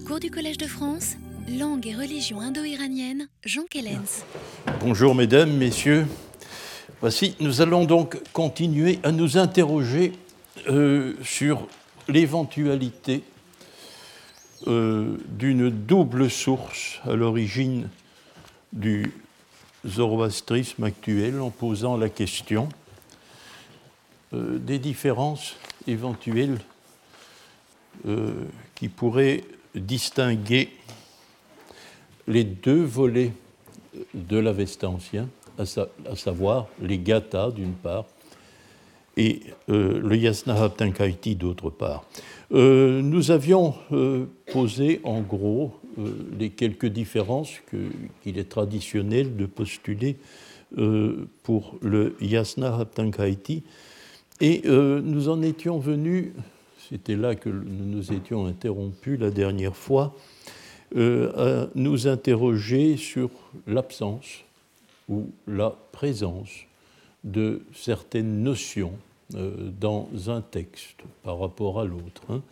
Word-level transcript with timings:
Cours 0.00 0.20
du 0.20 0.30
Collège 0.30 0.56
de 0.56 0.66
France, 0.66 1.16
langue 1.48 1.86
et 1.86 1.94
religion 1.94 2.40
indo-iranienne, 2.40 3.28
Jean 3.44 3.64
Kellens. 3.68 4.24
Bonjour 4.80 5.14
mesdames, 5.14 5.52
messieurs. 5.52 6.06
Voici, 7.00 7.36
nous 7.40 7.60
allons 7.60 7.84
donc 7.84 8.18
continuer 8.32 9.00
à 9.02 9.12
nous 9.12 9.36
interroger 9.36 10.12
euh, 10.68 11.14
sur 11.22 11.66
l'éventualité 12.08 13.22
euh, 14.66 15.18
d'une 15.28 15.68
double 15.68 16.30
source 16.30 16.98
à 17.04 17.14
l'origine 17.14 17.88
du 18.72 19.12
zoroastrisme 19.86 20.84
actuel 20.84 21.38
en 21.38 21.50
posant 21.50 21.98
la 21.98 22.08
question 22.08 22.70
euh, 24.32 24.58
des 24.58 24.78
différences 24.78 25.56
éventuelles 25.86 26.58
qui 28.74 28.88
pourraient 28.88 29.44
distinguer 29.74 30.68
les 32.26 32.44
deux 32.44 32.82
volets 32.82 33.32
de 34.14 34.38
l'Avesta 34.38 34.88
ancien, 34.88 35.28
à, 35.58 35.66
savoir 36.16 36.68
les 36.80 36.98
Gathas 36.98 37.50
d'une 37.50 37.72
part 37.72 38.06
et 39.16 39.40
euh, 39.68 40.00
le 40.00 40.16
Yasnahaptankaiti 40.16 41.34
d'autre 41.36 41.68
part. 41.70 42.04
nous 42.50 43.30
avions 43.30 43.74
posé 44.52 45.00
en 45.04 45.20
gros 45.20 45.72
les 46.38 46.50
quelques 46.50 46.86
différences 46.86 47.52
qu'il 48.22 48.38
est 48.38 48.48
traditionnel 48.48 49.36
de 49.36 49.46
postuler 49.46 50.16
pour 51.42 51.76
le 51.82 52.16
Yasnahaptankaiti 52.20 53.62
et 54.42 54.62
euh, 54.66 55.00
nous 55.00 55.28
en 55.28 55.40
étions 55.40 55.78
venus, 55.78 56.32
c'était 56.88 57.16
là 57.16 57.34
que 57.34 57.48
nous 57.48 57.86
nous 57.86 58.12
étions 58.12 58.46
interrompus 58.46 59.18
la 59.18 59.30
dernière 59.30 59.76
fois, 59.76 60.14
euh, 60.96 61.64
à 61.64 61.68
nous 61.74 62.08
interroger 62.08 62.96
sur 62.96 63.30
l'absence 63.66 64.44
ou 65.08 65.30
la 65.46 65.74
présence 65.92 66.50
de 67.24 67.62
certaines 67.74 68.42
notions 68.42 68.92
euh, 69.34 69.70
dans 69.80 70.08
un 70.26 70.40
texte 70.40 71.00
par 71.22 71.38
rapport 71.38 71.80
à 71.80 71.84
l'autre. 71.84 72.22
Hein. 72.28 72.42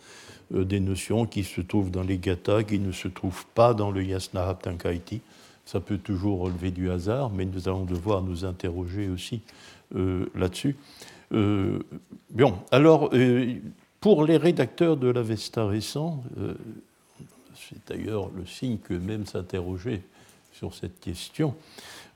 des 0.51 0.79
notions 0.79 1.25
qui 1.25 1.43
se 1.43 1.61
trouvent 1.61 1.91
dans 1.91 2.03
les 2.03 2.17
gathas, 2.17 2.63
qui 2.63 2.79
ne 2.79 2.91
se 2.91 3.07
trouvent 3.07 3.45
pas 3.53 3.73
dans 3.73 3.91
le 3.91 4.03
Yasna 4.03 4.53
Tankaiti. 4.61 5.21
Ça 5.65 5.79
peut 5.79 5.97
toujours 5.97 6.39
relever 6.39 6.71
du 6.71 6.89
hasard, 6.89 7.29
mais 7.29 7.45
nous 7.45 7.69
allons 7.69 7.85
devoir 7.85 8.21
nous 8.21 8.43
interroger 8.43 9.07
aussi 9.07 9.41
là-dessus. 9.93 10.75
Euh, 11.33 11.79
alors, 12.71 13.09
euh, 13.13 13.55
pour 14.01 14.25
les 14.25 14.35
rédacteurs 14.35 14.97
de 14.97 15.07
l'Avesta 15.07 15.65
récent, 15.65 16.23
euh, 16.39 16.53
c'est 17.55 17.87
d'ailleurs 17.87 18.29
le 18.35 18.45
signe 18.45 18.77
qu'eux-mêmes 18.77 19.25
s'interrogeaient 19.25 20.01
sur 20.51 20.73
cette 20.73 20.99
question, 20.99 21.55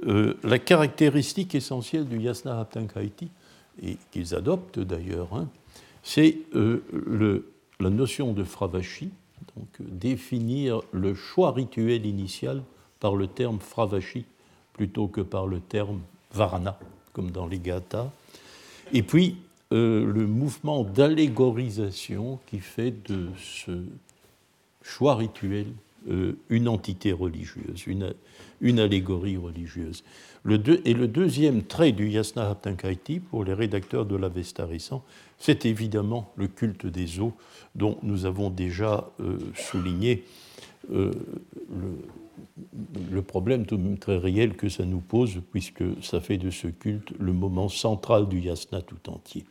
la 0.04 0.60
caractéristique 0.60 1.56
essentielle 1.56 2.06
du 2.06 2.20
Yasna 2.20 2.60
Haptankaiti, 2.60 3.30
et 3.82 3.98
qu'ils 4.12 4.36
adoptent 4.36 4.80
d'ailleurs, 4.80 5.34
hein, 5.34 5.48
c'est 6.04 6.40
la 6.54 7.90
notion 7.90 8.34
de 8.34 8.44
fravashi, 8.44 9.10
donc 9.56 9.68
définir 9.80 10.82
le 10.92 11.16
choix 11.16 11.54
rituel 11.54 12.06
initial 12.06 12.62
par 13.00 13.16
le 13.16 13.28
terme 13.28 13.60
fravashi 13.60 14.26
plutôt 14.74 15.08
que 15.08 15.22
par 15.22 15.48
le 15.48 15.60
terme 15.62 16.02
varana, 16.34 16.78
comme 17.14 17.32
dans 17.32 17.48
les 17.48 17.60
gathas, 17.60 18.12
et 18.94 19.04
puis, 19.04 19.38
euh, 19.72 20.06
le 20.06 20.28
mouvement 20.28 20.84
d'allégorisation 20.84 22.40
qui 22.46 22.60
fait 22.60 22.94
de 23.10 23.30
ce 23.38 23.84
choix 24.84 25.16
rituel 25.16 25.68
une 26.50 26.68
entité 26.68 27.12
religieuse, 27.12 27.86
une, 27.88 28.80
allégorie 28.80 29.38
religieuse. 29.38 30.04
Et 30.86 30.94
le 30.94 31.08
deuxième 31.08 31.64
trait 31.64 31.92
du 31.92 32.10
Yasna 32.10 32.50
Haptankaiti 32.50 33.20
pour 33.20 33.44
les 33.44 33.54
rédacteurs 33.54 34.06
de 34.06 34.16
l'Avesta 34.16 34.66
récent, 34.66 35.04
c'est 35.40 35.66
évidemment 35.66 36.32
le 36.36 36.48
culte 36.48 36.86
des 36.86 37.20
eaux 37.20 37.34
dont 37.74 37.98
nous 38.04 38.26
avons 38.26 38.50
déjà 38.50 39.10
euh, 39.20 39.38
souligné 39.56 40.24
le, 40.92 41.12
le 43.12 43.22
problème 43.22 43.66
tout 43.66 43.80
très 44.00 44.18
réel 44.18 44.56
que 44.56 44.70
ça 44.70 44.86
nous 44.86 45.00
pose, 45.00 45.42
puisque 45.52 45.84
ça 46.02 46.22
fait 46.22 46.38
de 46.38 46.50
ce 46.50 46.68
culte 46.68 47.12
le 47.20 47.34
moment 47.34 47.70
central 47.70 48.28
du 48.28 48.40
yasna 48.40 48.82
tout 48.82 49.10
entier. 49.10 49.46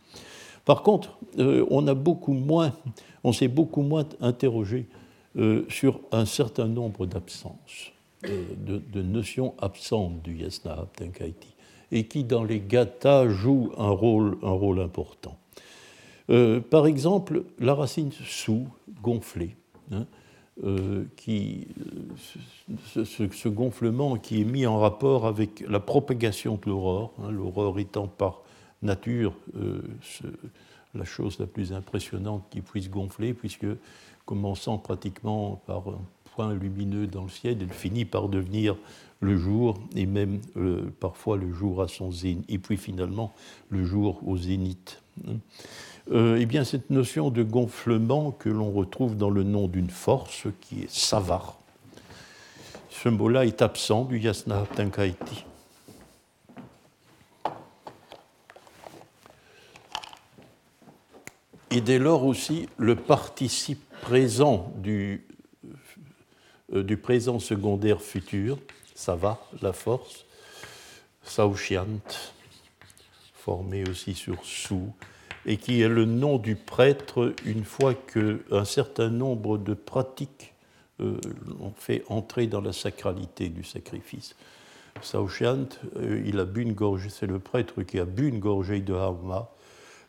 Par 0.64 0.82
contre, 0.82 1.18
euh, 1.38 1.64
on 1.68 1.86
s'est 3.32 3.48
beaucoup 3.48 3.82
moins 3.82 4.06
interrogé 4.20 4.86
euh, 5.36 5.64
sur 5.68 6.00
un 6.12 6.26
certain 6.26 6.66
nombre 6.66 7.06
d'absences, 7.06 7.92
euh, 8.24 8.44
de, 8.56 9.02
notions 9.02 9.54
absentes 9.58 10.22
du 10.22 10.36
yasna 10.36 10.72
Abtenkaiti, 10.72 11.54
et 11.92 12.06
qui 12.06 12.24
dans 12.24 12.44
les 12.44 12.60
gathas 12.60 13.28
jouent 13.28 13.72
un 13.76 13.90
rôle, 13.90 14.80
important. 14.80 15.36
par 16.70 16.86
exemple, 16.86 17.44
la 17.58 17.74
racine 17.74 18.10
sous, 18.12 18.66
gonflée, 19.02 19.56
hein, 19.92 20.06
euh, 20.62 21.06
qui, 21.16 21.66
euh, 22.96 23.04
ce, 23.04 23.48
gonflement 23.48 24.14
qui 24.14 24.40
est 24.40 24.44
mis 24.44 24.66
en 24.66 24.78
rapport 24.78 25.26
avec 25.26 25.64
la 25.68 25.80
propagation 25.80 26.60
de 26.62 26.70
l'aurore, 26.70 27.12
hein, 27.20 27.32
l'aurore 27.32 27.80
étant 27.80 28.06
par 28.06 28.42
nature 28.80 29.34
euh, 29.56 29.82
la 30.94 31.04
chose 31.04 31.40
la 31.40 31.48
plus 31.48 31.72
impressionnante 31.72 32.44
qui 32.50 32.60
puisse 32.60 32.88
gonfler, 32.88 33.34
puisque 33.34 33.66
commençant 34.24 34.78
pratiquement 34.78 35.62
par 35.66 35.88
un 35.88 36.00
point 36.34 36.54
lumineux 36.54 37.06
dans 37.06 37.24
le 37.24 37.28
ciel, 37.28 37.58
elle 37.60 37.72
finit 37.72 38.04
par 38.04 38.28
devenir 38.28 38.76
le 39.20 39.36
jour, 39.36 39.78
et 39.94 40.06
même 40.06 40.40
parfois 41.00 41.36
le 41.36 41.52
jour 41.52 41.80
à 41.80 41.88
son 41.88 42.10
zénith, 42.10 42.44
et 42.48 42.58
puis 42.58 42.76
finalement 42.76 43.32
le 43.70 43.84
jour 43.84 44.20
au 44.26 44.36
zénith. 44.36 45.00
Euh, 46.12 46.36
eh 46.38 46.44
bien, 46.44 46.64
cette 46.64 46.90
notion 46.90 47.30
de 47.30 47.42
gonflement 47.42 48.30
que 48.30 48.50
l'on 48.50 48.70
retrouve 48.70 49.16
dans 49.16 49.30
le 49.30 49.42
nom 49.42 49.68
d'une 49.68 49.88
force 49.88 50.46
qui 50.60 50.82
est 50.82 50.90
savar. 50.90 51.58
Ce 52.90 53.08
mot-là 53.08 53.46
est 53.46 53.62
absent 53.62 54.04
du 54.04 54.18
yasna 54.18 54.66
tankaiti. 54.76 55.44
Et 61.70 61.80
dès 61.80 61.98
lors 61.98 62.24
aussi, 62.24 62.68
le 62.76 62.94
participe 62.94 63.83
présent 64.04 64.70
du, 64.76 65.26
euh, 66.74 66.82
du 66.82 66.98
présent 66.98 67.38
secondaire 67.38 68.02
futur, 68.02 68.58
ça 68.94 69.14
va, 69.14 69.40
la 69.62 69.72
force, 69.72 70.26
saushiant, 71.22 72.02
formé 73.32 73.88
aussi 73.88 74.12
sur 74.12 74.44
sou, 74.44 74.92
et 75.46 75.56
qui 75.56 75.80
est 75.80 75.88
le 75.88 76.04
nom 76.04 76.36
du 76.36 76.54
prêtre 76.54 77.34
une 77.46 77.64
fois 77.64 77.94
qu'un 77.94 78.66
certain 78.66 79.08
nombre 79.08 79.56
de 79.56 79.72
pratiques 79.72 80.52
euh, 81.00 81.18
ont 81.60 81.72
fait 81.74 82.04
entrer 82.08 82.46
dans 82.46 82.60
la 82.60 82.74
sacralité 82.74 83.48
du 83.48 83.64
sacrifice. 83.64 84.36
Saoshiant, 85.00 85.68
euh, 85.96 86.22
il 86.26 86.38
a 86.38 86.44
bu 86.44 86.60
une 86.60 86.74
gorgée, 86.74 87.08
c'est 87.08 87.26
le 87.26 87.38
prêtre 87.38 87.82
qui 87.82 87.98
a 87.98 88.04
bu 88.04 88.28
une 88.28 88.38
gorgée 88.38 88.80
de 88.80 88.92
Hauma 88.92 89.50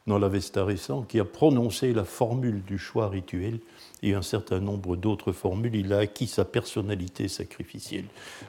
dans 0.08 0.20
l'Avesta 0.20 0.64
récent, 0.64 1.02
qui 1.02 1.20
a 1.20 1.26
prononcé 1.26 1.94
la 1.94 2.04
formule 2.04 2.64
du 2.64 2.78
choix 2.78 3.10
rituel 3.10 3.60
et 4.04 4.14
un 4.14 4.22
certain 4.22 4.60
nombre 4.60 4.96
d'autres 4.96 5.32
formules. 5.32 5.76
Il 5.76 5.94
a 5.94 6.00
acquis 6.00 6.28
sa 6.28 6.46
personnalité 6.46 7.28
sacrificielle, 7.28 8.06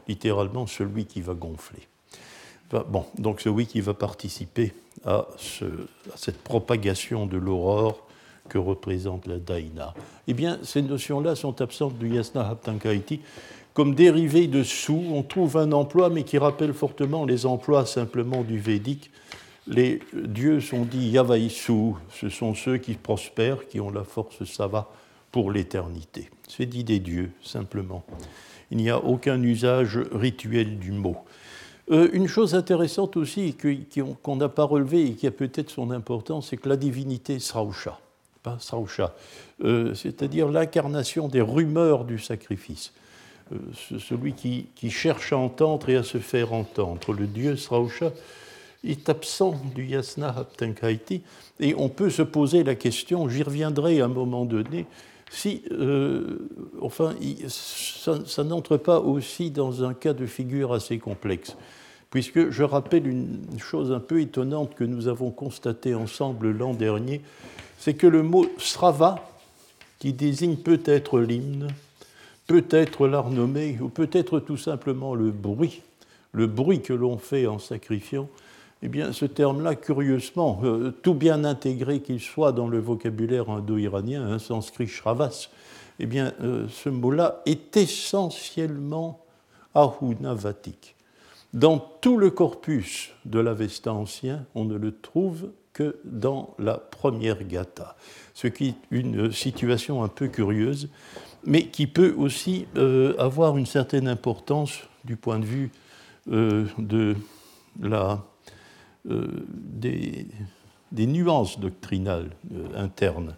littéralement 0.06 0.66
celui 0.66 1.06
qui 1.06 1.22
va 1.22 1.34
gonfler. 1.34 1.88
Bon, 2.70 3.06
donc 3.16 3.40
celui 3.40 3.66
qui 3.66 3.80
va 3.80 3.94
participer 3.94 4.74
à, 5.04 5.26
cette 6.16 6.38
propagation 6.38 7.26
de 7.26 7.36
l'aurore 7.36 8.02
que 8.48 8.58
représente 8.58 9.26
la 9.26 9.38
Daïna. 9.38 9.94
Eh 10.26 10.34
bien, 10.34 10.58
ces 10.62 10.82
notions-là 10.82 11.36
sont 11.36 11.60
absentes 11.60 11.98
du 11.98 12.14
Yasna 12.14 12.48
Haptankaiti. 12.48 13.20
Comme 13.72 13.94
dérivées 13.94 14.46
de 14.46 14.62
sous, 14.62 15.04
on 15.12 15.22
trouve 15.22 15.58
un 15.58 15.72
emploi, 15.72 16.10
mais 16.10 16.22
qui 16.22 16.38
rappelle 16.38 16.72
fortement 16.72 17.24
les 17.24 17.44
emplois 17.46 17.86
simplement 17.86 18.42
du 18.42 18.58
Védique. 18.58 19.10
Les 19.68 20.00
dieux 20.12 20.60
sont 20.60 20.84
dits 20.84 21.10
Yavaisu, 21.10 21.94
ce 22.10 22.28
sont 22.28 22.54
ceux 22.54 22.78
qui 22.78 22.94
prospèrent, 22.94 23.66
qui 23.66 23.80
ont 23.80 23.90
la 23.90 24.04
force 24.04 24.44
sava 24.44 24.88
pour 25.32 25.50
l'éternité. 25.50 26.30
C'est 26.48 26.66
dit 26.66 26.84
des 26.84 27.00
dieux, 27.00 27.30
simplement. 27.42 28.04
Il 28.70 28.78
n'y 28.78 28.90
a 28.90 28.98
aucun 28.98 29.42
usage 29.42 29.98
rituel 30.12 30.78
du 30.78 30.92
mot. 30.92 31.16
Euh, 31.90 32.08
une 32.12 32.26
chose 32.26 32.54
intéressante 32.54 33.16
aussi 33.16 33.56
qu'on 34.24 34.36
n'a 34.36 34.48
pas 34.48 34.64
relevée 34.64 35.06
et 35.06 35.12
qui 35.14 35.26
a 35.26 35.30
peut-être 35.30 35.70
son 35.70 35.90
importance, 35.90 36.48
c'est 36.50 36.56
que 36.56 36.68
la 36.68 36.76
divinité 36.76 37.38
Srausha, 37.38 37.98
pas 38.42 38.58
euh, 39.62 39.94
c'est-à-dire 39.94 40.48
l'incarnation 40.48 41.28
des 41.28 41.40
rumeurs 41.40 42.04
du 42.04 42.18
sacrifice. 42.18 42.92
Euh, 43.52 43.58
celui 43.98 44.32
qui, 44.32 44.90
cherche 44.90 45.32
à 45.32 45.38
entendre 45.38 45.88
et 45.88 45.96
à 45.96 46.02
se 46.02 46.18
faire 46.18 46.52
entendre. 46.52 47.12
Le 47.12 47.26
dieu 47.26 47.56
Srausha 47.56 48.10
est 48.86 49.08
absent 49.08 49.60
du 49.74 49.84
Yasna 49.84 50.28
Haptankaiti 50.28 51.22
et 51.60 51.74
on 51.76 51.88
peut 51.88 52.10
se 52.10 52.22
poser 52.22 52.64
la 52.64 52.74
question, 52.74 53.28
j'y 53.28 53.42
reviendrai 53.42 54.00
à 54.00 54.06
un 54.06 54.08
moment 54.08 54.44
donné, 54.44 54.86
si 55.30 55.62
enfin, 56.80 57.14
ça, 57.48 58.44
n'entre 58.44 58.76
pas 58.76 59.00
aussi 59.00 59.50
dans 59.50 59.84
un 59.84 59.92
cas 59.92 60.12
de 60.12 60.26
figure 60.26 60.72
assez 60.72 60.98
complexe, 60.98 61.56
puisque 62.10 62.50
je 62.50 62.62
rappelle 62.62 63.06
une 63.06 63.58
chose 63.58 63.90
un 63.90 64.00
peu 64.00 64.20
étonnante 64.20 64.74
que 64.74 64.84
nous 64.84 65.08
avons 65.08 65.30
constatée 65.30 65.94
ensemble 65.94 66.52
l'an 66.52 66.74
dernier, 66.74 67.22
c'est 67.78 67.94
que 67.94 68.06
le 68.06 68.22
mot 68.22 68.46
strava, 68.58 69.28
qui 69.98 70.12
désigne 70.12 70.56
peut-être 70.56 71.20
l'hymne, 71.20 71.68
peut-être 72.46 73.06
la 73.08 73.20
renommée, 73.20 73.78
ou 73.80 73.88
peut-être 73.88 74.40
tout 74.40 74.56
simplement 74.56 75.14
le 75.14 75.30
bruit, 75.30 75.82
le 76.32 76.46
bruit 76.46 76.80
que 76.80 76.92
l'on 76.92 77.18
fait 77.18 77.46
en 77.46 77.58
sacrifiant, 77.58 78.28
eh 78.82 78.88
bien, 78.88 79.12
ce 79.12 79.24
terme-là, 79.24 79.74
curieusement, 79.74 80.60
euh, 80.62 80.90
tout 81.02 81.14
bien 81.14 81.44
intégré 81.44 82.00
qu'il 82.00 82.20
soit 82.20 82.52
dans 82.52 82.68
le 82.68 82.78
vocabulaire 82.78 83.48
indo-iranien, 83.48 84.22
un 84.22 84.38
sanskrit 84.38 84.86
shravas, 84.86 85.48
eh 85.98 86.06
bien, 86.06 86.34
euh, 86.42 86.66
ce 86.68 86.90
mot-là 86.90 87.40
est 87.46 87.76
essentiellement 87.76 89.24
ahunavatique. 89.74 90.94
Dans 91.54 91.78
tout 91.78 92.18
le 92.18 92.30
corpus 92.30 93.12
de 93.24 93.38
l'Avesta 93.38 93.94
ancien, 93.94 94.44
on 94.54 94.66
ne 94.66 94.76
le 94.76 94.92
trouve 94.92 95.50
que 95.72 95.96
dans 96.04 96.54
la 96.58 96.74
première 96.74 97.44
gata, 97.44 97.96
ce 98.34 98.46
qui 98.46 98.68
est 98.68 98.74
une 98.90 99.32
situation 99.32 100.02
un 100.02 100.08
peu 100.08 100.28
curieuse, 100.28 100.90
mais 101.44 101.68
qui 101.68 101.86
peut 101.86 102.14
aussi 102.18 102.66
euh, 102.76 103.14
avoir 103.18 103.56
une 103.56 103.66
certaine 103.66 104.08
importance 104.08 104.80
du 105.04 105.16
point 105.16 105.38
de 105.38 105.44
vue 105.46 105.70
de 106.26 107.14
la 107.80 108.24
euh, 109.10 109.26
des, 109.48 110.26
nuances 111.06 111.60
doctrinales 111.60 112.30
euh, 112.52 112.68
internes 112.76 113.36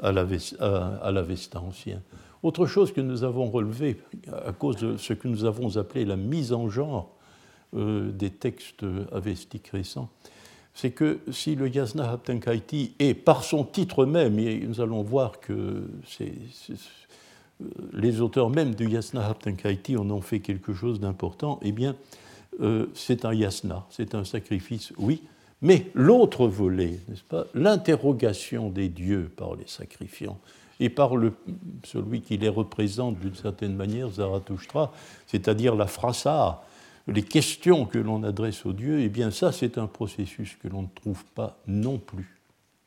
à 0.00 0.12
l'Avesta 0.12 1.60
ancien. 1.60 2.02
Autre 2.42 2.66
chose 2.66 2.92
que 2.92 3.00
nous 3.00 3.24
avons 3.24 3.50
relevé 3.50 3.98
à 4.30 4.52
cause 4.52 4.76
de 4.76 4.96
ce 4.96 5.12
que 5.12 5.28
nous 5.28 5.44
avons 5.44 5.76
appelé 5.78 6.04
la 6.04 6.16
mise 6.16 6.52
en 6.52 6.68
genre 6.68 7.10
euh, 7.74 8.10
des 8.10 8.30
textes 8.30 8.84
avestiques 9.12 9.68
récents, 9.68 10.10
c'est 10.74 10.90
que 10.90 11.20
si 11.30 11.54
le 11.54 11.68
Yasna 11.68 12.10
Haptenkaiti 12.10 12.94
est 12.98 13.14
par 13.14 13.42
son 13.42 13.64
titre 13.64 14.04
même, 14.04 14.38
et 14.38 14.60
nous 14.66 14.80
allons 14.80 15.02
voir 15.02 15.40
que 15.40 15.88
les 17.92 18.20
auteurs 18.20 18.50
même 18.50 18.74
du 18.74 18.88
Yasna 18.88 19.26
Haptenkaiti 19.26 19.96
en 19.96 20.10
ont 20.10 20.20
fait 20.20 20.40
quelque 20.40 20.74
chose 20.74 21.00
d'important, 21.00 21.58
eh 21.62 21.72
bien, 21.72 21.96
euh, 22.60 22.86
c'est 22.94 23.24
un 23.24 23.34
yasna, 23.34 23.86
c'est 23.90 24.14
un 24.14 24.24
sacrifice, 24.24 24.92
oui, 24.98 25.22
mais 25.62 25.90
l'autre 25.94 26.46
volet, 26.46 27.00
n'est-ce 27.08 27.22
pas, 27.22 27.46
l'interrogation 27.54 28.68
des 28.70 28.88
dieux 28.88 29.30
par 29.36 29.56
les 29.56 29.66
sacrifiants 29.66 30.38
et 30.78 30.90
par 30.90 31.12
celui 31.84 32.20
qui 32.20 32.36
les 32.36 32.50
représente 32.50 33.18
d'une 33.18 33.34
certaine 33.34 33.74
manière, 33.74 34.10
Zarathustra, 34.10 34.92
c'est-à-dire 35.26 35.74
la 35.74 35.86
frasa, 35.86 36.62
les 37.08 37.22
questions 37.22 37.86
que 37.86 37.98
l'on 37.98 38.22
adresse 38.24 38.66
aux 38.66 38.72
dieux, 38.72 39.00
eh 39.00 39.08
bien 39.08 39.30
ça 39.30 39.52
c'est 39.52 39.78
un 39.78 39.86
processus 39.86 40.56
que 40.62 40.68
l'on 40.68 40.82
ne 40.82 40.88
trouve 40.94 41.24
pas 41.34 41.58
non 41.66 41.98
plus 41.98 42.36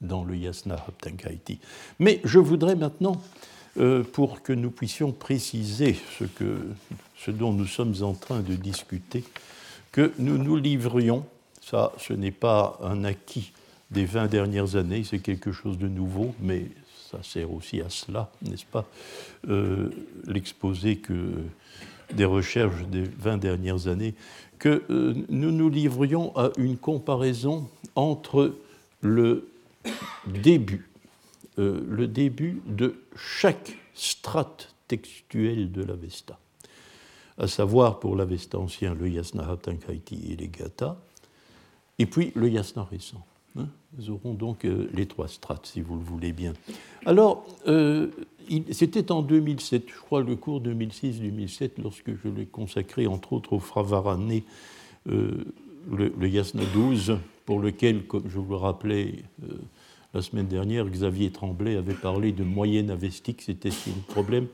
dans 0.01 0.23
le 0.23 0.35
Yasna 0.35 0.75
Haptankaiti. 0.75 1.59
Mais 1.99 2.21
je 2.23 2.39
voudrais 2.39 2.75
maintenant, 2.75 3.21
euh, 3.79 4.03
pour 4.03 4.41
que 4.41 4.53
nous 4.53 4.71
puissions 4.71 5.11
préciser 5.11 5.97
ce 7.17 7.31
dont 7.31 7.53
nous 7.53 7.67
sommes 7.67 7.95
en 8.01 8.13
train 8.13 8.41
de 8.41 8.55
discuter, 8.55 9.23
que 9.91 10.11
nous 10.19 10.37
nous 10.37 10.55
livrions, 10.55 11.25
ça 11.61 11.91
ce 11.97 12.13
n'est 12.13 12.31
pas 12.31 12.79
un 12.81 13.03
acquis 13.03 13.51
des 13.91 14.05
20 14.05 14.27
dernières 14.27 14.75
années, 14.75 15.03
c'est 15.03 15.19
quelque 15.19 15.51
chose 15.51 15.77
de 15.77 15.87
nouveau, 15.87 16.35
mais 16.39 16.67
ça 17.09 17.23
sert 17.23 17.51
aussi 17.51 17.81
à 17.81 17.89
cela, 17.89 18.31
n'est-ce 18.43 18.65
pas? 18.65 18.85
Euh, 19.49 19.89
L'exposé 20.27 21.01
des 22.13 22.25
recherches 22.25 22.85
des 22.87 23.03
20 23.03 23.37
dernières 23.37 23.87
années, 23.87 24.13
que 24.59 24.83
euh, 24.89 25.15
nous 25.29 25.51
nous 25.51 25.69
livrions 25.69 26.35
à 26.37 26.51
une 26.57 26.77
comparaison 26.77 27.67
entre 27.95 28.55
le 29.01 29.49
début, 30.27 30.89
euh, 31.57 31.81
le 31.89 32.07
début 32.07 32.61
de 32.67 33.01
chaque 33.15 33.75
strate 33.93 34.73
textuelle 34.87 35.71
de 35.71 35.83
l'Avesta 35.83 36.37
à 37.39 37.47
savoir 37.47 37.99
pour 37.99 38.15
l'Avesta 38.15 38.59
ancien 38.59 38.93
le 38.93 39.09
Yasna 39.09 39.49
Haptankaiti 39.49 40.31
et 40.31 40.35
les 40.35 40.49
Gata, 40.49 40.97
et 41.97 42.05
puis 42.05 42.31
le 42.35 42.49
Yasna 42.49 42.83
récent. 42.83 43.25
Hein. 43.57 43.67
Nous 43.97 44.11
aurons 44.11 44.33
donc 44.33 44.65
euh, 44.65 44.89
les 44.93 45.05
trois 45.05 45.27
strates, 45.27 45.65
si 45.65 45.81
vous 45.81 45.95
le 45.95 46.03
voulez 46.03 46.33
bien. 46.33 46.53
Alors, 47.05 47.45
euh, 47.67 48.07
c'était 48.71 49.11
en 49.11 49.21
2007, 49.21 49.85
je 49.87 49.99
crois 49.99 50.21
le 50.21 50.35
cours 50.35 50.61
2006-2007, 50.61 51.81
lorsque 51.81 52.11
je 52.23 52.29
l'ai 52.29 52.45
consacré 52.45 53.07
entre 53.07 53.33
autres 53.33 53.53
au 53.53 53.59
Fravarane, 53.59 54.41
euh, 55.09 55.45
le, 55.91 56.27
Yasna 56.27 56.63
12, 56.73 57.17
pour 57.45 57.59
lequel, 57.59 58.05
comme 58.05 58.29
je 58.29 58.37
vous 58.37 58.51
le 58.51 58.57
rappelais 58.57 59.23
la 60.13 60.21
semaine 60.21 60.47
dernière, 60.47 60.85
Xavier 60.87 61.31
Tremblay 61.31 61.77
avait 61.77 61.93
parlé 61.93 62.31
de 62.31 62.43
moyenne 62.43 62.91
avestique, 62.91 63.41
c'était 63.41 63.69
un 63.69 64.11
problème. 64.11 64.47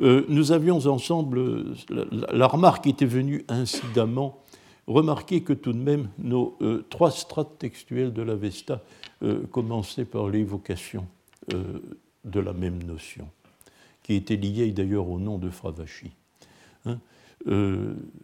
Euh, 0.00 0.24
nous 0.28 0.52
avions 0.52 0.86
ensemble, 0.86 1.74
la, 1.90 2.46
remarque 2.46 2.86
était 2.86 3.06
venue 3.06 3.44
incidemment, 3.48 4.38
remarquer 4.86 5.42
que 5.42 5.52
tout 5.52 5.72
de 5.72 5.78
même 5.78 6.08
nos 6.18 6.56
euh, 6.62 6.84
trois 6.88 7.10
strates 7.10 7.58
textuelles 7.58 8.12
de 8.12 8.22
l'Avesta 8.22 8.82
euh, 9.22 9.46
commençaient 9.50 10.04
par 10.04 10.28
l'évocation 10.28 11.06
de 11.48 12.38
la 12.38 12.52
même 12.52 12.80
notion, 12.84 13.26
qui 14.04 14.14
était 14.14 14.36
liée 14.36 14.70
d'ailleurs 14.70 15.08
au 15.08 15.18
nom 15.18 15.36
de 15.36 15.50
Fravashi. 15.50 16.12
Hein. 16.84 16.98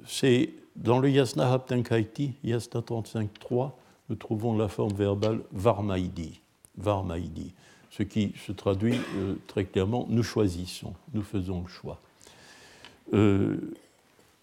C'est 0.06 0.52
dans 0.76 1.00
le 1.00 1.10
Yasna 1.10 1.52
Haptankaiti, 1.52 2.34
Yasna 2.44 2.82
35.3, 2.82 3.72
nous 4.10 4.14
trouvons 4.14 4.56
la 4.56 4.68
forme 4.68 4.92
verbale 4.92 5.40
Varmaidi. 5.50 6.40
Varmaidi 6.76 7.52
ce 7.96 8.02
qui 8.02 8.34
se 8.46 8.52
traduit 8.52 9.00
euh, 9.16 9.36
très 9.46 9.64
clairement, 9.64 10.06
nous 10.10 10.22
choisissons, 10.22 10.92
nous 11.14 11.22
faisons 11.22 11.62
le 11.62 11.68
choix. 11.68 11.98
Euh, 13.14 13.56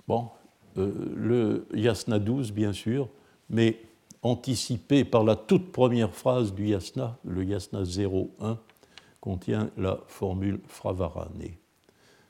bon, 0.08 0.30
euh, 0.78 0.92
le 1.16 1.68
yasna 1.74 2.18
12, 2.18 2.52
bien 2.52 2.74
sûr, 2.74 3.08
mais 3.50 3.80
anticipé 4.24 5.04
par 5.04 5.24
la 5.24 5.36
toute 5.36 5.72
première 5.72 6.16
phrase 6.16 6.54
du 6.54 6.68
yasna, 6.68 7.18
le 7.26 7.44
yasna 7.44 7.84
01, 7.84 8.58
contient 9.22 9.70
la 9.78 10.00
formule 10.08 10.60
fravarane, 10.68 11.52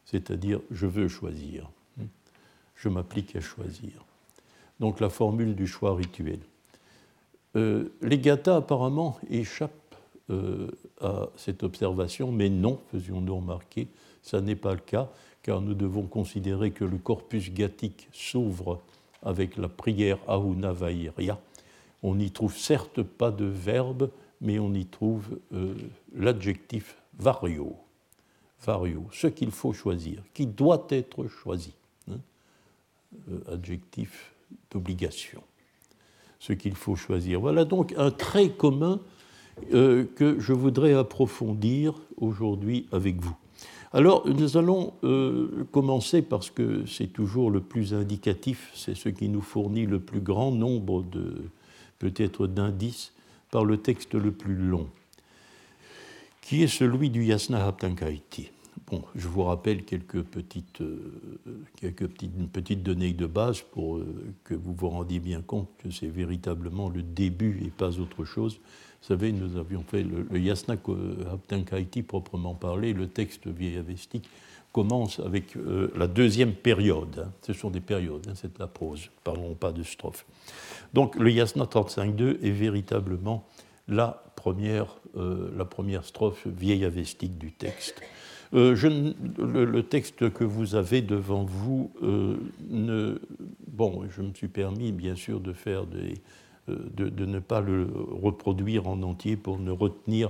c'est-à-dire 0.05 0.59
je 0.71 0.87
veux 0.87 1.07
choisir, 1.07 1.69
je 2.75 2.89
m'applique 2.89 3.35
à 3.35 3.41
choisir. 3.41 4.03
Donc 4.79 4.99
la 4.99 5.09
formule 5.09 5.55
du 5.55 5.67
choix 5.67 5.95
rituel. 5.95 6.39
les 7.55 8.19
gathas 8.19 8.57
apparemment 8.57 9.17
échappent 9.29 9.82
euh, 10.33 10.67
à 11.01 11.29
cette 11.35 11.63
observation, 11.63 12.31
mais 12.31 12.49
non, 12.49 12.79
faisions-nous 12.91 13.35
remarquer, 13.35 13.87
ça 14.21 14.41
n'est 14.41 14.55
pas 14.55 14.73
le 14.73 14.79
cas, 14.79 15.09
car 15.41 15.61
nous 15.61 15.73
devons 15.73 16.03
considérer 16.03 16.71
que 16.71 16.85
le 16.85 16.97
corpus 16.97 17.51
gathique 17.51 18.07
s'ouvre 18.13 18.81
avec 19.21 19.57
la 19.57 19.69
prière 19.69 20.17
Ahuna 20.27 20.71
Vairia. 20.71 21.39
On 22.01 22.15
n'y 22.15 22.31
trouve 22.31 22.55
certes 22.55 23.01
pas 23.03 23.31
de 23.31 23.45
verbe, 23.45 24.09
mais 24.41 24.59
on 24.59 24.73
y 24.73 24.85
trouve 24.85 25.39
euh, 25.53 25.75
l'adjectif 26.15 26.97
vario, 27.17 27.77
vario, 28.65 29.05
ce 29.11 29.27
qu'il 29.27 29.51
faut 29.51 29.73
choisir, 29.73 30.21
qui 30.33 30.45
doit 30.45 30.85
être 30.89 31.27
choisi, 31.27 31.73
hein. 32.09 32.17
euh, 33.29 33.53
adjectif 33.53 34.33
d'obligation, 34.71 35.41
ce 36.39 36.53
qu'il 36.53 36.75
faut 36.75 36.95
choisir. 36.95 37.39
Voilà 37.39 37.65
donc 37.65 37.93
un 37.97 38.11
trait 38.11 38.49
commun 38.49 38.99
euh, 39.73 40.05
que 40.15 40.39
je 40.39 40.53
voudrais 40.53 40.93
approfondir 40.93 41.95
aujourd'hui 42.17 42.87
avec 42.91 43.21
vous. 43.21 43.35
Alors, 43.91 44.27
nous 44.27 44.57
allons 44.57 44.93
euh, 45.03 45.65
commencer 45.71 46.23
parce 46.23 46.49
que 46.49 46.85
c'est 46.87 47.13
toujours 47.13 47.51
le 47.51 47.61
plus 47.61 47.93
indicatif, 47.93 48.71
c'est 48.73 48.95
ce 48.95 49.09
qui 49.09 49.29
nous 49.29 49.41
fournit 49.41 49.85
le 49.85 49.99
plus 49.99 50.19
grand 50.19 50.51
nombre 50.51 51.03
de, 51.03 51.35
peut-être 51.99 52.47
d'indices, 52.47 53.13
par 53.51 53.65
le 53.65 53.77
texte 53.77 54.15
le 54.15 54.31
plus 54.31 54.55
long, 54.55 54.87
qui 56.41 56.63
est 56.63 56.67
celui 56.67 57.11
du 57.11 57.23
Yasna 57.23 57.67
Haptankaiti. 57.67 58.49
Je 59.15 59.27
vous 59.27 59.43
rappelle 59.43 59.83
quelques 59.83 60.23
petites, 60.23 60.81
euh, 60.81 61.21
données 62.75 63.13
de 63.13 63.25
base 63.25 63.61
pour 63.61 63.99
que 64.43 64.53
vous 64.53 64.73
vous 64.73 64.89
rendiez 64.89 65.19
bien 65.19 65.41
compte 65.41 65.69
que 65.77 65.89
c'est 65.91 66.07
véritablement 66.07 66.89
le 66.89 67.01
début 67.01 67.61
et 67.65 67.69
pas 67.69 67.99
autre 67.99 68.25
chose 68.25 68.59
vous 69.03 69.07
savez, 69.07 69.33
nous 69.33 69.57
avions 69.57 69.83
fait 69.83 70.01
le, 70.01 70.39
Yasna 70.39 70.75
Haptankaiti 71.29 72.03
proprement 72.03 72.53
parlé, 72.53 72.93
le 72.93 73.07
texte 73.07 73.47
vieil 73.47 73.77
avestique 73.77 74.29
commence 74.71 75.19
avec 75.19 75.57
euh, 75.57 75.91
la 75.97 76.07
deuxième 76.07 76.53
période. 76.53 77.25
Hein. 77.27 77.31
Ce 77.41 77.51
sont 77.51 77.69
des 77.69 77.81
périodes, 77.81 78.25
hein, 78.29 78.33
c'est 78.33 78.57
la 78.59 78.67
prose, 78.67 79.09
parlons 79.25 79.55
pas 79.55 79.73
de 79.73 79.83
strophe. 79.83 80.25
Donc 80.93 81.17
le 81.17 81.29
Yasna 81.31 81.65
35.2 81.65 82.41
est 82.43 82.51
véritablement 82.51 83.45
la 83.89 84.23
première, 84.37 84.95
euh, 85.17 85.51
la 85.57 85.65
première 85.65 86.05
strophe 86.05 86.47
vieille 86.47 86.85
avestique 86.85 87.37
du 87.37 87.51
texte. 87.51 88.01
Euh, 88.53 88.75
le, 89.39 89.83
texte 89.83 90.29
que 90.29 90.43
vous 90.43 90.75
avez 90.75 91.01
devant 91.01 91.43
vous, 91.43 91.91
euh, 92.03 93.17
bon, 93.67 94.03
je 94.15 94.21
me 94.21 94.33
suis 94.33 94.47
permis 94.47 94.91
bien 94.91 95.15
sûr 95.15 95.39
de 95.39 95.53
faire 95.53 95.85
euh, 96.67 96.75
de, 96.95 97.25
ne 97.25 97.39
pas 97.39 97.61
le 97.61 97.87
reproduire 98.21 98.87
en 98.87 99.01
entier 99.01 99.37
pour 99.37 99.57
ne 99.57 99.71
retenir. 99.71 100.29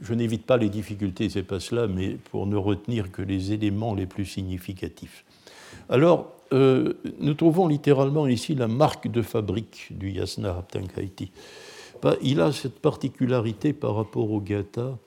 Je 0.00 0.14
n'évite 0.14 0.46
pas 0.46 0.56
les 0.56 0.70
difficultés, 0.70 1.28
c'est 1.28 1.42
pas 1.42 1.60
cela, 1.60 1.86
mais 1.86 2.16
pour 2.30 2.46
ne 2.46 2.56
retenir 2.56 3.12
que 3.12 3.22
les 3.22 3.52
éléments 3.52 3.94
les 3.94 4.06
plus 4.06 4.24
significatifs. 4.24 5.24
Alors, 5.88 6.32
nous 6.50 7.34
trouvons 7.34 7.68
littéralement 7.68 8.26
ici 8.26 8.54
la 8.54 8.66
marque 8.66 9.08
de 9.08 9.22
fabrique 9.22 9.88
du 9.90 10.10
Yasna 10.10 10.56
Haptankaiti. 10.56 11.30
Bah, 12.02 12.16
il 12.22 12.40
a 12.40 12.52
cette 12.52 12.80
particularité 12.80 13.72
par 13.72 13.94
rapport 13.94 14.30
au 14.30 14.40
Gata 14.40 14.98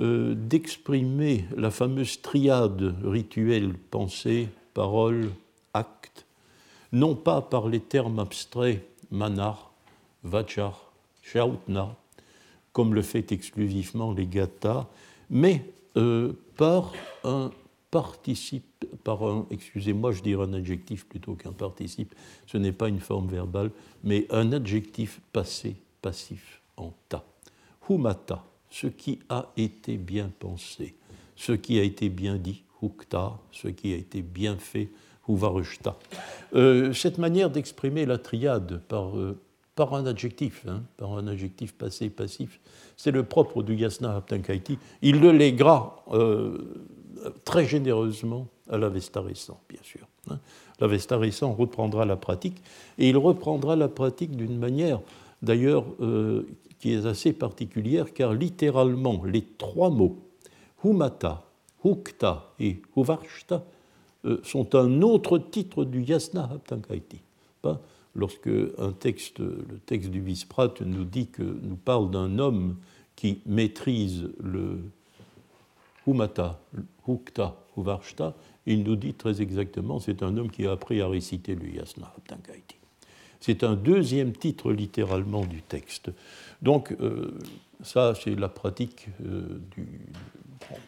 euh, 0.00 0.34
d'exprimer 0.34 1.44
la 1.56 1.70
fameuse 1.70 2.20
triade 2.22 2.94
rituelle 3.04 3.74
pensée, 3.74 4.48
parole, 4.74 5.30
acte, 5.74 6.26
non 6.92 7.14
pas 7.14 7.42
par 7.42 7.68
les 7.68 7.80
termes 7.80 8.18
abstraits 8.18 8.82
manar, 9.10 9.72
vachar, 10.24 10.92
shautna, 11.22 11.96
comme 12.72 12.94
le 12.94 13.02
fait 13.02 13.32
exclusivement 13.32 14.12
les 14.12 14.26
gathas, 14.26 14.88
mais 15.28 15.64
euh, 15.96 16.32
par 16.56 16.92
un 17.24 17.50
participe, 17.90 18.86
par 19.02 19.22
un, 19.24 19.46
excusez-moi, 19.50 20.12
je 20.12 20.22
dirais 20.22 20.44
un 20.44 20.54
adjectif 20.54 21.06
plutôt 21.06 21.34
qu'un 21.34 21.52
participe, 21.52 22.14
ce 22.46 22.56
n'est 22.56 22.72
pas 22.72 22.88
une 22.88 23.00
forme 23.00 23.28
verbale, 23.28 23.70
mais 24.04 24.26
un 24.30 24.52
adjectif 24.52 25.20
passé, 25.32 25.76
passif, 26.00 26.62
en 26.76 26.92
ta. 27.08 27.24
Humata, 27.88 28.44
ce 28.70 28.86
qui 28.86 29.18
a 29.28 29.46
été 29.56 29.96
bien 29.96 30.30
pensé, 30.38 30.94
ce 31.36 31.52
qui 31.52 31.78
a 31.78 31.82
été 31.82 32.08
bien 32.08 32.36
dit, 32.36 32.64
hukta, 32.82 33.38
ce 33.52 33.68
qui 33.68 33.92
a 33.92 33.96
été 33.96 34.22
bien 34.22 34.56
fait, 34.56 34.88
huvarishta. 35.28 35.96
Euh, 36.54 36.92
cette 36.92 37.18
manière 37.18 37.50
d'exprimer 37.50 38.06
la 38.06 38.18
triade 38.18 38.80
par, 38.88 39.16
euh, 39.16 39.38
un 39.78 40.04
adjectif, 40.04 40.66
hein, 40.68 40.82
par 40.98 41.16
un 41.16 41.26
adjectif 41.26 41.72
passé 41.72 42.10
passif, 42.10 42.60
c'est 42.98 43.10
le 43.10 43.22
propre 43.22 43.62
du 43.62 43.74
Yasna 43.74 44.16
Haptankaiti. 44.16 44.78
Il 45.00 45.20
le 45.20 45.32
léguera 45.32 46.04
euh, 46.12 46.58
très 47.44 47.64
généreusement 47.64 48.46
à 48.68 48.76
l'Avesta 48.76 49.20
récent, 49.20 49.60
bien 49.68 49.80
sûr. 49.82 50.06
Hein. 50.30 50.38
L'Avesta 50.80 51.18
récent 51.18 51.52
reprendra 51.52 52.04
la 52.04 52.16
pratique, 52.16 52.62
et 52.98 53.08
il 53.08 53.16
reprendra 53.16 53.76
la 53.76 53.88
pratique 53.88 54.36
d'une 54.36 54.58
manière, 54.58 55.00
d'ailleurs, 55.42 55.84
euh, 56.00 56.46
qui 56.80 56.92
est 56.92 57.06
assez 57.06 57.32
particulière 57.32 58.12
car 58.12 58.32
littéralement 58.32 59.22
les 59.24 59.42
trois 59.42 59.90
mots 59.90 60.18
humata, 60.82 61.44
hukta 61.84 62.52
et 62.58 62.80
huvarshta 62.96 63.64
euh, 64.24 64.40
sont 64.42 64.74
un 64.74 65.02
autre 65.02 65.38
titre 65.38 65.84
du 65.84 66.02
yasna 66.02 66.44
haptankaiti. 66.44 67.20
Lorsque 68.16 68.46
le 68.46 68.92
texte 68.98 69.40
du 70.10 70.20
Visprat 70.20 70.74
nous 70.84 71.04
dit 71.04 71.28
que 71.28 71.42
nous 71.42 71.76
parle 71.76 72.10
d'un 72.10 72.38
homme 72.38 72.76
qui 73.14 73.40
maîtrise 73.46 74.28
le 74.42 74.80
humata, 76.06 76.60
hukta, 77.06 77.56
huvarshta, 77.76 78.34
il 78.66 78.82
nous 78.82 78.96
dit 78.96 79.14
très 79.14 79.40
exactement 79.40 80.00
c'est 80.00 80.22
un 80.22 80.36
homme 80.36 80.50
qui 80.50 80.66
a 80.66 80.72
appris 80.72 81.00
à 81.00 81.08
réciter 81.08 81.54
le 81.54 81.68
yasna 81.68 82.12
haptankaiti. 82.16 82.79
C'est 83.40 83.64
un 83.64 83.74
deuxième 83.74 84.32
titre 84.32 84.72
littéralement 84.72 85.44
du 85.44 85.62
texte. 85.62 86.10
Donc, 86.62 86.94
euh, 87.00 87.38
ça, 87.82 88.14
c'est 88.22 88.38
la 88.38 88.48
pratique 88.48 89.08
euh, 89.24 89.60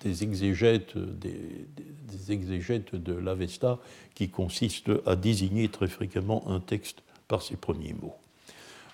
des, 0.05 0.23
exégètes, 0.23 0.97
des, 0.97 2.31
exégètes 2.31 2.95
de 2.95 3.15
l'Avesta 3.15 3.79
qui 4.15 4.29
consiste 4.29 4.91
à 5.07 5.17
désigner 5.17 5.69
très 5.69 5.89
fréquemment 5.89 6.45
un 6.47 6.61
texte 6.61 7.03
par 7.27 7.43
ses 7.43 7.57
premiers 7.57 7.95
mots. 7.95 8.15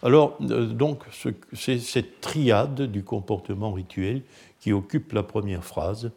Alors, 0.05 0.39
euh, 0.43 0.67
donc, 0.67 1.03
c'est 1.53 1.81
cette 1.81 2.21
triade 2.21 2.83
du 2.83 3.03
comportement 3.03 3.73
rituel 3.73 4.23
qui 4.61 4.73
occupe 4.73 5.13
la 5.13 5.25
première 5.25 5.65
phrase. 5.65 6.13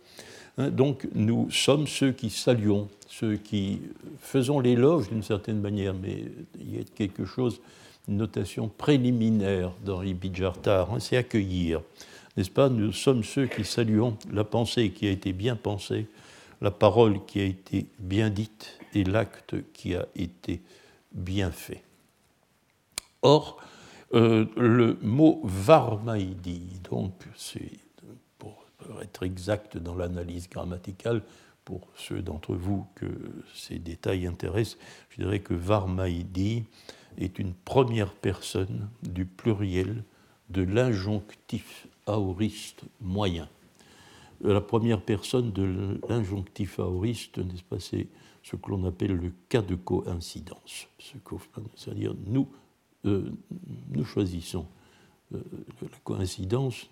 Hein, 0.62 0.70
donc, 0.70 1.08
nous 1.16 1.50
sommes 1.50 1.88
ceux 1.88 2.12
qui 2.12 2.30
saluons, 2.30 2.88
ceux 3.08 3.36
qui 3.36 3.82
faisons 4.20 4.60
l'éloge 4.60 5.10
d'une 5.10 5.24
certaine 5.24 5.60
manière, 5.60 5.94
mais 5.94 6.26
il 6.60 6.76
y 6.76 6.80
a 6.80 6.84
quelque 6.96 7.26
chose 7.26 7.62
notation 8.08 8.68
préliminaire 8.68 9.72
dans 9.86 10.04
Ibijartar, 10.04 10.94
hein, 10.94 11.00
c'est 11.00 11.18
accueillir. 11.18 11.82
N'est-ce 12.36 12.50
pas? 12.50 12.70
Nous 12.70 12.92
sommes 12.92 13.24
ceux 13.24 13.48
qui 13.48 13.64
saluons 13.64 14.18
la 14.32 14.44
pensée 14.44 14.92
qui 14.92 15.08
a 15.08 15.12
été 15.12 15.34
bien 15.34 15.56
pensée, 15.56 16.08
la 16.62 16.72
parole 16.72 17.26
qui 17.26 17.40
a 17.40 17.46
été 17.46 17.88
bien 18.00 18.30
dite 18.30 18.80
et 18.94 19.04
l'acte 19.04 19.56
qui 19.74 19.96
a 19.96 20.06
été 20.16 20.62
bien 21.12 21.52
fait. 21.52 21.84
Or, 23.22 23.58
euh, 24.14 24.46
le 24.58 24.98
mot 25.02 25.42
varmaïdi, 25.44 26.80
donc 26.90 27.14
c'est 27.36 27.72
être 29.02 29.24
exact 29.24 29.78
dans 29.78 29.96
l'analyse 29.96 30.50
grammaticale, 30.50 31.22
pour 31.66 31.88
ceux 31.96 32.22
d'entre 32.22 32.56
vous 32.56 32.88
que 32.96 33.06
ces 33.54 33.80
détails 33.80 34.28
intéressent, 34.28 34.78
je 35.10 35.22
dirais 35.22 35.40
que 35.40 35.54
varmaïdi 35.54 36.64
est 37.18 37.40
une 37.40 37.54
première 37.54 38.14
personne 38.14 38.90
du 39.04 39.26
pluriel 39.26 40.04
de 40.50 40.64
l'injonctif 40.64 41.88
aoriste 42.08 42.82
moyen. 43.00 43.48
La 44.42 44.62
première 44.62 45.02
personne 45.02 45.52
de 45.52 46.00
l'injonctif 46.10 46.80
aoriste, 46.80 47.38
n'est-ce 47.38 47.64
pas, 47.64 47.80
c'est 47.80 48.08
ce 48.44 48.56
que 48.56 48.72
l'on 48.72 48.86
appelle 48.86 49.16
le 49.16 49.32
cas 49.50 49.62
de 49.62 49.76
coïncidence. 49.76 50.88
C'est-à-dire 51.76 52.16
nous, 52.26 52.48
euh, 53.06 53.32
nous 53.90 54.04
choisissons. 54.04 54.66
Euh, 55.34 55.40
la 55.82 55.98
coïncidence, 56.04 56.90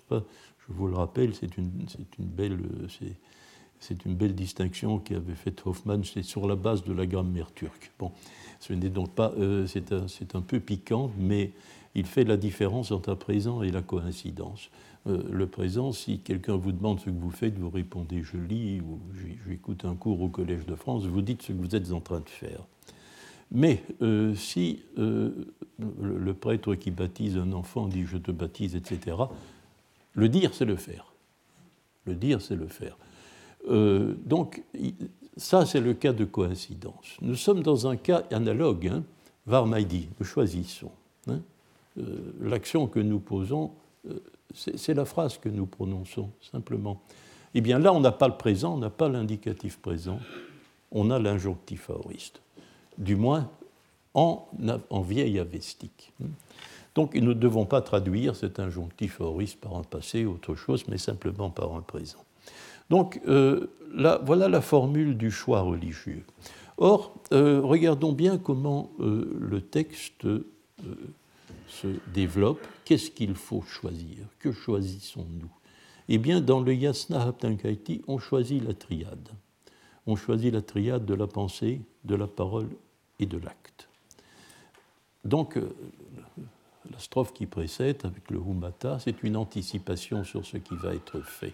je 0.69 0.73
vous 0.73 0.87
le 0.87 0.95
rappelle, 0.95 1.33
c'est 1.35 1.57
une, 1.57 1.69
belle, 2.19 2.59
c'est 3.79 4.05
une 4.05 4.15
belle 4.15 4.35
distinction 4.35 4.99
qu'avait 4.99 5.33
faite 5.33 5.61
Hoffman, 5.65 6.03
c'est 6.03 6.23
sur 6.23 6.47
la 6.47 6.55
base 6.55 6.83
de 6.83 6.93
la 6.93 7.05
grammaire 7.05 7.51
turque. 7.53 7.91
Bon, 7.97 8.11
ce 8.59 8.73
n'est 8.73 8.89
donc 8.89 9.09
pas, 9.11 9.33
euh, 9.37 9.65
c'est 9.67 9.91
un, 9.91 10.05
un, 10.33 10.41
peu 10.41 10.59
piquant, 10.59 11.11
mais 11.17 11.51
il 11.95 12.05
fait 12.05 12.23
la 12.23 12.37
différence 12.37 12.91
entre 12.91 13.09
un 13.09 13.15
présent 13.15 13.63
et 13.63 13.71
la 13.71 13.81
coïncidence. 13.81 14.69
Euh, 15.07 15.23
le 15.31 15.47
présent, 15.47 15.91
si 15.91 16.19
quelqu'un 16.19 16.55
vous 16.55 16.71
demande 16.71 16.99
ce 16.99 17.05
que 17.05 17.17
vous 17.17 17.31
faites, 17.31 17.57
vous 17.57 17.69
répondez 17.69 18.21
je 18.21 18.37
lis 18.37 18.79
ou 18.81 18.99
j'écoute 19.47 19.85
un 19.85 19.95
cours 19.95 20.21
au 20.21 20.29
Collège 20.29 20.65
de 20.65 20.75
France, 20.75 21.05
vous 21.05 21.21
dites 21.21 21.41
ce 21.41 21.51
que 21.51 21.57
vous 21.57 21.75
êtes 21.75 21.91
en 21.91 22.01
train 22.01 22.19
de 22.19 22.29
faire. 22.29 22.65
Mais 23.51 23.81
euh, 24.03 24.35
si 24.35 24.83
le 24.97 26.33
prêtre 26.33 26.75
qui 26.75 26.91
baptise 26.91 27.35
un 27.35 27.51
enfant 27.53 27.87
dit 27.87 28.05
je 28.05 28.17
te 28.17 28.29
baptise, 28.29 28.75
etc., 28.75 29.15
le 30.19 30.29
dire, 30.29 30.53
c'est 30.53 30.65
le 30.65 30.75
faire. 30.75 31.13
Le 32.05 32.15
dire, 32.15 32.41
c'est 32.41 32.55
le 32.55 32.67
faire. 32.67 32.97
Euh, 33.69 34.13
donc, 34.25 34.61
ça, 35.37 35.65
c'est 35.65 35.81
le 35.81 35.93
cas 35.93 36.13
de 36.13 36.25
coïncidence. 36.25 37.17
Nous 37.21 37.35
sommes 37.35 37.63
dans 37.63 37.87
un 37.87 37.95
cas 37.95 38.23
analogue, 38.31 38.87
hein, 38.87 39.03
nous 39.47 40.25
choisissons. 40.25 40.91
Hein. 41.27 41.39
Euh, 41.97 42.33
l'action 42.41 42.87
que 42.87 42.99
nous 42.99 43.19
posons, 43.19 43.71
euh, 44.07 44.19
c'est 44.53 44.93
la 44.93 45.05
phrase 45.05 45.37
que 45.37 45.49
nous 45.49 45.65
prononçons, 45.65 46.29
simplement. 46.51 47.01
Eh 47.53 47.61
bien 47.61 47.79
là, 47.79 47.93
on 47.93 47.99
n'a 47.99 48.11
pas 48.11 48.27
le 48.27 48.37
présent, 48.37 48.75
on 48.75 48.77
n'a 48.77 48.89
pas 48.89 49.09
l'indicatif 49.09 49.79
présent, 49.79 50.19
on 50.91 51.09
a 51.09 51.19
l'injonctif 51.19 51.89
aoriste. 51.89 52.41
Du 52.97 53.15
moins, 53.15 53.49
en, 54.13 54.47
en 54.89 55.01
vieil 55.01 55.39
avestique. 55.39 56.13
Donc, 56.95 57.15
nous 57.15 57.29
ne 57.29 57.33
devons 57.33 57.65
pas 57.65 57.81
traduire 57.81 58.35
cet 58.35 58.59
injonctif 58.59 59.21
aoriste 59.21 59.59
par 59.59 59.75
un 59.75 59.83
passé, 59.83 60.25
autre 60.25 60.55
chose, 60.55 60.85
mais 60.87 60.97
simplement 60.97 61.49
par 61.49 61.75
un 61.75 61.81
présent. 61.81 62.23
Donc 62.89 63.21
euh, 63.27 63.67
voilà 64.23 64.49
la 64.49 64.61
formule 64.61 65.17
du 65.17 65.31
choix 65.31 65.61
religieux. 65.61 66.23
Or, 66.77 67.13
euh, 67.33 67.61
regardons 67.61 68.13
bien 68.13 68.37
comment 68.37 68.91
euh, 68.99 69.37
le 69.39 69.61
texte 69.61 70.25
se 71.67 71.87
développe. 72.13 72.65
Qu'est-ce 72.85 73.11
qu'il 73.11 73.35
faut 73.35 73.61
choisir? 73.61 74.25
Que 74.39 74.51
choisissons-nous? 74.51 75.51
Eh 76.07 76.17
bien, 76.17 76.41
dans 76.41 76.61
le 76.61 76.73
Yasna 76.73 77.21
Haptankaiti, 77.21 78.01
on 78.07 78.17
choisit 78.17 78.63
la 78.65 78.73
triade. 78.73 79.29
On 80.07 80.15
choisit 80.15 80.51
la 80.51 80.63
triade 80.63 81.05
de 81.05 81.13
la 81.13 81.27
pensée, 81.27 81.81
de 82.05 82.15
la 82.15 82.25
parole 82.25 82.69
et 83.19 83.27
de 83.27 83.37
l'acte. 83.37 83.89
Donc, 85.23 85.59
strophe 86.99 87.33
qui 87.33 87.45
précède, 87.45 88.01
avec 88.03 88.29
le 88.29 88.37
Humata, 88.37 88.99
c'est 88.99 89.23
une 89.23 89.37
anticipation 89.37 90.23
sur 90.23 90.45
ce 90.45 90.57
qui 90.57 90.75
va 90.75 90.93
être 90.93 91.21
fait. 91.21 91.53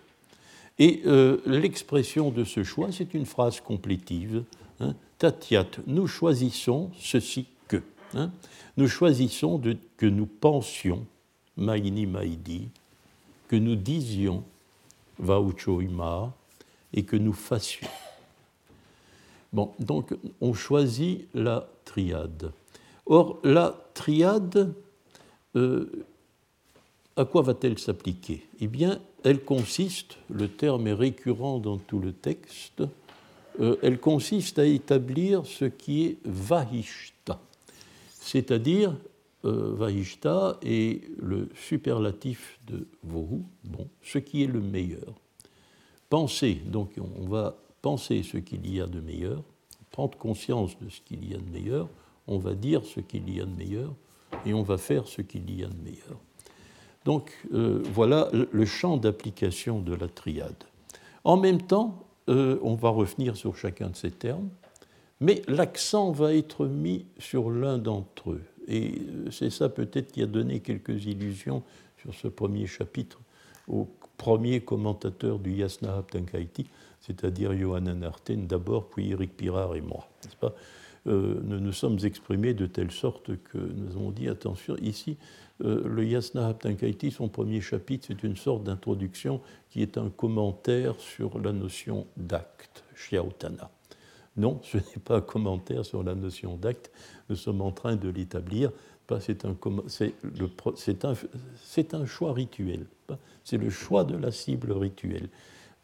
Et 0.77 1.03
euh, 1.05 1.37
l'expression 1.45 2.31
de 2.31 2.43
ce 2.43 2.63
choix, 2.63 2.91
c'est 2.91 3.13
une 3.13 3.25
phrase 3.25 3.61
complétive. 3.61 4.43
Hein, 4.79 4.95
Tatiat, 5.17 5.67
nous 5.87 6.07
choisissons 6.07 6.91
ceci 6.99 7.47
que. 7.67 7.81
Hein. 8.13 8.31
nous 8.77 8.87
choisissons 8.87 9.57
de, 9.57 9.77
que 9.97 10.05
nous 10.05 10.25
pensions, 10.25 11.05
maini 11.55 12.05
maidi, 12.05 12.69
que 13.47 13.55
nous 13.55 13.75
disions, 13.75 14.43
vaucho 15.17 15.81
ima, 15.81 16.33
et 16.93 17.03
que 17.03 17.15
nous 17.15 17.33
fassions. 17.33 17.87
Bon, 19.53 19.71
donc 19.79 20.13
on 20.41 20.53
choisit 20.53 21.29
la 21.33 21.69
triade. 21.85 22.51
Or, 23.05 23.39
la 23.43 23.73
triade, 23.93 24.73
euh, 25.55 26.05
à 27.15 27.25
quoi 27.25 27.41
va-t-elle 27.41 27.79
s'appliquer? 27.79 28.45
Eh 28.59 28.67
bien, 28.67 28.99
elle 29.23 29.43
consiste, 29.43 30.17
le 30.29 30.47
terme 30.47 30.87
est 30.87 30.93
récurrent 30.93 31.59
dans 31.59 31.77
tout 31.77 31.99
le 31.99 32.11
texte, 32.11 32.83
euh, 33.59 33.77
elle 33.81 33.99
consiste 33.99 34.59
à 34.59 34.65
établir 34.65 35.45
ce 35.45 35.65
qui 35.65 36.05
est 36.05 36.17
vahishta, 36.25 37.39
c'est-à-dire 38.09 38.95
euh, 39.45 39.73
vahishta 39.73 40.59
est 40.61 41.01
le 41.17 41.49
superlatif 41.55 42.59
de 42.67 42.85
vohu, 43.03 43.43
bon, 43.63 43.87
ce 44.03 44.17
qui 44.17 44.43
est 44.43 44.47
le 44.47 44.59
meilleur. 44.59 45.13
Penser, 46.09 46.55
donc 46.65 46.91
on 46.99 47.27
va 47.27 47.57
penser 47.81 48.23
ce 48.23 48.37
qu'il 48.37 48.69
y 48.71 48.81
a 48.81 48.87
de 48.87 48.99
meilleur, 48.99 49.41
prendre 49.91 50.17
conscience 50.17 50.77
de 50.79 50.89
ce 50.89 50.99
qu'il 51.01 51.29
y 51.29 51.33
a 51.33 51.37
de 51.37 51.49
meilleur, 51.49 51.87
on 52.27 52.39
va 52.39 52.55
dire 52.55 52.83
ce 52.83 52.99
qu'il 52.99 53.33
y 53.33 53.39
a 53.39 53.45
de 53.45 53.55
meilleur 53.55 53.93
et 54.45 54.53
on 54.53 54.63
va 54.63 54.77
faire 54.77 55.07
ce 55.07 55.21
qu'il 55.21 55.49
y 55.51 55.63
a 55.63 55.67
de 55.67 55.81
meilleur. 55.83 56.19
Donc 57.05 57.31
euh, 57.53 57.81
voilà 57.93 58.29
le 58.33 58.65
champ 58.65 58.97
d'application 58.97 59.79
de 59.79 59.93
la 59.93 60.07
triade. 60.07 60.63
En 61.23 61.37
même 61.37 61.61
temps, 61.61 62.05
euh, 62.29 62.57
on 62.63 62.75
va 62.75 62.89
revenir 62.89 63.37
sur 63.37 63.55
chacun 63.55 63.89
de 63.89 63.95
ces 63.95 64.11
termes, 64.11 64.49
mais 65.19 65.41
l'accent 65.47 66.11
va 66.11 66.33
être 66.33 66.65
mis 66.65 67.05
sur 67.19 67.51
l'un 67.51 67.77
d'entre 67.77 68.31
eux. 68.31 68.43
Et 68.67 68.99
euh, 68.99 69.31
c'est 69.31 69.51
ça 69.51 69.69
peut-être 69.69 70.11
qui 70.11 70.23
a 70.23 70.25
donné 70.25 70.59
quelques 70.59 71.05
illusions 71.05 71.63
sur 72.01 72.13
ce 72.13 72.27
premier 72.27 72.65
chapitre 72.65 73.19
au 73.67 73.87
premier 74.17 74.61
commentateur 74.61 75.39
du 75.39 75.51
Yasna 75.51 75.97
Haptankaiti, 75.97 76.67
c'est-à-dire 77.01 77.57
Johanna 77.57 78.07
Arten 78.07 78.47
d'abord, 78.47 78.89
puis 78.89 79.11
Eric 79.11 79.37
Pirard 79.37 79.75
et 79.75 79.81
moi. 79.81 80.07
Pas? 80.39 80.53
Euh, 81.07 81.39
nous 81.43 81.59
nous 81.59 81.71
sommes 81.71 81.97
exprimés 82.03 82.53
de 82.53 82.65
telle 82.65 82.91
sorte 82.91 83.35
que 83.43 83.57
nous 83.57 83.91
avons 83.91 84.11
dit 84.11 84.27
attention, 84.27 84.75
ici, 84.81 85.17
euh, 85.63 85.87
le 85.87 86.05
Yasna 86.05 86.47
Haptankaiti, 86.47 87.11
son 87.11 87.29
premier 87.29 87.61
chapitre, 87.61 88.07
c'est 88.07 88.23
une 88.23 88.35
sorte 88.35 88.63
d'introduction 88.63 89.41
qui 89.69 89.81
est 89.81 89.97
un 89.97 90.09
commentaire 90.09 90.95
sur 90.99 91.39
la 91.39 91.53
notion 91.53 92.07
d'acte, 92.17 92.83
Shiaotana. 92.95 93.69
Non, 94.37 94.59
ce 94.63 94.77
n'est 94.77 95.01
pas 95.03 95.17
un 95.17 95.21
commentaire 95.21 95.85
sur 95.85 96.03
la 96.03 96.15
notion 96.15 96.57
d'acte, 96.57 96.91
nous 97.29 97.35
sommes 97.35 97.61
en 97.61 97.71
train 97.71 97.95
de 97.95 98.09
l'établir. 98.09 98.71
C'est 99.19 99.45
un, 99.45 99.51
un, 99.51 101.13
un, 101.93 102.05
choix 102.07 102.33
rituel, 102.33 102.87
c'est 103.43 103.57
le 103.57 103.69
choix 103.69 104.03
de 104.03 104.17
la 104.17 104.31
cible 104.31 104.71
rituelle. 104.71 105.29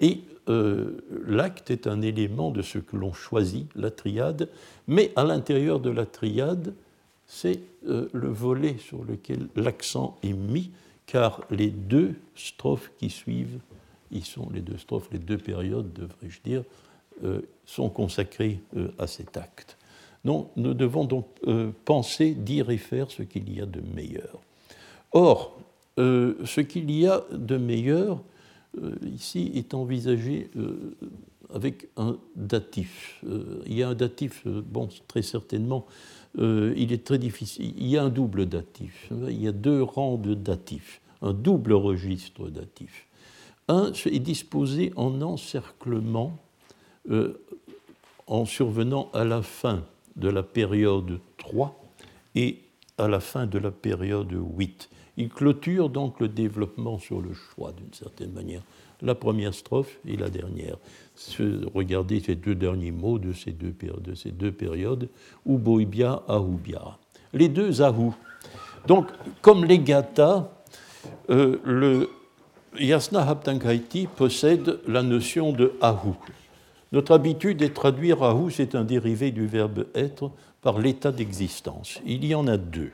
Et 0.01 0.21
euh, 0.49 0.97
l'acte 1.27 1.69
est 1.69 1.87
un 1.87 2.01
élément 2.01 2.49
de 2.49 2.63
ce 2.63 2.79
que 2.79 2.97
l'on 2.97 3.13
choisit, 3.13 3.69
la 3.75 3.91
triade, 3.91 4.49
mais 4.87 5.11
à 5.15 5.23
l'intérieur 5.23 5.79
de 5.79 5.91
la 5.91 6.05
triade, 6.05 6.73
c'est 7.27 7.59
euh, 7.87 8.09
le 8.11 8.27
volet 8.27 8.77
sur 8.79 9.03
lequel 9.05 9.47
l'accent 9.55 10.17
est 10.23 10.33
mis, 10.33 10.71
car 11.05 11.41
les 11.51 11.69
deux 11.69 12.15
strophes 12.35 12.91
qui 12.97 13.09
suivent, 13.09 13.59
ils 14.11 14.25
sont 14.25 14.49
les 14.51 14.61
deux 14.61 14.77
strophes, 14.77 15.09
les 15.11 15.19
deux 15.19 15.37
périodes, 15.37 15.93
devrais-je 15.93 16.41
dire, 16.43 16.63
euh, 17.23 17.41
sont 17.65 17.89
consacrées 17.89 18.59
à 18.97 19.05
cet 19.05 19.37
acte. 19.37 19.77
Non, 20.25 20.49
nous 20.55 20.73
devons 20.73 21.05
donc 21.05 21.27
penser, 21.85 22.31
dire 22.31 22.69
et 22.69 22.77
faire 22.77 23.09
ce 23.09 23.23
qu'il 23.23 23.51
y 23.53 23.61
a 23.61 23.65
de 23.65 23.81
meilleur. 23.95 24.39
Or, 25.13 25.57
ce 25.97 26.61
qu'il 26.61 26.91
y 26.91 27.07
a 27.07 27.23
de 27.31 27.57
meilleur, 27.57 28.21
ici 29.05 29.51
est 29.55 29.73
envisagé 29.73 30.49
euh, 30.55 30.95
avec 31.53 31.89
un 31.97 32.17
datif. 32.35 33.21
Euh, 33.27 33.61
il 33.65 33.73
y 33.73 33.83
a 33.83 33.89
un 33.89 33.95
datif, 33.95 34.47
bon, 34.47 34.87
très 35.07 35.21
certainement, 35.21 35.85
il 36.37 36.93
est 36.93 37.03
très 37.03 37.17
difficile. 37.17 37.73
Il 37.77 37.87
y 37.87 37.97
a 37.97 38.03
un 38.03 38.09
double 38.09 38.45
datif. 38.45 39.09
Il 39.11 39.41
y 39.41 39.49
a 39.49 39.51
deux 39.51 39.83
rangs 39.83 40.15
de 40.15 40.33
datifs, 40.33 41.01
un 41.21 41.33
double 41.33 41.73
registre 41.73 42.47
datif. 42.49 43.07
Un 43.67 43.91
est 43.91 44.19
disposé 44.19 44.93
en 44.95 45.21
encerclement 45.21 46.37
en 48.27 48.45
survenant 48.45 49.09
à 49.13 49.25
la 49.25 49.41
fin 49.41 49.83
de 50.15 50.29
la 50.29 50.41
période 50.41 51.19
3 51.37 51.83
et 52.35 52.59
à 52.97 53.07
la 53.07 53.19
fin 53.19 53.45
de 53.45 53.57
la 53.57 53.71
période 53.71 54.31
8. 54.31 54.89
Il 55.17 55.29
clôture 55.29 55.89
donc 55.89 56.19
le 56.19 56.27
développement 56.27 56.97
sur 56.97 57.21
le 57.21 57.33
choix, 57.33 57.71
d'une 57.73 57.93
certaine 57.93 58.31
manière. 58.31 58.61
La 59.01 59.15
première 59.15 59.53
strophe 59.53 59.99
et 60.07 60.15
la 60.15 60.29
dernière. 60.29 60.77
Regardez 61.73 62.19
ces 62.19 62.35
deux 62.35 62.55
derniers 62.55 62.91
mots 62.91 63.19
de 63.19 63.33
ces 63.33 63.51
deux, 63.51 63.71
périodes, 64.51 65.09
Uboibia, 65.45 66.23
Ahubia. 66.27 66.97
Les 67.33 67.49
deux 67.49 67.81
Ahou. 67.81 68.13
Donc, 68.87 69.07
comme 69.41 69.65
les 69.65 69.79
Gata, 69.79 70.51
euh, 71.29 71.57
le 71.63 72.09
Yasna 72.79 73.27
Haptankaiti 73.27 74.07
possède 74.07 74.79
la 74.87 75.03
notion 75.03 75.51
de 75.51 75.73
Ahou. 75.81 76.15
Notre 76.91 77.13
habitude 77.13 77.61
est 77.61 77.69
de 77.69 77.73
traduire 77.73 78.21
Ahou, 78.21 78.49
c'est 78.49 78.75
un 78.75 78.83
dérivé 78.83 79.31
du 79.31 79.47
verbe 79.47 79.87
être, 79.95 80.31
par 80.61 80.79
l'état 80.79 81.11
d'existence. 81.11 81.99
Il 82.05 82.25
y 82.25 82.35
en 82.35 82.47
a 82.47 82.57
deux. 82.57 82.91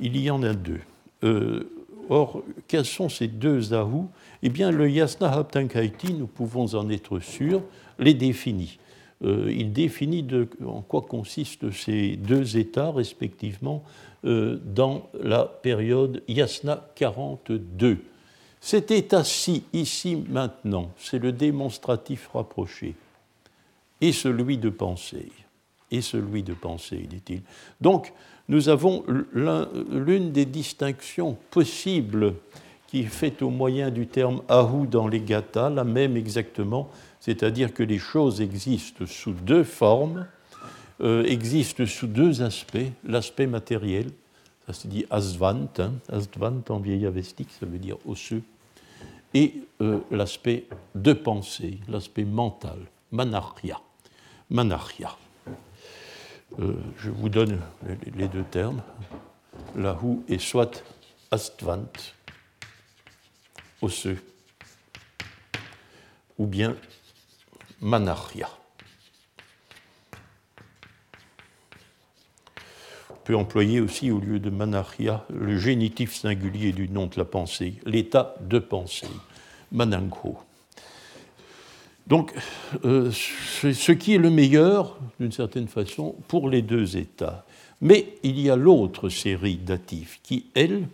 Il 0.00 0.16
y 0.16 0.30
en 0.30 0.42
a 0.42 0.52
deux. 0.52 0.80
Euh, 1.24 1.70
or, 2.08 2.42
quels 2.66 2.84
sont 2.84 3.08
ces 3.08 3.28
deux 3.28 3.72
ahus 3.72 4.06
Eh 4.42 4.48
bien, 4.48 4.70
le 4.70 4.90
Yasna 4.90 5.32
Haptankaiti, 5.32 6.12
nous 6.12 6.26
pouvons 6.26 6.74
en 6.74 6.90
être 6.90 7.20
sûrs, 7.20 7.62
les 7.98 8.14
définit. 8.14 8.78
Euh, 9.24 9.52
il 9.52 9.72
définit 9.72 10.26
en 10.64 10.82
quoi 10.82 11.02
consistent 11.02 11.70
ces 11.70 12.16
deux 12.16 12.56
états, 12.56 12.92
respectivement, 12.92 13.82
euh, 14.24 14.58
dans 14.64 15.08
la 15.20 15.44
période 15.44 16.22
Yasna 16.28 16.88
42. 16.96 17.98
Cet 18.60 18.90
état-ci, 18.90 19.64
ici, 19.72 20.24
maintenant, 20.28 20.90
c'est 20.98 21.18
le 21.18 21.32
démonstratif 21.32 22.28
rapproché, 22.32 22.94
et 24.00 24.12
celui 24.12 24.58
de 24.58 24.68
pensée, 24.68 25.30
et 25.90 26.00
celui 26.00 26.42
de 26.42 26.54
pensée, 26.54 27.06
dit-il. 27.08 27.42
Donc, 27.80 28.12
nous 28.48 28.68
avons 28.68 29.04
l'une 29.32 30.32
des 30.32 30.46
distinctions 30.46 31.36
possibles 31.50 32.34
qui 32.86 33.00
est 33.00 33.04
faite 33.04 33.42
au 33.42 33.50
moyen 33.50 33.90
du 33.90 34.06
terme 34.06 34.42
ahou 34.48 34.86
dans 34.86 35.06
les 35.06 35.20
gathas, 35.20 35.68
la 35.68 35.84
même 35.84 36.16
exactement, 36.16 36.90
c'est-à-dire 37.20 37.74
que 37.74 37.82
les 37.82 37.98
choses 37.98 38.40
existent 38.40 39.04
sous 39.06 39.32
deux 39.32 39.64
formes, 39.64 40.26
euh, 41.02 41.24
existent 41.24 41.84
sous 41.84 42.06
deux 42.06 42.42
aspects, 42.42 42.78
l'aspect 43.04 43.46
matériel, 43.46 44.06
ça 44.68 44.74
se 44.74 44.86
dit 44.86 45.06
asvant, 45.08 45.66
hein, 45.78 45.92
en 46.68 46.78
vieil 46.78 47.06
avestique, 47.06 47.48
ça 47.58 47.64
veut 47.64 47.78
dire 47.78 47.96
osseux, 48.06 48.42
et 49.32 49.62
euh, 49.80 50.00
l'aspect 50.10 50.66
de 50.94 51.14
pensée, 51.14 51.78
l'aspect 51.88 52.26
mental, 52.26 52.78
manarchia. 53.10 53.80
Manarchia. 54.50 55.16
Euh, 56.58 56.74
je 56.98 57.10
vous 57.10 57.30
donne 57.30 57.60
les 58.14 58.28
deux 58.28 58.44
termes. 58.44 58.82
Lahu 59.74 60.18
est 60.28 60.38
soit 60.38 60.84
astvant, 61.30 61.88
osseux, 63.80 64.22
ou 66.36 66.46
bien 66.46 66.76
manarya. 67.80 68.50
Peut 73.28 73.36
employer 73.36 73.82
aussi 73.82 74.10
au 74.10 74.20
lieu 74.20 74.38
de 74.38 74.48
manarya 74.48 75.26
le 75.28 75.58
génitif 75.58 76.14
singulier 76.14 76.72
du 76.72 76.88
nom 76.88 77.08
de 77.08 77.12
la 77.18 77.26
pensée, 77.26 77.74
l'état 77.84 78.34
de 78.40 78.58
pensée, 78.58 79.06
manangho. 79.70 80.38
Donc, 82.06 82.32
euh, 82.86 83.10
ce 83.12 83.92
qui 83.92 84.14
est 84.14 84.18
le 84.18 84.30
meilleur, 84.30 84.96
d'une 85.20 85.30
certaine 85.30 85.68
façon, 85.68 86.14
pour 86.26 86.48
les 86.48 86.62
deux 86.62 86.96
États. 86.96 87.44
Mais 87.82 88.14
il 88.22 88.40
y 88.40 88.48
a 88.48 88.56
l'autre 88.56 89.10
série 89.10 89.56
datifs 89.56 90.20
qui, 90.22 90.46
elle, 90.54 90.88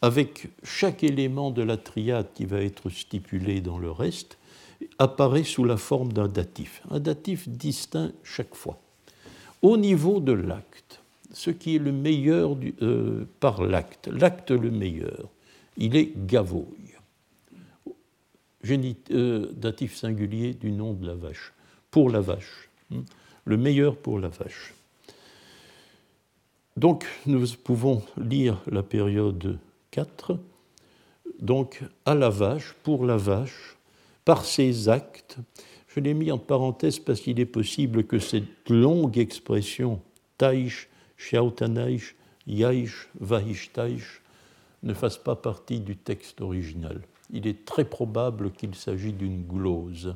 avec 0.00 0.48
chaque 0.64 1.04
élément 1.04 1.50
de 1.50 1.60
la 1.60 1.76
triade 1.76 2.28
qui 2.32 2.46
va 2.46 2.62
être 2.62 2.88
stipulé 2.88 3.60
dans 3.60 3.76
le 3.76 3.90
reste, 3.90 4.38
apparaît 4.98 5.44
sous 5.44 5.64
la 5.64 5.76
forme 5.76 6.14
d'un 6.14 6.28
datif. 6.28 6.80
Un 6.90 7.00
datif 7.00 7.46
distinct 7.46 8.12
chaque 8.24 8.54
fois. 8.54 8.78
Au 9.60 9.76
niveau 9.76 10.20
de 10.20 10.32
l'acte, 10.32 10.97
ce 11.32 11.50
qui 11.50 11.76
est 11.76 11.78
le 11.78 11.92
meilleur 11.92 12.56
euh, 12.82 13.26
par 13.40 13.62
l'acte, 13.62 14.08
l'acte 14.08 14.50
le 14.50 14.70
meilleur, 14.70 15.28
il 15.76 15.96
est 15.96 16.12
gavoy. 16.26 16.66
Euh, 18.70 19.52
datif 19.52 19.94
singulier 19.94 20.52
du 20.52 20.72
nom 20.72 20.92
de 20.92 21.06
la 21.06 21.14
vache, 21.14 21.52
pour 21.90 22.10
la 22.10 22.20
vache, 22.20 22.68
hein. 22.92 23.04
le 23.44 23.56
meilleur 23.56 23.96
pour 23.96 24.18
la 24.18 24.28
vache. 24.28 24.74
Donc 26.76 27.06
nous 27.26 27.46
pouvons 27.64 28.02
lire 28.16 28.60
la 28.70 28.82
période 28.82 29.58
4, 29.92 30.38
donc 31.40 31.82
à 32.04 32.14
la 32.14 32.30
vache, 32.30 32.74
pour 32.82 33.06
la 33.06 33.16
vache, 33.16 33.76
par 34.24 34.44
ses 34.44 34.88
actes. 34.88 35.38
Je 35.86 36.00
l'ai 36.00 36.12
mis 36.12 36.30
en 36.30 36.38
parenthèse 36.38 36.98
parce 36.98 37.20
qu'il 37.20 37.40
est 37.40 37.46
possible 37.46 38.04
que 38.04 38.18
cette 38.18 38.68
longue 38.68 39.18
expression 39.18 40.00
Taish, 40.36 40.88
Yaish, 42.46 43.08
Vahishtaïch 43.20 44.22
ne 44.82 44.94
fasse 44.94 45.18
pas 45.18 45.36
partie 45.36 45.80
du 45.80 45.96
texte 45.96 46.40
original. 46.40 47.00
Il 47.30 47.46
est 47.46 47.64
très 47.64 47.84
probable 47.84 48.52
qu'il 48.52 48.74
s'agit 48.74 49.12
d'une 49.12 49.44
glose 49.44 50.14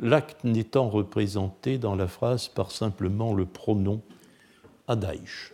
l'acte 0.00 0.44
n'étant 0.44 0.88
représenté 0.88 1.78
dans 1.78 1.94
la 1.94 2.08
phrase 2.08 2.48
par 2.48 2.70
simplement 2.72 3.34
le 3.34 3.46
pronom 3.46 4.00
Adaïch. 4.88 5.52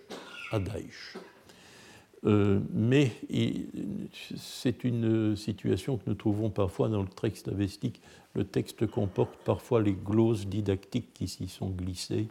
Euh, 2.24 2.60
mais 2.72 3.12
c'est 4.36 4.84
une 4.84 5.36
situation 5.36 5.96
que 5.96 6.04
nous 6.06 6.14
trouvons 6.14 6.50
parfois 6.50 6.88
dans 6.88 7.02
le 7.02 7.08
texte 7.08 7.48
avestique. 7.48 8.00
Le 8.34 8.44
texte 8.44 8.86
comporte 8.86 9.36
parfois 9.44 9.82
les 9.82 9.92
gloses 9.92 10.46
didactiques 10.46 11.12
qui 11.12 11.28
s'y 11.28 11.48
sont 11.48 11.68
glissées. 11.68 12.28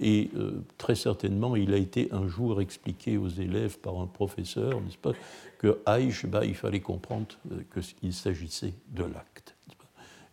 Et 0.00 0.30
euh, 0.36 0.62
très 0.76 0.94
certainement, 0.94 1.56
il 1.56 1.74
a 1.74 1.76
été 1.76 2.08
un 2.12 2.28
jour 2.28 2.60
expliqué 2.60 3.16
aux 3.16 3.28
élèves 3.28 3.78
par 3.78 4.00
un 4.00 4.06
professeur, 4.06 4.80
n'est-ce 4.80 4.96
pas, 4.96 5.12
que 5.58 5.78
Aïch, 5.86 6.24
bah, 6.26 6.44
il 6.44 6.54
fallait 6.54 6.80
comprendre 6.80 7.26
euh, 7.50 7.82
qu'il 8.00 8.12
s'agissait 8.12 8.74
de 8.90 9.02
l'acte. 9.02 9.54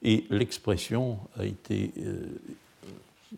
Et 0.04 0.25
l'expression 0.30 1.17
a 1.38 1.45
été 1.45 1.93
euh, 1.97 2.25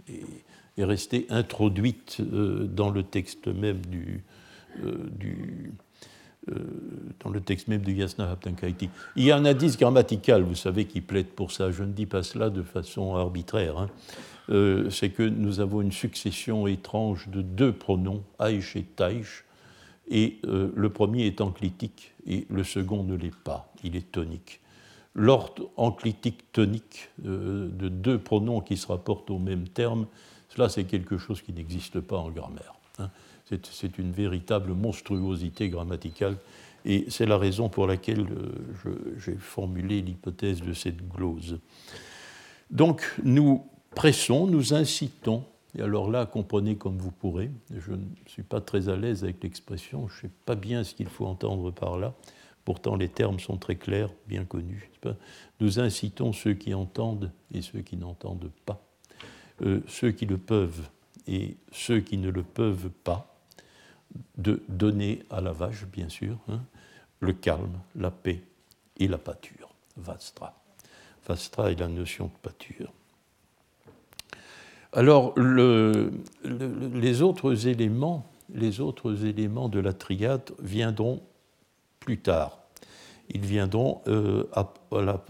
est, 0.09 0.83
restée 0.83 1.25
introduite 1.29 2.21
dans 2.21 2.89
le 2.89 3.03
texte 3.03 3.47
même 3.47 3.79
du, 3.85 4.23
du 5.17 5.71
dans 7.23 7.29
le 7.29 7.41
texte 7.41 7.67
même 7.67 7.81
du 7.81 7.93
Yasna 7.93 8.29
Haptankaiti. 8.29 8.89
Il 9.15 9.23
y 9.23 9.31
a 9.31 9.37
un 9.37 9.45
indice 9.45 9.77
grammatical, 9.77 10.43
vous 10.43 10.55
savez, 10.55 10.85
qui 10.85 11.01
plaide 11.01 11.27
pour 11.27 11.51
ça. 11.51 11.71
Je 11.71 11.83
ne 11.83 11.91
dis 11.91 12.05
pas 12.05 12.21
cela 12.21 12.49
de 12.49 12.61
façon 12.61 13.15
arbitraire. 13.15 13.77
Hein. 13.77 13.89
C'est 14.47 15.09
que 15.09 15.23
nous 15.23 15.59
avons 15.59 15.81
une 15.81 15.91
succession 15.91 16.67
étrange 16.67 17.27
de 17.27 17.41
deux 17.41 17.73
pronoms, 17.73 18.23
Aïch 18.39 18.75
et 18.75 18.83
Taïch, 18.83 19.43
et 20.09 20.39
le 20.43 20.89
premier 20.89 21.25
est 21.25 21.41
enclitique 21.41 22.13
et 22.25 22.45
le 22.49 22.63
second 22.63 23.03
ne 23.03 23.15
l'est 23.15 23.35
pas, 23.35 23.71
il 23.83 23.95
est 23.95 24.11
tonique 24.11 24.61
l'ordre 25.17 25.69
enclitique 25.75 26.51
tonique 26.53 27.09
euh, 27.25 27.67
de 27.69 27.89
deux 27.89 28.19
pronoms 28.19 28.61
qui 28.61 28.77
se 28.77 28.87
rapportent 28.87 29.29
au 29.31 29.39
même 29.39 29.67
terme, 29.67 30.05
cela 30.47 30.69
c'est 30.69 30.85
quelque 30.85 31.17
chose 31.17 31.41
qui 31.41 31.51
n'existe 31.51 31.99
pas 31.99 32.17
en 32.17 32.29
grammaire. 32.29 32.75
Hein. 32.99 33.09
C'est 33.49 33.97
une 33.97 34.11
véritable 34.11 34.73
monstruosité 34.73 35.69
grammaticale 35.69 36.37
et 36.85 37.05
c'est 37.09 37.25
la 37.25 37.37
raison 37.37 37.69
pour 37.69 37.87
laquelle 37.87 38.27
euh, 38.85 39.15
j'ai 39.17 39.35
formulé 39.35 40.01
l'hypothèse 40.01 40.61
de 40.61 40.73
cette 40.73 41.07
glose. 41.09 41.59
Donc 42.69 43.15
nous 43.23 43.65
pressons, 43.97 44.47
nous 44.47 44.73
incitons, 44.73 45.43
et 45.77 45.81
alors 45.81 46.09
là 46.09 46.25
comprenez 46.25 46.75
comme 46.75 46.97
vous 46.97 47.11
pourrez, 47.11 47.49
je 47.75 47.91
ne 47.91 48.05
suis 48.27 48.43
pas 48.43 48.61
très 48.61 48.89
à 48.89 48.95
l'aise 48.95 49.23
avec 49.23 49.43
l'expression, 49.43 50.07
je 50.07 50.15
ne 50.15 50.21
sais 50.21 50.35
pas 50.45 50.55
bien 50.55 50.83
ce 50.83 50.93
qu'il 50.93 51.09
faut 51.09 51.25
entendre 51.25 51.71
par 51.71 51.97
là, 51.97 52.13
Pourtant, 52.67 52.97
les 52.97 53.07
termes 53.07 53.39
sont 53.39 53.55
très 53.55 53.77
clairs, 53.77 54.09
bien 54.27 54.43
connus. 54.43 54.91
Nous 55.61 55.79
incitons 55.79 56.33
ceux 56.33 56.53
qui 56.53 56.73
entendent 56.73 57.31
et 57.53 57.61
ceux 57.61 57.79
qui 57.79 57.95
n'entendent 57.95 58.51
pas, 58.65 58.85
euh, 59.61 59.79
ceux 59.87 60.11
qui 60.11 60.25
le 60.25 60.37
peuvent 60.37 60.89
et 61.27 61.55
ceux 61.71 62.01
qui 62.01 62.17
ne 62.17 62.29
le 62.29 62.43
peuvent 62.43 62.89
pas, 63.05 63.39
de 64.37 64.61
donner 64.67 65.23
à 65.29 65.39
la 65.39 65.53
vache, 65.53 65.85
bien 65.85 66.09
sûr, 66.09 66.37
hein, 66.49 66.59
le 67.21 67.31
calme, 67.31 67.79
la 67.95 68.11
paix 68.11 68.41
et 68.97 69.07
la 69.07 69.17
pâture. 69.17 69.69
Vastra. 69.95 70.61
Vastra 71.25 71.71
est 71.71 71.79
la 71.79 71.87
notion 71.87 72.25
de 72.25 72.49
pâture. 72.49 72.91
Alors, 74.97 75.35
les 75.37 77.21
autres 77.21 77.67
éléments, 77.67 78.25
les 78.51 78.81
autres 78.81 79.25
éléments 79.25 79.69
de 79.69 79.79
la 79.79 79.93
triade 79.93 80.49
viendront 80.59 81.21
plus 81.99 82.17
tard. 82.17 82.57
Ils 83.29 83.45
viendront 83.45 84.01
euh, 84.07 84.45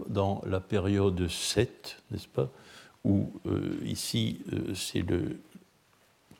dans 0.08 0.40
la 0.46 0.60
période 0.60 1.28
7, 1.28 2.02
n'est-ce 2.10 2.28
pas, 2.28 2.48
où 3.04 3.30
euh, 3.44 3.76
ici 3.84 4.40
euh, 4.54 4.72
c'est 4.74 5.02
le 5.02 5.38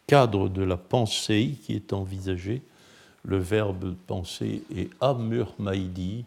cadre 0.07 0.49
de 0.49 0.63
la 0.63 0.79
pensée 0.79 1.55
qui 1.65 1.75
est 1.75 1.93
envisagé. 1.93 2.63
Le 3.27 3.37
verbe 3.37 3.95
penser 4.07 4.63
est 4.75 4.89
amur 5.03 5.55
maïdi. 5.59 6.25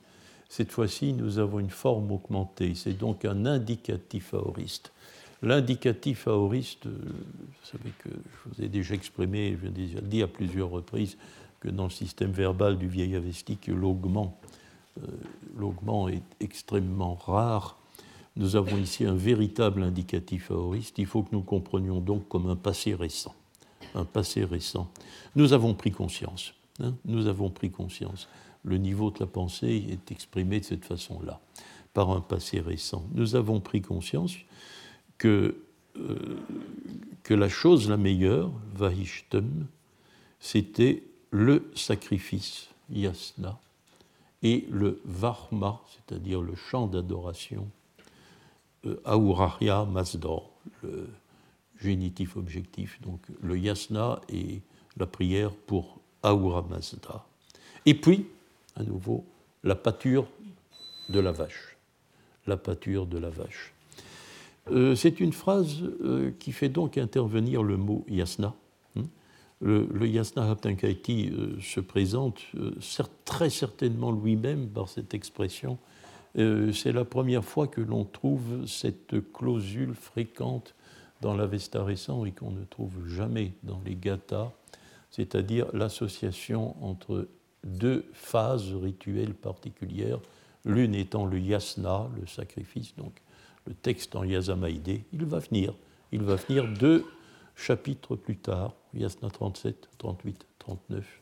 Cette 0.50 0.72
fois-ci, 0.72 1.14
nous 1.14 1.40
avons 1.40 1.58
une 1.58 1.72
forme 1.72 2.12
augmentée. 2.12 2.76
C'est 2.76 2.94
donc 2.94 3.26
un 3.26 3.48
indicatif 3.48 4.36
aoriste. 4.36 4.92
L'indicatif 5.44 6.28
aoriste, 6.28 6.86
vous 6.86 7.66
savez 7.66 7.92
que 8.00 8.10
je 8.10 8.50
vous 8.50 8.64
ai 8.64 8.70
déjà 8.70 8.94
exprimé, 8.94 9.58
je 9.60 9.66
l'ai 9.66 9.72
déjà 9.72 10.00
dit 10.00 10.22
à 10.22 10.28
plusieurs 10.28 10.70
reprises, 10.70 11.18
que 11.60 11.70
dans 11.70 11.86
le 11.86 11.90
système 11.90 12.32
verbal 12.32 12.78
du 12.78 12.88
vieil 12.88 13.16
avestique, 13.16 13.68
l'augment, 13.68 14.38
euh, 15.02 15.08
l'augment 15.58 16.10
est 16.10 16.24
extrêmement 16.40 17.16
rare. 17.16 17.78
Nous 18.36 18.56
avons 18.56 18.78
ici 18.78 19.06
un 19.06 19.16
véritable 19.16 19.84
indicatif 19.84 20.52
aoriste. 20.52 20.98
Il 21.00 21.06
faut 21.06 21.24
que 21.24 21.34
nous 21.34 21.42
comprenions 21.42 22.00
donc 22.00 22.28
comme 22.28 22.50
un 22.50 22.56
passé 22.56 22.94
récent. 22.94 23.36
Un 23.96 24.06
passé 24.06 24.44
récent. 24.46 24.90
Nous 25.36 25.54
avons 25.54 25.74
pris 25.74 25.92
conscience. 25.92 26.54
Hein, 26.80 26.94
nous 27.06 27.28
avons 27.28 27.50
pris 27.50 27.72
conscience. 27.72 28.28
Le 28.64 28.78
niveau 28.78 29.12
de 29.12 29.20
la 29.20 29.26
pensée 29.28 29.86
est 29.90 30.12
exprimé 30.12 30.60
de 30.60 30.66
cette 30.66 30.86
façon-là, 30.86 31.40
par 31.94 32.12
un 32.12 32.22
passé 32.22 32.60
récent. 32.60 33.04
Nous 33.14 33.36
avons 33.36 33.60
pris 33.60 33.82
conscience 33.82 34.36
que, 35.22 35.56
euh, 35.98 36.40
que 37.22 37.36
la 37.36 37.48
chose 37.48 37.88
la 37.88 37.98
meilleure, 37.98 38.52
vahishtem, 38.74 39.68
c'était 40.40 41.04
le 41.30 41.70
sacrifice, 41.76 42.70
yasna, 42.90 43.60
et 44.42 44.66
le 44.72 45.00
varma, 45.06 45.80
c'est-à-dire 45.92 46.42
le 46.42 46.56
chant 46.56 46.88
d'adoration, 46.88 47.70
euh, 48.88 49.00
aurarya 49.06 49.86
masdor, 49.86 50.50
le 50.82 51.08
génitif 51.80 52.36
objectif, 52.36 53.00
donc 53.04 53.22
le 53.44 53.60
yasna 53.60 54.22
et 54.28 54.62
la 54.98 55.06
prière 55.06 55.52
pour 55.52 56.00
aura 56.24 56.64
mazda. 56.64 57.28
Et 57.86 57.94
puis, 57.94 58.26
à 58.76 58.82
nouveau, 58.82 59.24
la 59.64 59.76
pâture 59.76 60.26
de 61.10 61.20
la 61.20 61.32
vache. 61.32 61.78
La 62.48 62.58
pâture 62.58 63.06
de 63.06 63.20
la 63.20 63.30
vache. 63.30 63.72
Euh, 64.70 64.96
c'est 64.96 65.20
une 65.20 65.34
phrase 65.34 65.82
euh, 66.04 66.32
qui 66.40 66.52
fait 66.52 66.70
donc 66.70 66.98
intervenir 66.98 67.64
le 67.64 67.78
mot 67.78 68.06
yasna 68.08 68.54
le, 69.64 70.08
Yasna 70.08 70.50
Haptankaiti 70.50 71.30
euh, 71.30 71.60
se 71.62 71.80
présente 71.80 72.42
très 73.26 73.52
certainement 73.52 74.12
lui-même 74.12 74.68
par 74.68 74.90
cette 74.90 75.14
expression. 75.14 75.78
C'est 76.34 76.94
la 76.94 77.04
première 77.04 77.44
fois 77.44 77.68
que 77.68 77.82
l'on 77.82 78.06
trouve 78.06 78.66
cette 78.66 79.32
clausule 79.34 79.94
fréquente 79.94 80.74
dans 81.20 81.36
l'Avesta 81.36 81.84
récent 81.84 82.26
et 82.26 82.32
qu'on 82.32 82.52
ne 82.52 82.64
trouve 82.64 83.06
jamais 83.08 83.52
dans 83.64 83.82
les 83.86 83.96
Gathas, 83.96 84.52
c'est-à-dire 85.10 85.68
l'association 85.74 86.76
entre 86.84 87.28
deux 87.66 88.06
phases 88.14 88.74
rituelles 88.74 89.34
particulières, 89.34 90.20
l'une 90.64 90.96
étant 90.96 91.26
le 91.26 91.38
yasna, 91.38 92.10
le 92.20 92.26
sacrifice, 92.28 92.96
donc 92.96 93.22
le 93.66 93.74
texte 93.74 94.16
en 94.16 94.24
yasamaïdé. 94.24 95.04
Il 95.14 95.26
va 95.26 95.40
venir, 95.40 95.74
il 96.12 96.22
va 96.22 96.36
venir 96.36 96.68
deux 96.68 97.06
chapitres 97.56 98.16
plus 98.16 98.38
tard, 98.38 98.74
Yasna 98.94 99.30
37, 99.30 99.90
38, 99.98 100.46
39, 100.60 101.22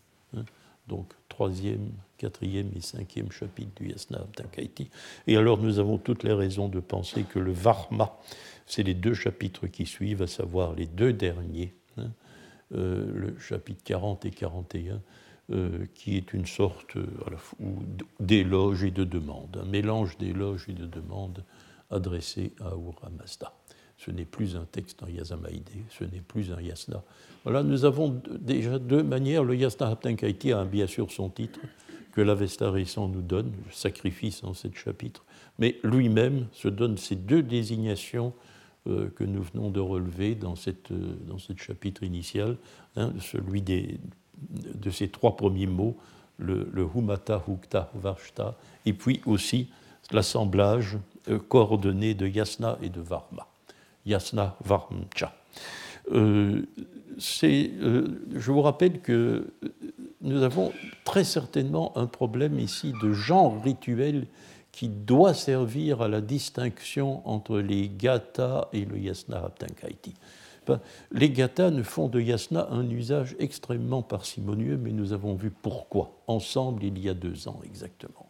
donc 0.87 1.13
troisième, 1.27 1.91
quatrième 2.17 2.71
et 2.75 2.81
cinquième 2.81 3.31
chapitre 3.31 3.71
du 3.81 3.89
Yasna 3.89 4.19
Abdakaiti. 4.19 4.89
Et 5.27 5.37
alors 5.37 5.59
nous 5.59 5.79
avons 5.79 5.97
toutes 5.97 6.23
les 6.23 6.33
raisons 6.33 6.67
de 6.67 6.79
penser 6.79 7.23
que 7.23 7.39
le 7.39 7.51
Varma, 7.51 8.17
c'est 8.65 8.83
les 8.83 8.95
deux 8.95 9.13
chapitres 9.13 9.67
qui 9.67 9.85
suivent, 9.85 10.21
à 10.21 10.27
savoir 10.27 10.73
les 10.73 10.87
deux 10.87 11.13
derniers, 11.13 11.73
hein, 11.97 12.11
euh, 12.75 13.11
le 13.13 13.39
chapitre 13.39 13.83
40 13.83 14.25
et 14.25 14.31
41, 14.31 15.01
euh, 15.51 15.85
qui 15.95 16.17
est 16.17 16.33
une 16.33 16.45
sorte 16.45 16.97
euh, 16.97 17.07
d'éloge 18.19 18.83
et 18.83 18.91
de 18.91 19.03
demande, 19.03 19.59
un 19.61 19.65
mélange 19.65 20.17
d'éloge 20.17 20.65
et 20.67 20.73
de 20.73 20.85
demande 20.85 21.43
adressé 21.89 22.53
à 22.59 22.69
Ahura 22.69 23.09
Mazda 23.09 23.53
ce 23.99 24.11
n'est 24.11 24.25
plus 24.25 24.55
un 24.55 24.65
texte 24.71 25.03
en 25.03 25.07
Yasamaïdé, 25.07 25.83
ce 25.89 26.05
n'est 26.05 26.21
plus 26.21 26.51
un 26.53 26.61
yasna. 26.61 27.03
Voilà, 27.43 27.63
nous 27.63 27.83
avons 27.83 28.21
déjà 28.39 28.79
deux 28.79 29.03
manières. 29.03 29.43
Le 29.43 29.55
yasna 29.55 29.89
Haptankaiti 29.89 30.53
a 30.53 30.63
bien 30.63 30.87
sûr 30.87 31.11
son 31.11 31.29
titre, 31.29 31.59
que 32.13 32.21
l'Avesta 32.21 32.71
récent 32.71 33.07
nous 33.09 33.21
donne, 33.21 33.51
le 33.65 33.71
sacrifice 33.71 34.43
en 34.43 34.53
sept 34.53 34.75
chapitres, 34.75 35.25
mais 35.59 35.79
lui-même 35.83 36.47
se 36.53 36.69
donne 36.69 36.97
ces 36.97 37.15
deux 37.15 37.43
désignations 37.43 38.33
euh, 38.87 39.09
que 39.15 39.25
nous 39.25 39.43
venons 39.43 39.69
de 39.69 39.81
relever 39.81 40.33
dans, 40.33 40.55
cette, 40.55 40.91
euh, 40.91 41.15
dans 41.27 41.37
ce 41.37 41.53
chapitre 41.55 42.03
initial, 42.03 42.55
hein, 42.95 43.13
celui 43.19 43.61
des, 43.61 43.99
de 44.39 44.89
ces 44.89 45.09
trois 45.09 45.35
premiers 45.35 45.67
mots, 45.67 45.97
le, 46.37 46.69
le 46.71 46.87
humata, 46.95 47.43
hukta, 47.47 47.91
varshta, 47.93 48.55
et 48.85 48.93
puis 48.93 49.21
aussi 49.25 49.67
l'assemblage 50.11 50.97
coordonnées 51.37 52.13
de 52.13 52.27
Yasna 52.27 52.77
et 52.81 52.89
de 52.89 53.01
Varma. 53.01 53.47
Yasna 54.05 54.55
Varmcha. 54.63 55.33
je 56.11 56.65
vous 58.51 58.61
rappelle 58.61 59.01
que 59.01 59.47
nous 60.21 60.43
avons 60.43 60.71
très 61.05 61.23
certainement 61.23 61.97
un 61.97 62.07
problème 62.07 62.59
ici 62.59 62.93
de 63.01 63.13
genre 63.13 63.61
rituel 63.63 64.25
qui 64.71 64.89
doit 64.89 65.33
servir 65.33 66.01
à 66.01 66.07
la 66.07 66.21
distinction 66.21 67.27
entre 67.27 67.59
les 67.59 67.89
gathas 67.89 68.67
et 68.73 68.85
le 68.85 68.97
yasna 68.97 69.43
aptankaiti. 69.43 70.13
Les 71.11 71.31
gathas 71.31 71.71
ne 71.71 71.81
font 71.81 72.07
de 72.07 72.21
yasna 72.21 72.67
un 72.69 72.87
usage 72.89 73.35
extrêmement 73.39 74.03
parcimonieux, 74.03 74.77
mais 74.77 74.91
nous 74.91 75.13
avons 75.13 75.33
vu 75.33 75.49
pourquoi, 75.49 76.11
ensemble, 76.27 76.83
il 76.83 76.99
y 76.99 77.09
a 77.09 77.15
deux 77.15 77.47
ans 77.47 77.59
exactement. 77.65 78.29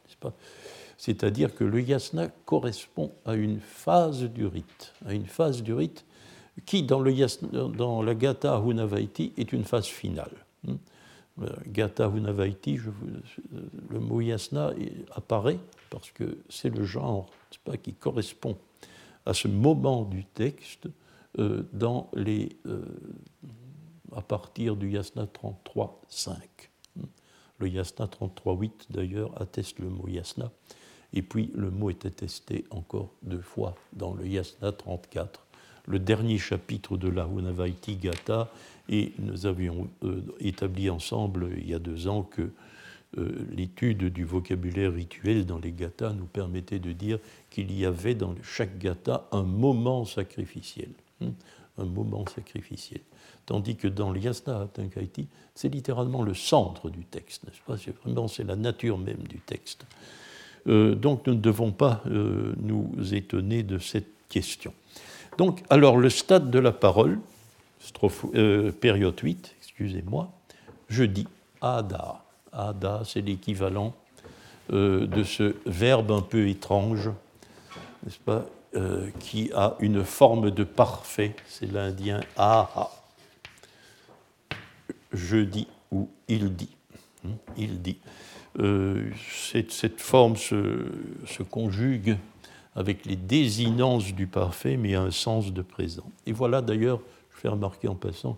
C'est-à-dire 1.00 1.56
que 1.56 1.64
le 1.64 1.82
yasna 1.82 2.28
correspond 2.46 3.14
à 3.26 3.36
une 3.36 3.62
phase 3.62 4.24
du 4.24 4.46
rite, 4.46 4.94
à 5.06 5.14
une 5.14 5.28
phase 5.28 5.64
du 5.64 5.74
rite 5.74 6.06
qui, 6.66 6.84
dans, 6.84 7.00
le 7.00 7.14
dans 7.70 8.02
la 8.02 8.14
gatha 8.14 8.60
hunavaiti, 8.60 9.32
est 9.38 9.54
une 9.54 9.64
phase 9.64 9.86
finale. 9.86 10.46
Hmm. 10.66 10.76
Euh, 11.42 11.48
Gata 11.68 12.12
Hunavaiti, 12.14 12.80
le 13.90 14.00
mot 14.00 14.20
yasna 14.20 14.74
apparaît 15.16 15.60
parce 15.90 16.12
que 16.12 16.40
c'est 16.50 16.70
le 16.70 16.84
genre 16.84 17.30
qui 17.82 17.94
correspond 17.94 18.58
à 19.26 19.34
ce 19.34 19.48
moment 19.48 20.04
du 20.04 20.26
texte 20.26 20.90
euh, 21.38 21.64
euh, 21.82 22.50
à 24.14 24.22
partir 24.22 24.76
du 24.76 24.92
yasna 24.92 25.28
33.5. 25.28 26.34
Le 27.60 27.70
yasna 27.70 28.08
33.8 28.08 28.72
d'ailleurs 28.90 29.42
atteste 29.42 29.80
le 29.80 29.88
mot 29.88 30.10
yasna, 30.10 30.52
et 31.14 31.22
puis 31.22 31.52
le 31.56 31.72
mot 31.72 31.90
est 31.90 32.06
attesté 32.06 32.66
encore 32.70 33.10
deux 33.24 33.42
fois 33.42 33.76
dans 33.94 34.14
le 34.14 34.28
yasna 34.28 34.72
34 34.72 35.46
le 35.90 36.00
dernier 36.00 36.38
chapitre 36.38 36.98
de 36.98 37.10
la 37.10 37.26
Hunavaiti 37.26 37.96
Gata, 37.96 38.52
et 38.90 39.12
nous 39.18 39.48
avions 39.48 39.90
euh, 40.04 40.22
établi 40.40 40.90
ensemble 40.90 41.50
il 41.58 41.68
y 41.68 41.74
a 41.74 41.80
deux 41.80 42.08
ans 42.08 42.24
que 42.24 42.52
euh, 43.18 43.48
l'étude 43.52 44.06
du 44.06 44.24
vocabulaire 44.24 44.94
rituel 44.94 45.46
dans 45.48 45.58
les 45.58 45.72
gathas 45.72 46.14
nous 46.14 46.26
permettait 46.26 46.80
de 46.80 46.92
dire 46.92 47.18
qu'il 47.50 47.76
y 47.76 47.86
avait 47.86 48.14
dans 48.14 48.36
chaque 48.44 48.78
gata 48.78 49.28
un 49.32 49.42
moment 49.42 50.06
sacrificiel. 50.06 50.90
Hmm, 51.22 51.30
un 51.80 51.86
moment 51.86 52.26
sacrificiel. 52.28 53.02
Tandis 53.48 53.76
que 53.76 53.88
dans 53.88 54.12
l'Yasna 54.12 54.62
Atankaiti, 54.62 55.28
c'est 55.56 55.70
littéralement 55.70 56.22
le 56.22 56.36
centre 56.36 56.90
du 56.92 57.04
texte, 57.06 57.46
n'est-ce 57.46 57.62
pas? 57.66 57.78
C'est 57.78 57.96
vraiment 57.98 58.28
c'est 58.28 58.44
la 58.44 58.56
nature 58.56 59.00
même 59.00 59.24
du 59.28 59.40
texte. 59.40 59.86
Euh, 60.68 60.96
donc 60.96 61.26
nous 61.28 61.34
ne 61.34 61.40
devons 61.40 61.72
pas 61.72 62.04
nous 62.06 62.92
étonner 63.14 63.64
de 63.64 63.78
cette 63.78 64.10
question. 64.30 64.74
Donc, 65.38 65.64
alors, 65.70 65.96
le 65.96 66.10
stade 66.10 66.52
de 66.52 66.60
la 66.60 66.74
parole, 66.74 67.20
euh, 68.36 68.72
période 68.74 69.18
8, 69.18 69.56
excusez-moi, 69.62 70.30
je 70.90 71.06
dis 71.06 71.28
Ada. 71.62 72.22
Ada, 72.52 73.04
c'est 73.06 73.22
l'équivalent 73.22 73.96
euh, 74.74 75.08
de 75.08 75.24
ce 75.24 75.56
verbe 75.66 76.12
un 76.12 76.22
peu 76.22 76.48
étrange, 76.50 77.10
n'est-ce 78.04 78.20
pas, 78.20 78.46
euh, 78.76 79.10
qui 79.20 79.50
a 79.56 79.76
une 79.80 80.04
forme 80.04 80.52
de 80.52 80.64
parfait, 80.64 81.36
c'est 81.48 81.72
l'indien 81.72 82.20
aha. 82.38 82.92
Je 85.14 85.38
dis 85.38 85.68
ou 85.92 86.10
il 86.28 86.54
dit. 86.54 86.76
Hein, 87.26 87.32
il 87.58 87.82
dit. 87.82 87.98
Cette, 88.56 90.00
forme 90.00 90.36
se 90.36 91.44
conjugue 91.50 92.18
avec 92.76 93.06
les 93.06 93.16
désinences 93.16 94.14
du 94.14 94.28
parfait, 94.28 94.78
mais 94.78 94.96
un 94.96 95.12
sens 95.12 95.52
de 95.52 95.62
présent. 95.62 96.10
Et 96.26 96.32
voilà 96.32 96.62
d'ailleurs, 96.62 97.02
je 97.36 97.42
fais 97.42 97.50
remarquer 97.50 97.88
en 97.88 97.96
passant, 97.96 98.38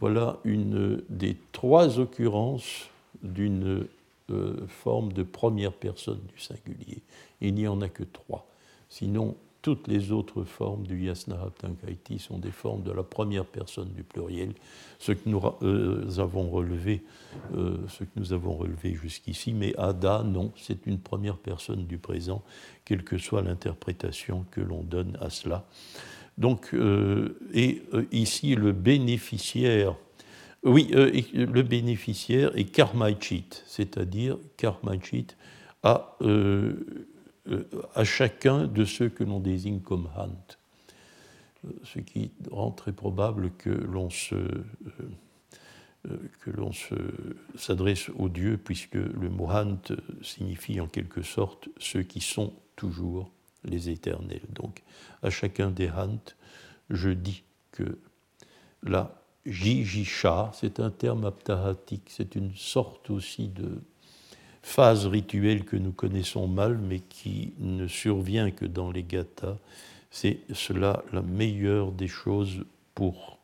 voilà 0.00 0.38
une 0.44 1.02
des 1.08 1.36
trois 1.52 1.98
occurrences 1.98 2.88
d'une 3.22 3.86
euh, 4.30 4.66
forme 4.68 5.12
de 5.12 5.22
première 5.22 5.72
personne 5.72 6.20
du 6.34 6.40
singulier. 6.40 7.02
Il 7.40 7.54
n'y 7.54 7.68
en 7.68 7.80
a 7.80 7.88
que 7.88 8.04
trois. 8.04 8.46
Sinon, 8.88 9.36
toutes 9.62 9.88
les 9.88 10.12
autres 10.12 10.44
formes 10.44 10.86
du 10.86 11.04
Yasnahaptankaiti 11.04 12.18
sont 12.18 12.38
des 12.38 12.50
formes 12.50 12.82
de 12.82 12.92
la 12.92 13.02
première 13.02 13.44
personne 13.44 13.88
du 13.88 14.04
pluriel, 14.04 14.54
ce 14.98 15.12
que 15.12 15.28
nous 15.28 15.42
euh, 15.62 16.08
avons 16.18 16.48
relevé, 16.48 17.02
euh, 17.56 17.78
ce 17.88 18.04
que 18.04 18.10
nous 18.16 18.32
avons 18.32 18.54
relevé 18.54 18.94
jusqu'ici. 18.94 19.52
Mais 19.52 19.74
Ada, 19.76 20.22
non, 20.22 20.52
c'est 20.56 20.86
une 20.86 20.98
première 20.98 21.36
personne 21.38 21.86
du 21.86 21.98
présent, 21.98 22.42
quelle 22.84 23.02
que 23.02 23.18
soit 23.18 23.42
l'interprétation 23.42 24.46
que 24.50 24.60
l'on 24.60 24.82
donne 24.82 25.18
à 25.20 25.28
cela. 25.28 25.66
Donc, 26.36 26.70
euh, 26.72 27.36
et 27.52 27.82
ici, 28.12 28.54
le 28.54 28.70
bénéficiaire, 28.70 29.96
oui, 30.62 30.88
le 30.92 31.62
bénéficiaire 31.62 32.56
est 32.56 32.64
karmaichit, 32.64 33.48
c'est-à-dire 33.66 34.38
karmaichit 34.56 35.26
a 35.82 36.16
à 37.94 38.04
chacun 38.04 38.66
de 38.66 38.84
ceux 38.84 39.08
que 39.08 39.24
l'on 39.24 39.40
désigne 39.40 39.80
comme 39.80 40.08
Hant. 40.16 40.56
Euh, 41.66 41.70
ce 41.84 41.98
qui 41.98 42.30
rend 42.50 42.70
très 42.70 42.92
probable 42.92 43.50
que 43.58 43.70
l'on 43.70 44.08
euh, 44.32 44.64
que 46.40 46.50
l'on 46.50 46.70
s'adresse 47.56 48.08
aux 48.10 48.28
dieux, 48.28 48.56
puisque 48.56 48.94
le 48.94 49.28
mot 49.28 49.48
Hant 49.50 49.80
signifie 50.22 50.80
en 50.80 50.86
quelque 50.86 51.22
sorte 51.22 51.68
ceux 51.78 52.02
qui 52.02 52.20
sont 52.20 52.52
toujours 52.76 53.30
les 53.64 53.90
éternels. 53.90 54.46
Donc, 54.50 54.82
à 55.22 55.30
chacun 55.30 55.70
des 55.70 55.90
Hant, 55.90 56.34
je 56.90 57.10
dis 57.10 57.42
que 57.72 57.98
la 58.84 59.22
Jijisha, 59.44 60.52
c'est 60.54 60.78
un 60.78 60.90
terme 60.90 61.24
aptahatique, 61.24 62.08
c'est 62.08 62.36
une 62.36 62.54
sorte 62.54 63.10
aussi 63.10 63.48
de 63.48 63.82
phase 64.62 65.06
rituelle 65.06 65.64
que 65.64 65.76
nous 65.76 65.92
connaissons 65.92 66.46
mal, 66.46 66.78
mais 66.78 67.00
qui 67.00 67.52
ne 67.58 67.86
survient 67.86 68.50
que 68.50 68.64
dans 68.64 68.90
les 68.90 69.02
gathas. 69.02 69.56
C'est 70.10 70.38
cela 70.52 71.02
la 71.12 71.22
meilleure 71.22 71.92
des 71.92 72.08
choses 72.08 72.64
pour 72.94 73.38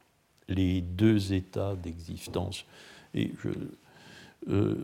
les 0.48 0.80
deux 0.80 1.32
états 1.32 1.74
d'existence. 1.76 2.64
Et 3.14 3.32
je 3.42 3.50
euh, 4.50 4.74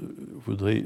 voudrais, 0.46 0.84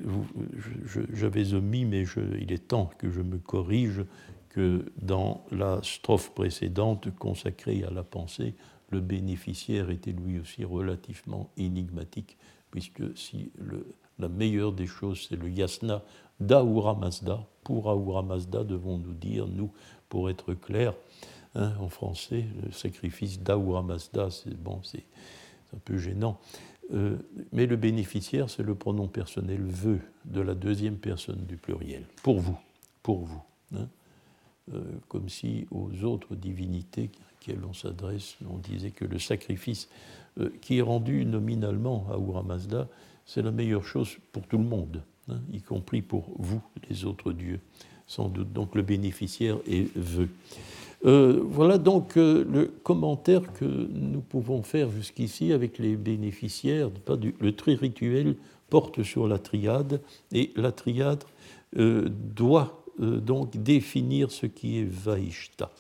j'avais 1.13 1.55
omis, 1.55 1.85
mais 1.85 2.05
il 2.41 2.53
est 2.53 2.69
temps 2.69 2.91
que 2.99 3.11
je 3.11 3.21
me 3.21 3.39
corrige, 3.39 4.05
que 4.49 4.85
dans 5.03 5.45
la 5.51 5.81
strophe 5.83 6.33
précédente 6.35 7.15
consacrée 7.17 7.85
à 7.85 7.91
la 7.91 8.03
pensée, 8.05 8.55
le 8.91 9.01
bénéficiaire 9.01 9.91
était 9.91 10.13
lui 10.13 10.39
aussi 10.39 10.65
relativement 10.65 11.51
énigmatique, 11.57 12.37
puisque 12.71 13.17
si 13.17 13.51
le, 13.59 13.87
la 14.19 14.29
meilleure 14.29 14.73
des 14.73 14.87
choses, 14.87 15.27
c'est 15.29 15.37
le 15.37 15.49
yasna 15.49 16.03
d'Ahura 16.41 16.95
Mazda. 16.95 17.45
Pour 17.63 17.89
Ahura 17.91 18.23
Mazda, 18.23 18.65
devons-nous 18.65 19.15
dire, 19.15 19.47
nous, 19.47 19.71
pour 20.09 20.31
être 20.31 20.55
clair, 20.55 20.95
hein, 21.55 21.73
en 21.81 21.89
français, 21.89 22.45
le 22.63 22.71
sacrifice 22.73 23.41
d'Ahura 23.41 23.83
Mazda, 23.83 24.31
c'est 24.31 24.57
bon, 24.57 24.81
c'est 24.83 25.05
un 25.75 25.79
peu 25.85 25.99
gênant. 25.99 26.39
Euh, 26.93 27.17
mais 27.53 27.67
le 27.67 27.77
bénéficiaire, 27.77 28.51
c'est 28.51 28.63
le 28.63 28.75
pronom 28.75 29.09
personnel 29.09 29.63
veut 29.63 30.01
de 30.27 30.41
la 30.41 30.55
deuxième 30.55 30.97
personne 30.97 31.45
du 31.47 31.57
pluriel. 31.57 32.05
Pour 32.23 32.41
vous, 32.41 32.59
pour 33.03 33.25
vous. 33.25 33.43
Hein. 33.75 33.89
Euh, 34.73 34.83
comme 35.09 35.29
si 35.29 35.67
aux 35.71 36.05
autres 36.05 36.35
divinités 36.35 37.11
auxquelles 37.35 37.65
on 37.69 37.73
s'adresse, 37.73 38.37
on 38.49 38.59
disait 38.59 38.91
que 38.91 39.05
le 39.05 39.19
sacrifice 39.19 39.89
euh, 40.41 40.51
qui 40.61 40.79
est 40.79 40.83
rendu 40.83 41.25
nominalement 41.25 42.07
à 42.11 42.15
Ahura 42.15 42.43
Mazda, 42.43 42.89
c'est 43.27 43.43
la 43.43 43.51
meilleure 43.51 43.85
chose 43.85 44.17
pour 44.33 44.47
tout 44.47 44.59
le 44.59 44.65
monde, 44.65 45.03
hein, 45.29 45.41
y 45.53 45.61
compris 45.61 46.03
pour 46.03 46.31
vous, 46.39 46.61
les 46.89 47.05
autres 47.05 47.33
dieux, 47.33 47.61
sans 48.07 48.29
doute. 48.29 48.53
Donc 48.53 48.75
le 48.75 48.83
bénéficiaire 48.83 49.59
est 49.67 49.95
vœu. 49.97 50.29
Euh, 51.07 51.43
voilà 51.45 51.77
donc 51.77 52.17
euh, 52.17 52.47
le 52.51 52.67
commentaire 52.83 53.53
que 53.53 53.65
nous 53.65 54.21
pouvons 54.21 54.63
faire 54.63 54.91
jusqu'ici 54.91 55.53
avec 55.53 55.79
les 55.79 55.97
bénéficiaires. 55.97 56.91
le 57.41 57.53
tri 57.53 57.75
rituel 57.75 58.37
porte 58.71 59.03
sur 59.03 59.29
la 59.29 59.39
triade 59.39 60.01
et 60.33 60.51
la 60.57 60.73
triade 60.73 61.25
euh, 61.77 62.09
doit 62.09 62.81
donc 62.99 63.57
définir 63.57 64.31
ce 64.31 64.47
qui 64.47 64.79
est 64.79 64.85
Vaishta. 64.85 65.73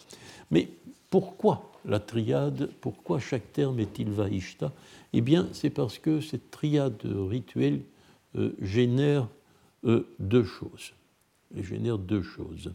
Mais 0.50 0.68
pourquoi 1.10 1.70
la 1.84 2.00
triade? 2.00 2.70
Pourquoi 2.80 3.20
chaque 3.20 3.52
terme 3.52 3.78
est-il 3.78 4.10
Vaishta? 4.10 4.72
Eh 5.16 5.20
bien, 5.20 5.48
c'est 5.52 5.70
parce 5.70 5.98
que 5.98 6.20
cette 6.20 6.50
triade 6.50 7.00
rituelle 7.04 7.82
euh, 8.36 8.50
génère 8.60 9.28
euh, 9.84 10.08
deux 10.18 10.42
choses. 10.42 10.92
Elle 11.56 11.64
génère 11.64 11.98
deux 11.98 12.22
choses. 12.22 12.72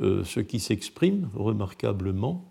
Euh, 0.00 0.24
ce 0.24 0.40
qui 0.40 0.60
s'exprime 0.60 1.28
remarquablement 1.34 2.44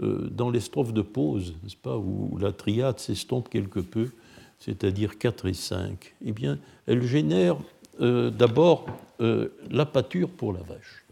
dans 0.00 0.50
les 0.50 0.58
strophes 0.58 0.92
de 0.92 1.02
pause, 1.02 1.54
n'est-ce 1.62 1.76
pas, 1.76 1.96
où 1.96 2.36
la 2.38 2.50
triade 2.50 2.98
s'estompe 2.98 3.48
quelque 3.48 3.78
peu, 3.78 4.10
c'est-à-dire 4.58 5.18
4 5.18 5.46
et 5.46 5.54
5, 5.54 6.16
eh 6.24 6.32
bien, 6.32 6.58
elle 6.88 7.04
génère 7.04 7.56
d'abord 8.00 8.86
la 9.20 9.86
pâture 9.86 10.30
pour 10.30 10.52
la 10.52 10.62
vache. 10.62 11.04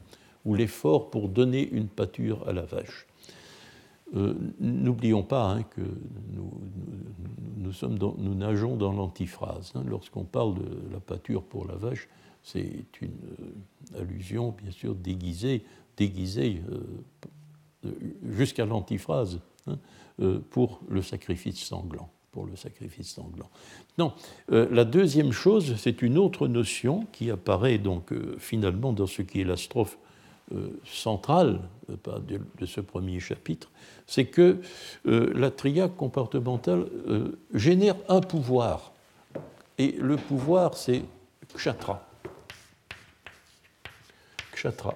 ou 0.44 0.56
l'effort 0.56 1.10
pour 1.10 1.28
donner 1.28 1.68
une 1.70 1.86
pâture 1.86 2.42
à 2.48 2.52
la 2.52 2.62
vache. 2.62 3.06
Euh, 4.14 4.34
n'oublions 4.60 5.22
pas 5.22 5.52
hein, 5.52 5.62
que 5.62 5.80
nous, 6.32 6.52
nous, 7.56 8.34
nageons 8.34 8.76
dans 8.76 8.92
l'antiphrase. 8.92 9.72
Hein. 9.74 9.84
Lorsqu'on 9.86 10.24
parle 10.24 10.54
de 10.54 10.92
la 10.92 11.00
pâture 11.00 11.42
pour 11.42 11.66
la 11.66 11.76
vache, 11.76 12.08
c'est 12.42 12.84
une 13.00 13.10
euh, 13.40 14.00
allusion, 14.00 14.54
bien 14.60 14.70
sûr, 14.70 14.94
déguisée, 14.94 15.64
déguisée 15.96 16.62
euh, 16.70 17.90
jusqu'à 18.28 18.66
l'antiphrase 18.66 19.40
hein, 19.66 19.78
pour 20.50 20.80
le 20.88 21.00
sacrifice 21.00 21.58
sanglant. 21.58 22.10
Pour 22.32 22.46
le 22.46 22.56
sacrifice 22.56 23.10
sanglant. 23.10 23.50
Non, 23.98 24.14
la 24.48 24.86
deuxième 24.86 25.32
chose, 25.32 25.76
c'est 25.76 26.00
une 26.00 26.16
autre 26.16 26.48
notion 26.48 27.06
qui 27.12 27.30
apparaît 27.30 27.76
donc 27.76 28.14
finalement 28.38 28.94
dans 28.94 29.06
ce 29.06 29.20
qui 29.20 29.42
est 29.42 29.44
la 29.44 29.58
strophe 29.58 29.98
centrale 30.84 31.60
euh, 31.90 32.18
de, 32.58 32.66
ce 32.66 32.80
premier 32.80 33.20
chapitre, 33.20 33.70
c'est 34.06 34.26
que 34.26 34.58
euh, 35.06 35.32
la 35.34 35.50
triade 35.50 35.96
comportementale 35.96 36.86
génère 37.54 37.96
un 38.08 38.20
pouvoir. 38.20 38.92
Et 39.78 39.92
le 39.92 40.16
pouvoir, 40.16 40.76
c'est 40.76 41.02
kshatra. 41.56 42.06
Kshatra. 44.54 44.94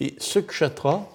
Et 0.00 0.14
ce 0.18 0.38
kshatra, 0.38 1.08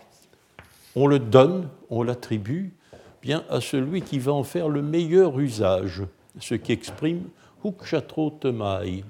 on 0.95 1.07
le 1.07 1.19
donne, 1.19 1.67
on 1.89 2.03
l'attribue 2.03 2.73
bien 3.21 3.43
à 3.49 3.61
celui 3.61 4.01
qui 4.01 4.19
va 4.19 4.33
en 4.33 4.43
faire 4.43 4.67
le 4.67 4.81
meilleur 4.81 5.39
usage, 5.39 6.03
ce 6.39 6.55
qui 6.55 6.71
exprime 6.71 7.23
hukshatro 7.63 8.31
temai. 8.31 9.03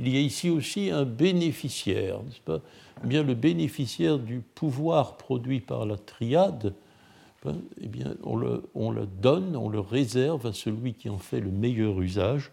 Il 0.00 0.08
y 0.08 0.16
a 0.16 0.20
ici 0.20 0.48
aussi 0.48 0.90
un 0.90 1.04
bénéficiaire, 1.04 2.22
n'est-ce 2.22 2.40
pas? 2.40 2.60
Eh 3.02 3.06
bien, 3.06 3.22
le 3.22 3.34
bénéficiaire 3.34 4.18
du 4.18 4.40
pouvoir 4.40 5.16
produit 5.16 5.60
par 5.60 5.86
la 5.86 5.96
triade, 5.96 6.74
ben, 7.44 7.56
eh 7.80 7.88
on, 8.22 8.36
le, 8.36 8.62
on 8.74 8.90
le 8.90 9.06
donne, 9.06 9.56
on 9.56 9.68
le 9.68 9.80
réserve 9.80 10.46
à 10.46 10.52
celui 10.52 10.94
qui 10.94 11.08
en 11.08 11.18
fait 11.18 11.40
le 11.40 11.50
meilleur 11.50 12.00
usage, 12.00 12.50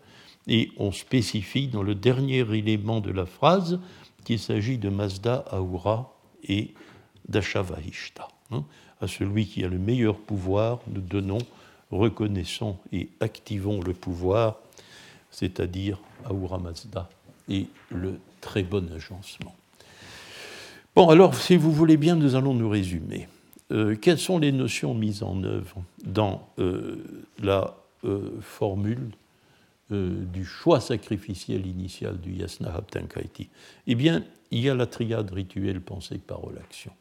et 0.48 0.72
on 0.78 0.92
spécifie 0.92 1.68
dans 1.68 1.82
le 1.82 1.96
dernier 1.96 2.40
élément 2.40 3.00
de 3.00 3.12
la 3.12 3.26
phrase 3.26 3.80
qu'il 4.24 4.40
s'agit 4.40 4.78
de 4.78 4.90
Mazda 4.90 5.46
Aura 5.52 6.16
et 6.44 6.74
d'Ashavahishta. 7.28 8.28
Hein. 8.52 8.64
À 9.02 9.08
celui 9.08 9.48
qui 9.48 9.64
a 9.64 9.68
le 9.68 9.80
meilleur 9.80 10.18
pouvoir, 10.18 10.80
nous 10.88 11.02
donnons, 11.02 11.40
reconnaissons 11.92 12.78
et 12.92 13.10
activons 13.20 13.82
le 13.82 13.94
pouvoir, 13.94 14.60
c'est-à-dire 15.32 16.00
Aura 16.30 16.60
Mazda 16.60 17.10
et 17.50 17.68
le 17.90 18.20
très 18.42 18.64
bon 18.64 18.92
agencement. 18.94 19.56
Bon, 20.96 21.10
alors, 21.10 21.36
si 21.36 21.58
vous 21.58 21.72
voulez 21.72 21.98
bien, 21.98 22.16
nous 22.16 22.36
allons 22.36 22.54
nous 22.54 22.70
résumer. 22.70 23.28
Euh, 23.72 23.96
quelles 23.96 24.20
sont 24.20 24.38
les 24.38 24.52
notions 24.52 24.94
mises 24.94 25.24
en 25.24 25.44
œuvre 25.44 25.84
dans 26.06 26.48
euh, 26.60 27.04
la 27.40 27.76
euh, 28.04 28.40
formule 28.42 29.12
du 29.92 30.46
choix 30.46 30.80
sacrificiel 30.80 31.68
initial 31.68 32.20
du 32.20 32.34
Yasna 32.34 32.74
Haptankaiti 32.74 33.50
Eh 33.86 33.94
bien, 33.94 34.24
il 34.50 34.62
y 34.62 34.70
a 34.70 34.74
la 34.74 34.88
triade 34.88 35.30
rituelle 35.30 35.80
pensée, 35.80 36.18
parole, 36.18 36.58
action. 36.58 36.92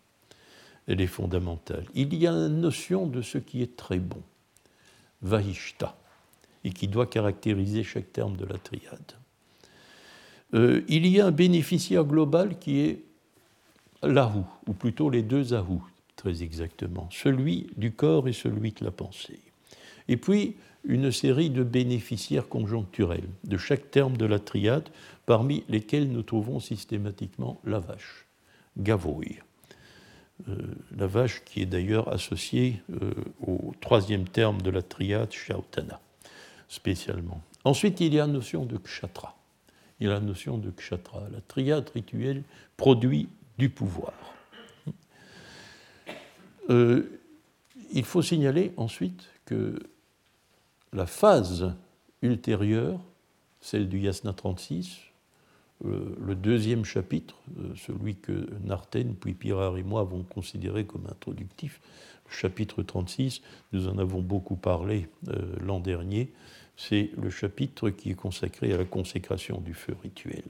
Elle 0.86 1.00
est 1.00 1.06
fondamentale. 1.06 1.86
Il 1.94 2.12
y 2.14 2.26
a 2.26 2.32
la 2.32 2.50
notion 2.50 3.06
de 3.06 3.22
ce 3.22 3.38
qui 3.38 3.62
est 3.62 3.74
très 3.74 3.98
bon, 3.98 4.20
Vahishta, 5.22 5.96
et 6.62 6.72
qui 6.72 6.86
doit 6.86 7.06
caractériser 7.06 7.84
chaque 7.84 8.12
terme 8.12 8.36
de 8.36 8.44
la 8.44 8.58
triade. 8.58 9.14
Il 10.54 11.06
y 11.06 11.20
a 11.20 11.26
un 11.26 11.30
bénéficiaire 11.32 12.04
global 12.04 12.58
qui 12.58 12.80
est 12.80 13.02
l'ahou, 14.02 14.44
ou 14.66 14.72
plutôt 14.72 15.10
les 15.10 15.22
deux 15.22 15.54
ahou, 15.54 15.82
très 16.16 16.42
exactement, 16.42 17.08
celui 17.10 17.66
du 17.76 17.92
corps 17.92 18.28
et 18.28 18.32
celui 18.32 18.72
de 18.72 18.84
la 18.84 18.90
pensée. 18.90 19.40
Et 20.08 20.16
puis, 20.16 20.56
une 20.84 21.10
série 21.10 21.50
de 21.50 21.62
bénéficiaires 21.62 22.48
conjoncturels 22.48 23.28
de 23.44 23.56
chaque 23.56 23.90
terme 23.90 24.16
de 24.16 24.26
la 24.26 24.38
triade, 24.38 24.88
parmi 25.26 25.64
lesquels 25.68 26.10
nous 26.10 26.22
trouvons 26.22 26.60
systématiquement 26.60 27.60
la 27.64 27.78
vache, 27.78 28.26
Gavoy. 28.76 29.38
Euh, 30.48 30.56
la 30.96 31.06
vache 31.06 31.42
qui 31.44 31.62
est 31.62 31.66
d'ailleurs 31.66 32.12
associée 32.12 32.82
euh, 32.90 33.12
au 33.46 33.72
troisième 33.80 34.28
terme 34.28 34.60
de 34.60 34.70
la 34.70 34.82
triade, 34.82 35.32
Shautana, 35.32 36.00
spécialement. 36.68 37.40
Ensuite, 37.64 38.00
il 38.00 38.12
y 38.12 38.20
a 38.20 38.26
la 38.26 38.32
notion 38.32 38.66
de 38.66 38.76
kshatra. 38.76 39.34
A 40.00 40.04
la 40.04 40.20
notion 40.20 40.58
de 40.58 40.70
kshatra. 40.70 41.22
La 41.32 41.40
triade 41.40 41.88
rituelle 41.94 42.42
produit 42.76 43.28
du 43.58 43.70
pouvoir. 43.70 44.12
Euh, 46.70 47.20
il 47.92 48.04
faut 48.04 48.22
signaler 48.22 48.72
ensuite 48.78 49.28
que 49.44 49.78
la 50.94 51.04
phase 51.06 51.74
ultérieure, 52.22 52.98
celle 53.60 53.88
du 53.88 54.00
Yasna 54.00 54.32
36, 54.32 54.98
euh, 55.84 56.16
le 56.24 56.34
deuxième 56.34 56.84
chapitre, 56.84 57.36
euh, 57.58 57.74
celui 57.76 58.16
que 58.16 58.48
Narten, 58.64 59.14
puis 59.14 59.34
Pirard 59.34 59.76
et 59.76 59.82
moi 59.82 60.00
avons 60.00 60.22
considéré 60.22 60.86
comme 60.86 61.06
introductif, 61.06 61.80
chapitre 62.34 62.82
36, 62.82 63.40
nous 63.72 63.88
en 63.88 63.98
avons 63.98 64.20
beaucoup 64.20 64.56
parlé 64.56 65.08
l'an 65.60 65.80
dernier, 65.80 66.32
c'est 66.76 67.10
le 67.20 67.30
chapitre 67.30 67.90
qui 67.90 68.10
est 68.10 68.14
consacré 68.14 68.72
à 68.72 68.76
la 68.76 68.84
consécration 68.84 69.60
du 69.60 69.74
feu 69.74 69.94
rituel. 70.02 70.42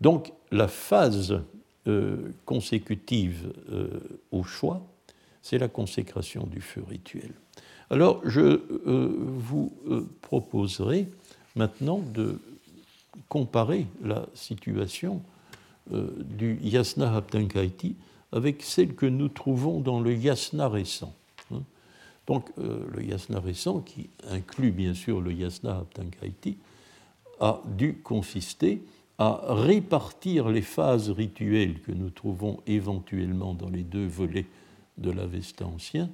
Donc 0.00 0.32
la 0.50 0.68
phase 0.68 1.40
euh, 1.86 2.32
consécutive 2.44 3.52
euh, 3.72 3.88
au 4.30 4.42
choix, 4.42 4.86
c'est 5.42 5.58
la 5.58 5.68
consécration 5.68 6.46
du 6.46 6.60
feu 6.60 6.82
rituel. 6.86 7.32
Alors, 7.88 8.20
je 8.24 8.40
euh, 8.40 9.16
vous 9.18 9.72
proposerai 10.20 11.08
maintenant 11.56 12.00
de 12.00 12.38
comparer 13.28 13.86
la 14.04 14.26
situation 14.34 15.22
du 15.90 16.58
yasna 16.62 17.16
haptankaiti 17.16 17.96
avec 18.32 18.62
celle 18.62 18.94
que 18.94 19.06
nous 19.06 19.28
trouvons 19.28 19.80
dans 19.80 20.00
le 20.00 20.14
yasna 20.14 20.68
récent. 20.68 21.14
Hein. 21.52 21.62
Donc, 22.26 22.50
le 22.56 23.02
yasna 23.02 23.40
récent, 23.40 23.80
qui 23.80 24.10
inclut 24.28 24.70
bien 24.70 24.94
sûr 24.94 25.20
le 25.20 25.32
yasna 25.32 25.78
haptankaiti, 25.78 26.58
a 27.40 27.62
dû 27.66 27.98
consister 28.02 28.82
à 29.18 29.40
répartir 29.48 30.48
les 30.48 30.62
phases 30.62 31.10
rituelles 31.10 31.80
que 31.80 31.92
nous 31.92 32.10
trouvons 32.10 32.60
éventuellement 32.66 33.54
dans 33.54 33.68
les 33.68 33.82
deux 33.82 34.06
volets 34.06 34.46
de 34.98 35.10
l'Avesta 35.10 35.66
ancien 35.66 36.10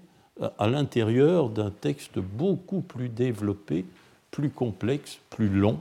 à 0.58 0.66
l'intérieur 0.66 1.48
d'un 1.48 1.70
texte 1.70 2.18
beaucoup 2.18 2.80
plus 2.80 3.08
développé, 3.08 3.84
plus 4.30 4.50
complexe, 4.50 5.18
plus 5.30 5.48
long, 5.48 5.78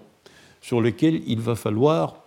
sur 0.62 0.80
lequel 0.80 1.22
il 1.28 1.40
va 1.40 1.56
falloir 1.56 2.18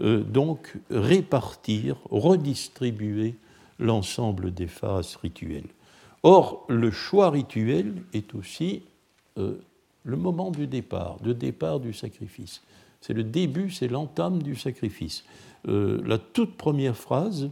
euh, 0.00 0.22
donc 0.22 0.76
répartir, 0.90 1.96
redistribuer 2.10 3.34
l'ensemble 3.78 4.52
des 4.52 4.66
phases 4.66 5.16
rituelles. 5.16 5.68
Or, 6.22 6.64
le 6.68 6.90
choix 6.90 7.30
rituel 7.30 8.02
est 8.12 8.34
aussi 8.34 8.82
euh, 9.38 9.54
le 10.04 10.16
moment 10.16 10.50
du 10.50 10.66
départ, 10.66 11.18
de 11.20 11.32
départ 11.32 11.80
du 11.80 11.92
sacrifice. 11.92 12.62
C'est 13.00 13.12
le 13.12 13.24
début, 13.24 13.70
c'est 13.70 13.88
l'entame 13.88 14.42
du 14.42 14.56
sacrifice. 14.56 15.24
Euh, 15.68 16.00
la 16.06 16.18
toute 16.18 16.56
première 16.56 16.96
phrase, 16.96 17.50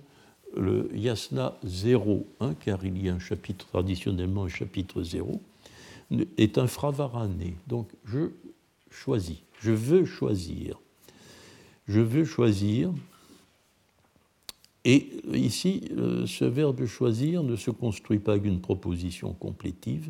le 0.57 0.91
yasna 0.95 1.59
0, 1.65 2.27
hein, 2.41 2.55
car 2.61 2.85
il 2.85 3.03
y 3.03 3.09
a 3.09 3.15
un 3.15 3.19
chapitre, 3.19 3.67
traditionnellement 3.67 4.45
un 4.45 4.49
chapitre 4.49 5.03
0, 5.03 5.41
est 6.37 6.59
un 6.59 6.67
fravarané. 6.67 7.57
Donc 7.67 7.89
je 8.05 8.31
choisis, 8.91 9.39
je 9.61 9.73
veux 9.73 10.05
choisir. 10.05 10.79
Je 11.89 12.01
veux 12.01 12.25
choisir. 12.25 12.93
Et 14.85 15.11
ici, 15.33 15.89
euh, 15.97 16.27
ce 16.27 16.45
verbe 16.45 16.87
choisir 16.87 17.43
ne 17.43 17.57
se 17.57 17.71
construit 17.71 18.19
pas 18.19 18.33
avec 18.33 18.47
une 18.47 18.61
proposition 18.61 19.33
complétive, 19.33 20.09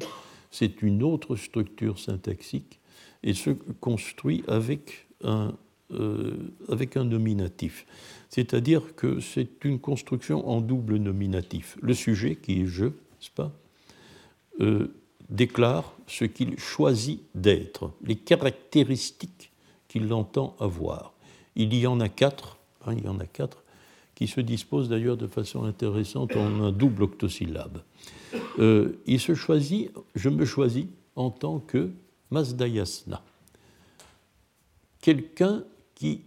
c'est 0.50 0.82
une 0.82 1.02
autre 1.02 1.36
structure 1.36 1.98
syntaxique 1.98 2.78
et 3.22 3.34
se 3.34 3.50
construit 3.80 4.42
avec 4.48 5.06
un, 5.24 5.54
euh, 5.92 6.36
avec 6.68 6.96
un 6.96 7.04
nominatif. 7.04 7.86
C'est-à-dire 8.30 8.94
que 8.96 9.20
c'est 9.20 9.64
une 9.64 9.78
construction 9.78 10.48
en 10.48 10.62
double 10.62 10.96
nominatif. 10.96 11.76
Le 11.82 11.92
sujet, 11.92 12.36
qui 12.36 12.62
est 12.62 12.66
je, 12.66 12.86
n'est-ce 12.86 13.30
pas, 13.30 13.52
euh, 14.60 14.94
déclare 15.28 15.94
ce 16.06 16.24
qu'il 16.24 16.58
choisit 16.58 17.22
d'être, 17.34 17.92
les 18.04 18.16
caractéristiques 18.16 19.50
qu'il 19.88 20.12
entend 20.14 20.56
avoir. 20.60 21.12
Il 21.56 21.74
y 21.74 21.86
en 21.86 22.00
a 22.00 22.08
quatre, 22.08 22.58
hein, 22.86 22.94
il 22.96 23.04
y 23.04 23.08
en 23.08 23.18
a 23.20 23.26
quatre, 23.26 23.61
qui 24.14 24.26
se 24.26 24.40
disposent 24.40 24.88
d'ailleurs 24.88 25.16
de 25.16 25.26
façon 25.26 25.64
intéressante 25.64 26.36
en 26.36 26.62
un 26.62 26.72
double 26.72 27.04
octosyllabe. 27.04 27.82
Euh, 28.58 29.00
il 29.06 29.20
se 29.20 29.34
choisit, 29.34 29.90
je 30.14 30.28
me 30.28 30.44
choisis 30.44 30.86
en 31.16 31.30
tant 31.30 31.58
que 31.58 31.90
Mazdayasna 32.30 33.22
quelqu'un 35.02 35.64
qui 35.94 36.22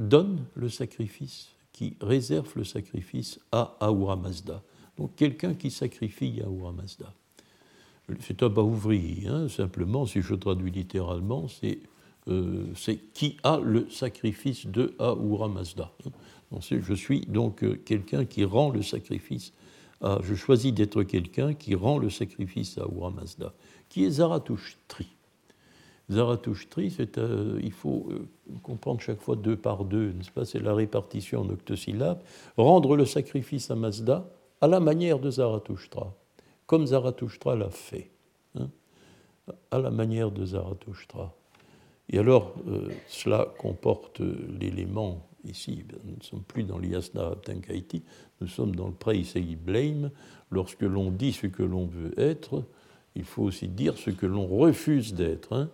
donne 0.00 0.44
le 0.54 0.68
sacrifice, 0.68 1.50
qui 1.72 1.96
réserve 2.00 2.50
le 2.56 2.64
sacrifice 2.64 3.38
à 3.52 3.76
Ahura 3.78 4.16
Mazda. 4.16 4.62
Donc 4.96 5.14
quelqu'un 5.14 5.54
qui 5.54 5.70
sacrifie 5.70 6.40
Ahura 6.42 6.72
Mazda. 6.72 7.14
C'est 8.20 8.42
un 8.42 8.48
baouvri, 8.48 9.26
hein, 9.28 9.48
simplement, 9.48 10.04
si 10.04 10.20
je 10.20 10.34
traduis 10.34 10.72
littéralement, 10.72 11.46
euh, 12.26 12.66
c'est 12.74 12.96
qui 13.12 13.36
a 13.44 13.60
le 13.60 13.88
sacrifice 13.88 14.66
de 14.66 14.94
Ahura 14.98 15.48
Mazda. 15.48 15.92
Je 16.58 16.94
suis 16.94 17.20
donc 17.22 17.62
euh, 17.62 17.80
quelqu'un 17.84 18.24
qui 18.24 18.44
rend 18.44 18.70
le 18.70 18.82
sacrifice. 18.82 19.52
Je 20.22 20.34
choisis 20.34 20.72
d'être 20.72 21.02
quelqu'un 21.02 21.52
qui 21.52 21.74
rend 21.74 21.98
le 21.98 22.08
sacrifice 22.08 22.78
à 22.78 22.84
Ahura 22.84 23.10
Mazda, 23.10 23.52
qui 23.90 24.06
est 24.06 24.12
Zarathoustri. 24.12 25.06
Zarathoustri, 26.10 26.96
euh, 27.18 27.60
il 27.62 27.70
faut 27.70 28.08
comprendre 28.62 29.02
chaque 29.02 29.20
fois 29.20 29.36
deux 29.36 29.56
par 29.56 29.84
deux, 29.84 30.14
C'est 30.44 30.62
la 30.62 30.72
répartition 30.72 31.42
en 31.42 31.50
octosyllabes. 31.50 32.22
Rendre 32.56 32.96
le 32.96 33.04
sacrifice 33.04 33.70
à 33.70 33.74
Mazda 33.74 34.26
à 34.62 34.68
la 34.68 34.80
manière 34.80 35.18
de 35.18 35.30
Zarathustra 35.30 36.14
comme 36.70 36.86
Zarathustra 36.86 37.56
l'a 37.56 37.68
fait, 37.68 38.12
hein, 38.54 38.70
à 39.72 39.80
la 39.80 39.90
manière 39.90 40.30
de 40.30 40.44
Zarathustra. 40.44 41.34
Et 42.08 42.20
alors, 42.20 42.54
euh, 42.68 42.90
cela 43.08 43.52
comporte 43.58 44.20
l'élément 44.20 45.26
ici, 45.44 45.84
ben, 45.88 45.98
nous 46.04 46.16
ne 46.16 46.22
sommes 46.22 46.42
plus 46.42 46.64
dans 46.64 46.78
l'Yasna 46.78 47.34
Tenkaiti, 47.44 48.02
nous 48.40 48.46
sommes 48.46 48.74
dans 48.74 48.88
le 48.88 48.94
Praise 48.94 49.34
Blame. 49.64 50.10
Lorsque 50.50 50.82
l'on 50.82 51.10
dit 51.10 51.32
ce 51.32 51.46
que 51.46 51.62
l'on 51.62 51.86
veut 51.86 52.18
être, 52.18 52.64
il 53.14 53.24
faut 53.24 53.44
aussi 53.44 53.68
dire 53.68 53.96
ce 53.98 54.10
que 54.10 54.26
l'on 54.26 54.46
refuse 54.46 55.14
d'être. 55.14 55.52
Hein. 55.52 55.70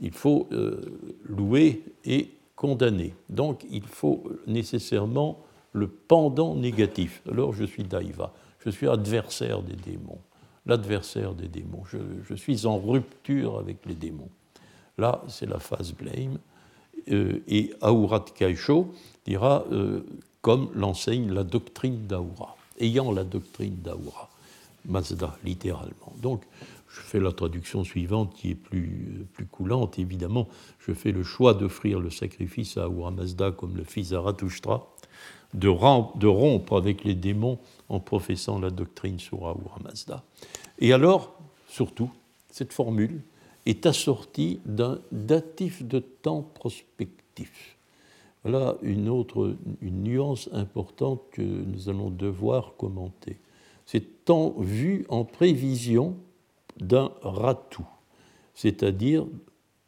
Il 0.00 0.12
faut 0.12 0.48
euh, 0.52 0.80
louer 1.24 1.82
et 2.04 2.30
condamner. 2.56 3.14
Donc, 3.28 3.64
il 3.70 3.86
faut 3.86 4.24
nécessairement 4.46 5.44
le 5.72 5.88
pendant 5.88 6.54
négatif. 6.54 7.22
Alors, 7.30 7.52
je 7.52 7.64
suis 7.64 7.84
Daiva, 7.84 8.32
je 8.64 8.70
suis 8.70 8.88
adversaire 8.88 9.62
des 9.62 9.76
démons 9.76 10.18
l'adversaire 10.68 11.34
des 11.34 11.48
démons. 11.48 11.82
Je, 11.86 12.34
suis 12.34 12.66
en 12.66 12.78
rupture 12.78 13.58
avec 13.58 13.78
les 13.86 13.94
démons. 13.94 14.28
Là, 14.98 15.22
c'est 15.26 15.46
la 15.46 15.58
phase 15.58 15.92
blame. 15.94 16.38
Euh, 17.10 17.42
et 17.48 17.72
Aurat 17.82 18.24
Kaisho 18.34 18.92
dira 19.24 19.64
euh, 19.72 20.00
comme 20.42 20.70
l'enseigne 20.74 21.32
la 21.32 21.44
doctrine 21.44 22.06
d'Aura, 22.06 22.56
ayant 22.78 23.12
la 23.12 23.24
doctrine 23.24 23.76
d'Aura, 23.76 24.30
Mazda, 24.86 25.36
littéralement. 25.44 26.12
Donc, 26.22 26.42
je 26.88 27.00
fais 27.00 27.20
la 27.20 27.32
traduction 27.32 27.84
suivante 27.84 28.34
qui 28.34 28.50
est 28.50 28.54
plus, 28.54 29.26
plus 29.32 29.46
coulante. 29.46 29.98
Évidemment, 29.98 30.48
je 30.78 30.92
fais 30.92 31.12
le 31.12 31.22
choix 31.22 31.54
d'offrir 31.54 32.00
le 32.00 32.10
sacrifice 32.10 32.76
à 32.76 32.88
Aura 32.88 33.10
Mazda 33.10 33.52
comme 33.52 33.76
le 33.76 33.84
fils 33.84 34.08
Zarathustra, 34.08 34.88
de, 35.54 35.68
de 36.18 36.26
rompre 36.26 36.76
avec 36.76 37.04
les 37.04 37.14
démons 37.14 37.58
en 37.88 38.00
professant 38.00 38.58
la 38.58 38.70
doctrine 38.70 39.18
sur 39.18 39.46
Ahura 39.46 39.78
Mazda. 39.82 40.22
Et 40.78 40.92
alors, 40.92 41.38
surtout, 41.68 42.10
cette 42.50 42.72
formule 42.72 43.22
est 43.68 43.86
assortie 43.86 44.60
d'un 44.64 45.00
datif 45.12 45.84
de 45.84 45.98
temps 45.98 46.42
prospectif. 46.42 47.78
Voilà 48.42 48.76
une 48.82 49.08
autre 49.08 49.56
une 49.80 50.02
nuance 50.02 50.48
importante 50.52 51.22
que 51.32 51.42
nous 51.42 51.88
allons 51.88 52.10
devoir 52.10 52.76
commenter. 52.76 53.38
C'est 53.84 54.24
temps 54.24 54.54
vu 54.58 55.04
en 55.08 55.24
prévision 55.24 56.16
d'un 56.80 57.10
ratou, 57.22 57.86
c'est-à-dire 58.54 59.26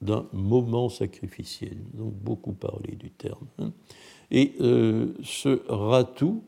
d'un 0.01 0.27
moment 0.33 0.89
sacrificiel. 0.89 1.77
Nous 1.95 2.03
avons 2.03 2.15
beaucoup 2.23 2.53
parlé 2.53 2.97
du 2.97 3.11
terme. 3.11 3.47
Hein. 3.59 3.73
Et 4.31 4.55
euh, 4.61 5.15
ce 5.23 5.63
ratou 5.69 6.43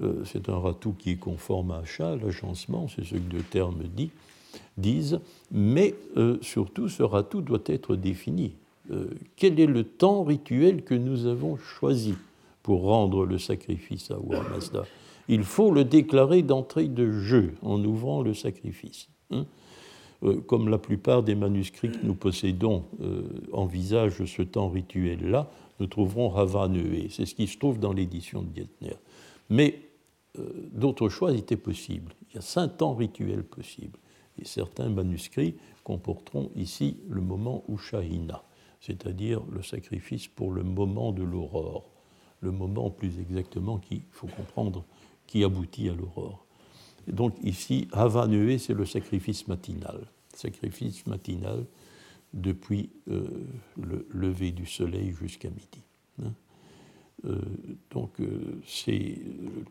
euh, 0.00 0.24
c'est 0.24 0.48
un 0.48 0.58
ratou 0.58 0.94
qui 0.94 1.10
est 1.10 1.16
conforme 1.16 1.70
à 1.70 1.78
achat, 1.78 2.16
l'agencement, 2.16 2.88
c'est 2.88 3.04
ce 3.04 3.14
que 3.14 3.36
le 3.36 3.42
terme 3.42 3.82
dit, 3.94 4.10
disent, 4.76 5.20
mais 5.50 5.94
euh, 6.16 6.38
surtout 6.40 6.88
ce 6.88 7.02
ratou 7.02 7.40
doit 7.40 7.62
être 7.66 7.96
défini. 7.96 8.54
Euh, 8.90 9.06
quel 9.36 9.60
est 9.60 9.66
le 9.66 9.84
temps 9.84 10.24
rituel 10.24 10.82
que 10.82 10.94
nous 10.94 11.26
avons 11.26 11.56
choisi 11.56 12.14
pour 12.62 12.82
rendre 12.82 13.24
le 13.24 13.38
sacrifice 13.38 14.10
à 14.10 14.18
Mazda 14.50 14.84
Il 15.28 15.44
faut 15.44 15.70
le 15.70 15.84
déclarer 15.84 16.42
d'entrée 16.42 16.88
de 16.88 17.10
jeu 17.12 17.54
en 17.62 17.82
ouvrant 17.84 18.22
le 18.22 18.34
sacrifice. 18.34 19.08
Hein. 19.30 19.46
comme 20.46 20.68
la 20.68 20.76
plupart 20.76 21.22
des 21.22 21.34
manuscrits 21.34 21.90
que 21.90 22.04
nous 22.04 22.14
possédons 22.14 22.84
envisagent 23.52 24.26
ce 24.26 24.42
temps 24.42 24.68
rituel-là, 24.68 25.48
nous 25.80 25.86
trouverons 25.86 26.34
Havaneé. 26.36 27.08
C'est 27.10 27.24
ce 27.24 27.34
qui 27.34 27.46
se 27.46 27.56
trouve 27.58 27.78
dans 27.78 27.92
l'édition 27.92 28.42
de 28.42 28.48
Dietner. 28.48 28.96
Mais 29.50 29.80
euh, 30.38 30.44
d'autres 30.72 31.08
choix 31.08 31.32
étaient 31.32 31.56
possibles. 31.56 32.14
Il 32.30 32.36
y 32.36 32.38
a 32.38 32.42
cinq 32.42 32.78
temps 32.78 32.94
rituels 32.94 33.44
possibles. 33.44 33.98
Et 34.42 34.44
certains 34.44 34.88
manuscrits 34.88 35.54
comporteront 35.84 36.50
ici 36.56 36.96
le 37.08 37.20
moment 37.20 37.62
Ushahina, 37.68 38.42
c'est-à-dire 38.80 39.40
le 39.48 39.62
sacrifice 39.62 40.26
pour 40.26 40.50
le 40.50 40.64
moment 40.64 41.12
de 41.12 41.22
l'aurore, 41.22 41.88
le 42.40 42.50
moment 42.50 42.90
plus 42.90 43.20
exactement 43.20 43.78
qu'il 43.78 44.02
faut 44.10 44.26
comprendre 44.26 44.84
qui 45.28 45.44
aboutit 45.44 45.88
à 45.88 45.94
l'aurore. 45.94 46.44
Donc 47.06 47.36
ici, 47.44 47.86
Havanué, 47.92 48.58
c'est 48.58 48.74
le 48.74 48.84
sacrifice 48.84 49.46
matinal. 49.46 50.00
Sacrifice 50.34 51.06
matinal 51.06 51.64
depuis 52.34 52.90
euh, 53.08 53.46
le 53.80 54.06
lever 54.10 54.50
du 54.50 54.66
soleil 54.66 55.12
jusqu'à 55.12 55.50
midi. 55.50 55.84
Hein. 56.20 56.32
Euh, 57.26 57.40
donc 57.90 58.20
euh, 58.20 58.60
c'est 58.66 59.20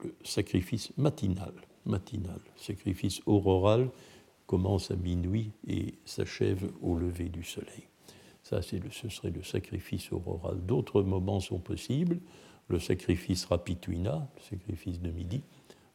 le 0.04 0.16
sacrifice 0.24 0.96
matinal, 0.98 1.54
matinal. 1.86 2.40
Sacrifice 2.56 3.22
auroral 3.26 3.90
commence 4.52 4.92
à 4.92 4.98
minuit 4.98 5.54
et 5.66 5.94
s'achève 6.04 6.70
au 6.82 6.98
lever 6.98 7.30
du 7.30 7.42
soleil. 7.42 7.88
Ça, 8.44 8.62
ce 8.62 9.08
serait 9.08 9.32
le 9.32 9.44
sacrifice 9.44 10.12
auroral. 10.12 10.60
D'autres 10.66 11.04
moments 11.04 11.40
sont 11.40 11.60
possibles. 11.60 12.20
Le 12.68 12.78
sacrifice 12.78 13.46
rapituina, 13.46 14.28
le 14.36 14.42
sacrifice 14.42 15.00
de 15.00 15.10
midi, 15.10 15.42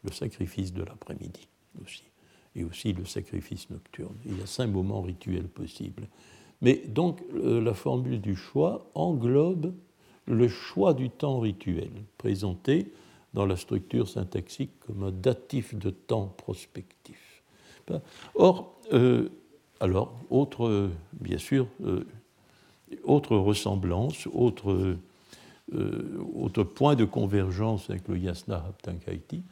le 0.05 0.11
sacrifice 0.11 0.73
de 0.73 0.83
l'après-midi 0.83 1.49
aussi, 1.83 2.05
et 2.55 2.65
aussi 2.65 2.95
le 2.95 3.05
sacrifice 3.05 3.69
nocturne. 3.69 4.17
Il 4.25 4.39
y 4.39 4.43
a 4.43 4.47
cinq 4.47 4.69
moments 4.69 5.03
rituels 5.03 5.49
possibles. 5.49 6.09
Mais 6.63 6.77
donc, 6.89 7.21
la 7.35 7.75
formule 7.75 8.23
du 8.23 8.37
choix 8.37 8.91
englobe 8.95 9.75
le 10.25 10.49
choix 10.49 10.95
du 10.95 11.11
temps 11.11 11.41
rituel, 11.41 11.91
présenté 12.17 12.91
dans 13.35 13.45
la 13.45 13.57
structure 13.57 14.09
syntaxique 14.09 14.81
comme 14.81 15.03
un 15.03 15.13
datif 15.13 15.75
de 15.75 15.91
temps 15.91 16.29
prospectif. 16.39 17.26
Or, 18.35 18.77
euh, 18.93 19.29
alors, 19.81 20.19
autre, 20.31 20.91
bien 21.13 21.39
sûr, 21.39 21.67
euh, 21.85 22.05
autre 23.05 23.37
ressemblance, 23.37 24.27
autre, 24.33 24.97
euh, 25.75 26.19
autre 26.35 26.63
point 26.63 26.95
de 26.95 27.05
convergence 27.05 27.91
avec 27.91 28.09
le 28.09 28.19
yasna 28.19 28.57
haptankaiti, 28.57 29.43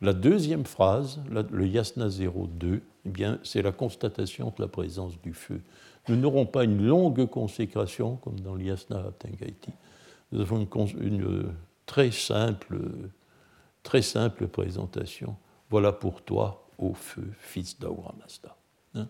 la 0.00 0.12
deuxième 0.12 0.64
phrase, 0.64 1.20
le 1.30 1.66
yasna 1.66 2.08
02, 2.08 2.82
eh 3.06 3.08
bien, 3.08 3.38
c'est 3.42 3.62
la 3.62 3.72
constatation 3.72 4.52
de 4.56 4.62
la 4.62 4.68
présence 4.68 5.20
du 5.22 5.32
feu. 5.32 5.60
Nous 6.08 6.16
n'aurons 6.16 6.46
pas 6.46 6.64
une 6.64 6.84
longue 6.84 7.26
consécration 7.26 8.16
comme 8.16 8.38
dans 8.40 8.54
le 8.54 8.64
yasna 8.64 8.98
haptankaiti, 8.98 9.70
nous 10.32 10.40
avons 10.40 10.66
une, 11.00 11.52
très, 11.86 12.10
simple, 12.10 12.80
très 13.82 14.02
simple 14.02 14.48
présentation. 14.48 15.36
Voilà 15.70 15.92
pour 15.92 16.22
toi, 16.22 16.63
ô 16.78 16.94
feu, 16.94 17.32
fils 17.38 17.78
d'Aura 17.78 18.14
Mazda. 18.18 18.56
Hein. 18.94 19.08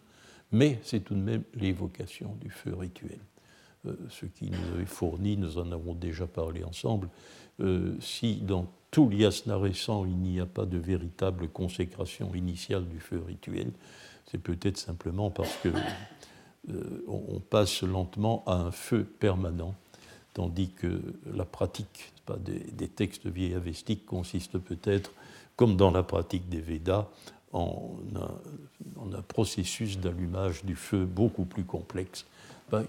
Mais 0.52 0.78
c'est 0.82 1.00
tout 1.00 1.14
de 1.14 1.20
même 1.20 1.42
l'évocation 1.54 2.36
du 2.40 2.50
feu 2.50 2.74
rituel. 2.74 3.18
Euh, 3.86 3.96
ce 4.08 4.26
qui 4.26 4.50
nous 4.50 4.74
avait 4.74 4.86
fourni, 4.86 5.36
nous 5.36 5.58
en 5.58 5.70
avons 5.72 5.94
déjà 5.94 6.26
parlé 6.26 6.64
ensemble, 6.64 7.08
euh, 7.60 7.96
si 8.00 8.36
dans 8.36 8.66
tout 8.90 9.08
l'yasna 9.08 9.56
récent 9.56 10.04
il 10.04 10.16
n'y 10.16 10.40
a 10.40 10.46
pas 10.46 10.66
de 10.66 10.78
véritable 10.78 11.48
consécration 11.48 12.34
initiale 12.34 12.86
du 12.88 13.00
feu 13.00 13.22
rituel, 13.26 13.70
c'est 14.30 14.38
peut-être 14.38 14.78
simplement 14.78 15.30
parce 15.30 15.54
que 15.62 15.68
euh, 16.70 17.04
on 17.08 17.40
passe 17.40 17.82
lentement 17.82 18.42
à 18.46 18.54
un 18.54 18.70
feu 18.70 19.04
permanent 19.04 19.74
tandis 20.34 20.70
que 20.70 21.00
la 21.32 21.44
pratique 21.44 22.12
pas, 22.26 22.36
des, 22.36 22.88
textes 22.88 23.26
vieillavestiques 23.26 24.04
consiste 24.04 24.58
peut-être, 24.58 25.12
comme 25.56 25.76
dans 25.76 25.90
la 25.90 26.02
pratique 26.02 26.48
des 26.48 26.60
Védas, 26.60 27.08
en 27.54 27.96
un, 28.16 29.22
processus 29.22 29.98
d'allumage 29.98 30.64
du 30.64 30.76
feu 30.76 31.04
beaucoup 31.06 31.44
plus 31.44 31.64
complexe, 31.64 32.26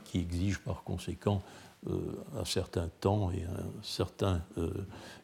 qui 0.05 0.20
exige 0.20 0.57
par 0.59 0.84
conséquent 0.84 1.41
euh, 1.88 1.99
un 2.39 2.45
certain 2.45 2.89
temps 2.99 3.32
et 3.32 3.43
un 3.43 3.84
certain, 3.84 4.41
euh, 4.57 4.72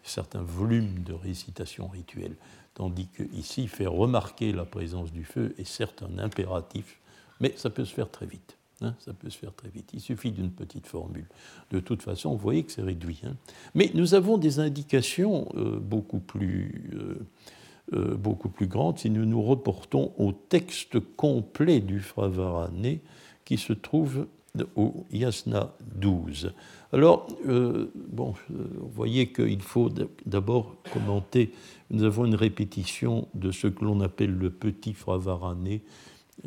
certain 0.04 0.44
volume 0.44 1.04
de 1.04 1.14
récitation 1.14 1.88
rituelle. 1.88 2.36
Tandis 2.76 3.08
qu'ici, 3.08 3.68
faire 3.68 3.92
remarquer 3.92 4.52
la 4.52 4.66
présence 4.66 5.12
du 5.12 5.24
feu 5.24 5.56
est 5.58 5.66
certes 5.66 6.04
un 6.04 6.20
impératif, 6.20 7.00
mais 7.39 7.54
ça 7.58 7.72
peut 7.72 7.84
se 7.84 7.94
faire 7.94 8.12
très 8.12 8.28
vite. 8.28 8.58
Hein, 8.82 8.96
ça 9.00 9.14
peut 9.14 9.30
se 9.30 9.38
faire 9.38 9.54
très 9.54 9.70
vite. 9.70 9.89
Il 9.94 10.02
suffit 10.02 10.32
d'une 10.32 10.52
petite 10.52 10.86
formule. 10.86 11.28
De 11.72 11.80
toute 11.80 12.04
façon, 12.04 12.32
vous 12.32 12.38
voyez 12.38 12.64
que 12.64 12.72
c'est 12.72 12.82
réduit. 12.82 13.22
Hein. 13.26 13.36
Mais 13.74 13.89
nous 13.96 14.14
avons 14.14 14.38
des 14.38 14.60
indications 14.60 15.50
euh, 15.56 15.80
beaucoup, 15.80 16.20
plus, 16.20 16.89
euh, 17.94 18.12
euh, 18.12 18.16
beaucoup 18.16 18.50
plus 18.50 18.68
grandes 18.68 19.00
si 19.00 19.10
nous 19.10 19.26
nous 19.26 19.42
reportons 19.42 20.14
au 20.18 20.32
texte 20.32 21.00
complet 21.16 21.80
du 21.80 22.00
Fravarané 22.00 23.02
qui 23.46 23.58
se 23.58 23.74
trouve 23.74 24.28
au 24.76 25.06
Yasna 25.12 25.74
12. 25.96 26.54
Alors, 26.92 27.28
bon, 28.10 28.34
vous 28.50 28.90
voyez 28.94 29.32
qu'il 29.32 29.62
faut 29.62 29.90
d'abord 30.26 30.76
commenter. 30.94 31.54
Nous 31.90 32.04
avons 32.04 32.26
une 32.26 32.36
répétition 32.36 33.30
de 33.34 33.52
ce 33.52 33.68
que 33.68 33.86
l'on 33.86 34.02
appelle 34.02 34.38
le 34.38 34.50
petit 34.50 34.94
Fravarané 34.94 35.84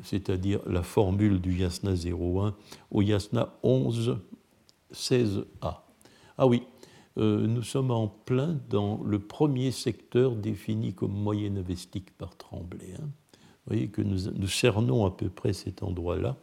c'est-à-dire 0.02 0.60
la 0.66 0.82
formule 0.82 1.40
du 1.40 1.58
yasna 1.58 1.92
01 1.92 2.54
au 2.90 3.02
yasna 3.02 3.54
11, 3.62 4.18
16a. 4.92 5.44
Ah 6.36 6.46
oui, 6.46 6.64
euh, 7.16 7.46
nous 7.46 7.62
sommes 7.62 7.90
en 7.90 8.08
plein 8.08 8.58
dans 8.68 9.02
le 9.04 9.18
premier 9.18 9.70
secteur 9.70 10.34
défini 10.34 10.94
comme 10.94 11.12
moyenne 11.12 11.58
avestique 11.58 12.16
par 12.16 12.36
Tremblay. 12.36 12.94
Hein. 12.98 13.08
Vous 13.66 13.74
voyez 13.74 13.88
que 13.88 14.02
nous, 14.02 14.46
cernons 14.46 15.06
à 15.06 15.10
peu 15.10 15.28
près 15.28 15.52
cet 15.52 15.82
endroit-là. 15.82 16.36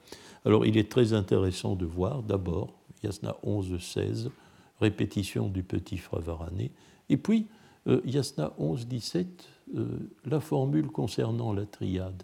Alors 0.45 0.65
il 0.65 0.78
est 0.78 0.89
très 0.89 1.13
intéressant 1.13 1.76
de 1.76 1.86
voir 1.86 2.24
d'abord 2.24 2.74
yasna 3.03 3.36
11, 3.43 3.80
16, 3.80 4.32
répétition 4.80 5.47
du 5.47 5.63
petit 5.63 5.97
Fravarané, 5.97 6.72
et 7.09 7.17
puis 7.17 7.47
euh, 7.88 8.01
yasna 8.05 8.53
11, 8.57 8.88
17, 8.88 9.47
euh, 9.76 9.86
la 10.26 10.39
formule 10.39 10.88
concernant 10.88 11.53
la 11.53 11.65
triade 11.65 12.24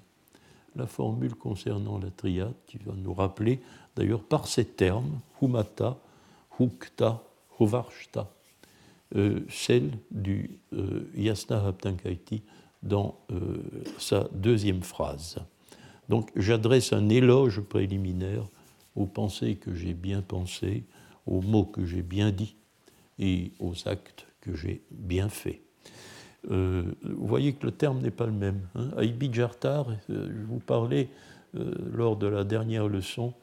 la 0.78 0.88
formule 0.88 1.36
concernant 1.36 1.98
la 1.98 2.12
triade 2.12 2.54
qui 2.68 2.78
va 2.78 2.94
nous 2.96 3.14
rappeler 3.14 3.60
d'ailleurs 3.96 4.24
par 4.24 4.48
ces 4.48 4.64
termes, 4.64 5.20
humata, 5.42 5.98
hukta, 6.60 7.24
huvarshta, 7.60 8.30
euh, 9.16 9.40
celle 9.50 9.92
du 10.12 10.60
euh, 10.74 11.10
Yasna 11.16 11.66
Haptankaiti 11.66 12.44
dans 12.84 13.20
euh, 13.32 13.58
sa 13.98 14.28
deuxième 14.34 14.84
phrase. 14.84 15.38
Donc 16.10 16.30
j'adresse 16.36 16.94
un 16.94 17.10
éloge 17.10 17.62
préliminaire 17.62 18.44
aux 18.96 19.06
pensées 19.06 19.56
que 19.56 19.74
j'ai 19.74 19.94
bien 19.94 20.22
pensées, 20.22 20.84
aux 21.26 21.42
mots 21.42 21.66
que 21.66 21.86
j'ai 21.86 22.02
bien 22.02 22.32
dits 22.32 22.56
et 23.20 23.52
aux 23.60 23.88
actes 23.88 24.28
que 24.42 24.56
j'ai 24.56 24.82
bien 24.92 25.30
faits. 25.30 25.62
Euh, 26.52 26.84
vous 27.04 27.28
voyez 27.28 27.54
que 27.54 27.66
le 27.66 27.72
terme 27.72 28.02
n'est 28.02 28.12
pas 28.12 28.26
le 28.26 28.32
même. 28.32 28.62
Hein. 28.76 28.90
Je 29.00 30.46
vous 30.48 30.60
parlais 30.60 31.10
lors 31.54 32.18
de 32.18 32.28
la 32.28 32.44
dernière 32.44 32.88
leçon 32.88 33.34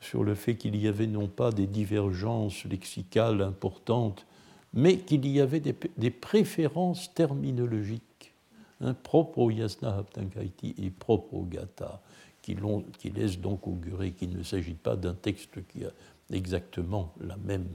sur 0.00 0.24
le 0.24 0.34
fait 0.34 0.56
qu'il 0.56 0.76
y 0.76 0.86
avait 0.86 1.06
non 1.06 1.26
pas 1.26 1.50
des 1.50 1.66
divergences 1.66 2.64
lexicales 2.64 3.42
importantes, 3.42 4.26
mais 4.74 4.98
qu'il 4.98 5.26
y 5.26 5.40
avait 5.40 5.60
des, 5.60 6.10
préférences 6.10 7.12
terminologiques 7.14 8.34
hein, 8.80 8.94
propres 8.94 9.38
au 9.38 9.50
Yasna 9.50 9.96
Haptankaiti 9.96 10.74
et 10.82 10.90
propres 10.90 11.34
au 11.34 11.42
Gata, 11.42 12.00
qui, 12.42 12.56
laissent 13.10 13.38
donc 13.38 13.66
augurer 13.66 14.12
qu'il 14.12 14.36
ne 14.36 14.42
s'agit 14.42 14.74
pas 14.74 14.96
d'un 14.96 15.14
texte 15.14 15.66
qui 15.68 15.84
a 15.84 15.90
exactement 16.32 17.12
la 17.20 17.36
même, 17.36 17.68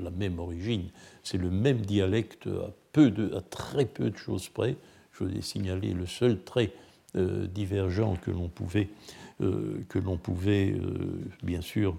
la 0.00 0.10
même 0.10 0.38
origine. 0.38 0.90
C'est 1.22 1.38
le 1.38 1.50
même 1.50 1.82
dialecte 1.82 2.46
à 2.48 2.72
de, 3.06 3.34
à 3.36 3.40
très 3.40 3.84
peu 3.84 4.10
de 4.10 4.16
choses 4.16 4.48
près. 4.48 4.76
Je 5.12 5.24
vous 5.24 5.36
ai 5.36 5.42
signalé 5.42 5.92
le 5.92 6.06
seul 6.06 6.42
trait 6.42 6.72
euh, 7.16 7.46
divergent 7.46 8.16
que 8.16 8.30
l'on 8.30 8.48
pouvait, 8.48 8.88
euh, 9.40 9.80
que 9.88 9.98
l'on 9.98 10.16
pouvait 10.16 10.72
euh, 10.72 11.20
bien 11.42 11.60
sûr, 11.60 11.96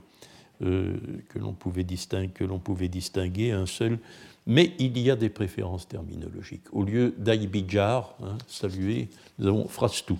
que 0.59 1.39
l'on 1.39 1.53
pouvait, 1.53 1.83
distinguer, 1.83 2.29
que 2.29 2.43
l'on 2.43 2.59
pouvait 2.59 2.89
distinguer, 2.89 3.51
un 3.51 3.65
seul, 3.65 3.97
mais 4.45 4.73
il 4.79 4.97
y 4.97 5.11
a 5.11 5.15
des 5.15 5.29
préférences 5.29 5.87
terminologiques. 5.87 6.73
Au 6.73 6.83
lieu 6.83 7.13
d'Aïbidjar, 7.17 8.15
hein, 8.23 8.37
saluer, 8.47 9.09
nous 9.37 9.47
avons 9.47 9.67
Frastou, 9.67 10.19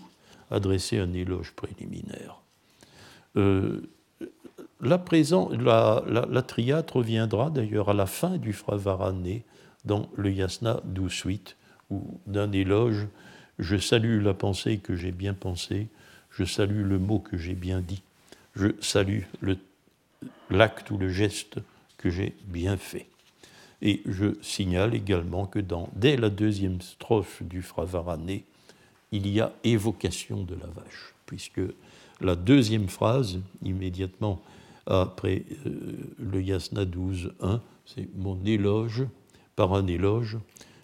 adressé 0.51 0.99
un 0.99 1.13
éloge 1.13 1.53
préliminaire. 1.53 2.41
la, 4.81 4.97
présent, 4.97 5.49
la, 5.49 6.41
triade 6.43 6.89
reviendra 6.89 7.49
d'ailleurs 7.49 7.89
à 7.89 7.93
la 7.93 8.05
fin 8.05 8.37
du 8.37 8.53
Fravarané, 8.53 9.43
dans 9.85 10.09
le 10.15 10.31
yasna 10.31 10.81
12-8, 10.93 11.55
où 11.89 12.19
d'un 12.27 12.51
éloge, 12.51 13.07
je 13.59 13.77
salue 13.77 14.21
la 14.21 14.33
pensée 14.33 14.77
que 14.77 14.95
j'ai 14.95 15.11
bien 15.11 15.33
pensée, 15.33 15.87
je 16.31 16.43
salue 16.43 16.85
le 16.85 16.99
mot 16.99 17.19
que 17.19 17.37
j'ai 17.37 17.55
bien 17.55 17.81
dit, 17.81 18.03
je 18.55 18.67
salue 18.79 19.23
l'acte 20.49 20.91
ou 20.91 20.97
le 20.97 21.09
geste 21.09 21.59
que 21.97 22.09
j'ai 22.09 22.35
bien 22.45 22.77
fait. 22.77 23.07
Et 23.81 24.01
je 24.05 24.35
signale 24.41 24.93
également 24.93 25.45
que 25.45 25.59
dès 25.95 26.17
la 26.17 26.29
deuxième 26.29 26.81
strophe 26.81 27.43
du 27.43 27.61
Fravarané, 27.61 28.45
il 29.11 29.27
y 29.27 29.39
a 29.39 29.53
évocation 29.63 30.43
de 30.43 30.55
la 30.55 30.67
vache, 30.67 31.13
puisque 31.25 31.61
la 32.21 32.35
deuxième 32.35 32.89
phrase, 32.89 33.39
immédiatement 33.63 34.41
après 34.85 35.45
euh, 35.65 35.97
le 36.19 36.41
Yasna 36.41 36.85
12.1, 36.85 37.59
c'est 37.85 38.07
mon 38.15 38.43
éloge 38.45 39.05
par 39.55 39.73
un 39.73 39.87
éloge, 39.87 40.37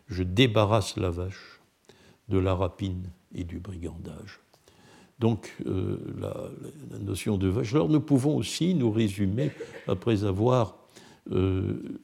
je 0.08 0.24
débarrasse 0.24 0.98
la 0.98 1.10
vache 1.10 1.60
de 2.30 2.38
la 2.38 2.54
rapine 2.54 3.10
et 3.34 3.44
du 3.44 3.60
brigandage. 3.60 4.40
Donc 5.20 5.54
euh, 5.66 5.98
la, 6.20 6.50
notion 7.00 7.38
de 7.38 7.48
vache. 7.48 7.74
Nous 7.74 8.02
pouvons 8.02 8.36
aussi 8.36 8.74
nous 8.74 8.92
résumer, 8.92 9.52
après 9.88 10.26
avoir 10.26 10.76
euh, 11.32 12.00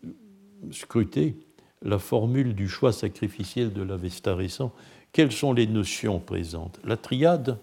scruté 0.71 1.35
la 1.81 1.99
formule 1.99 2.53
du 2.53 2.69
choix 2.69 2.93
sacrificiel 2.93 3.73
de 3.73 3.81
l'Avesta 3.81 4.35
récent, 4.35 4.71
quelles 5.11 5.31
sont 5.31 5.51
les 5.51 5.67
notions 5.67 6.19
présentes? 6.19 6.79
La 6.85 6.95
triade, 6.95 7.57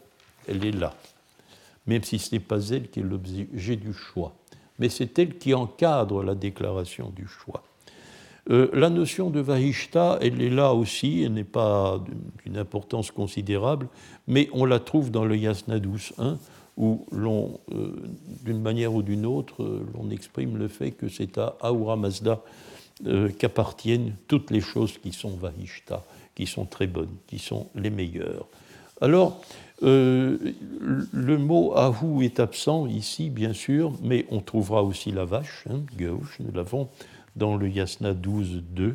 elle 0.46 0.64
est 0.64 0.72
là, 0.72 0.94
même 1.86 2.02
si 2.02 2.18
ce 2.18 2.34
n'est 2.34 2.40
pas 2.40 2.68
elle 2.68 2.90
qui 2.90 3.00
est 3.00 3.02
l'objet 3.02 3.76
du 3.76 3.94
choix, 3.94 4.34
mais 4.78 4.88
c'est 4.88 5.18
elle 5.18 5.38
qui 5.38 5.54
encadre 5.54 6.22
la 6.22 6.34
déclaration 6.34 7.10
du 7.10 7.26
choix. 7.26 7.62
Euh, 8.50 8.68
la 8.72 8.88
notion 8.88 9.30
de 9.30 9.40
Vahishta, 9.40 10.18
elle 10.22 10.40
est 10.40 10.50
là 10.50 10.72
aussi, 10.72 11.22
elle 11.22 11.34
n'est 11.34 11.44
pas 11.44 12.02
d'une 12.44 12.56
importance 12.56 13.10
considérable, 13.10 13.88
mais 14.26 14.48
on 14.52 14.64
la 14.64 14.80
trouve 14.80 15.10
dans 15.10 15.24
le 15.24 15.36
Yasna 15.36 15.78
12.1, 15.78 16.38
où 16.78 17.06
euh, 17.12 17.90
d'une 18.44 18.60
manière 18.60 18.94
ou 18.94 19.02
d'une 19.02 19.26
autre, 19.26 19.62
euh, 19.62 19.86
l'on 19.94 20.10
exprime 20.10 20.56
le 20.56 20.68
fait 20.68 20.92
que 20.92 21.08
c'est 21.08 21.36
à 21.36 21.56
Ahura 21.60 21.96
Mazda 21.96 22.40
qu'appartiennent 23.38 24.16
toutes 24.26 24.50
les 24.50 24.60
choses 24.60 24.98
qui 24.98 25.12
sont 25.12 25.30
Vahishta, 25.30 26.02
qui 26.34 26.46
sont 26.46 26.64
très 26.64 26.88
bonnes, 26.88 27.14
qui 27.28 27.38
sont 27.38 27.68
les 27.76 27.90
meilleures. 27.90 28.48
Alors, 29.00 29.40
le 29.80 31.36
mot 31.36 31.76
Ahu 31.76 32.24
est 32.24 32.40
absent 32.40 32.88
ici, 32.88 33.30
bien 33.30 33.52
sûr, 33.52 33.92
mais 34.02 34.26
on 34.32 34.40
trouvera 34.40 34.82
aussi 34.82 35.12
la 35.12 35.24
vache, 35.24 35.62
hein, 35.70 35.78
nous 36.00 36.52
l'avons 36.52 36.88
dans 37.38 37.56
le 37.56 37.68
Yasna 37.68 38.12
12.2, 38.12 38.94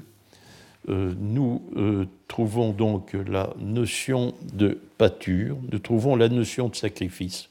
euh, 0.90 1.14
nous 1.18 1.62
euh, 1.78 2.06
trouvons 2.28 2.74
donc 2.74 3.14
la 3.14 3.54
notion 3.60 4.34
de 4.54 4.80
pâture, 4.98 5.58
nous 5.72 5.80
trouvons 5.80 6.16
la 6.16 6.28
notion 6.28 6.68
de 6.68 6.76
sacrifice. 6.76 7.50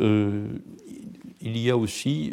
Euh, 0.00 0.46
il 1.40 1.56
y 1.58 1.70
a 1.70 1.76
aussi 1.76 2.32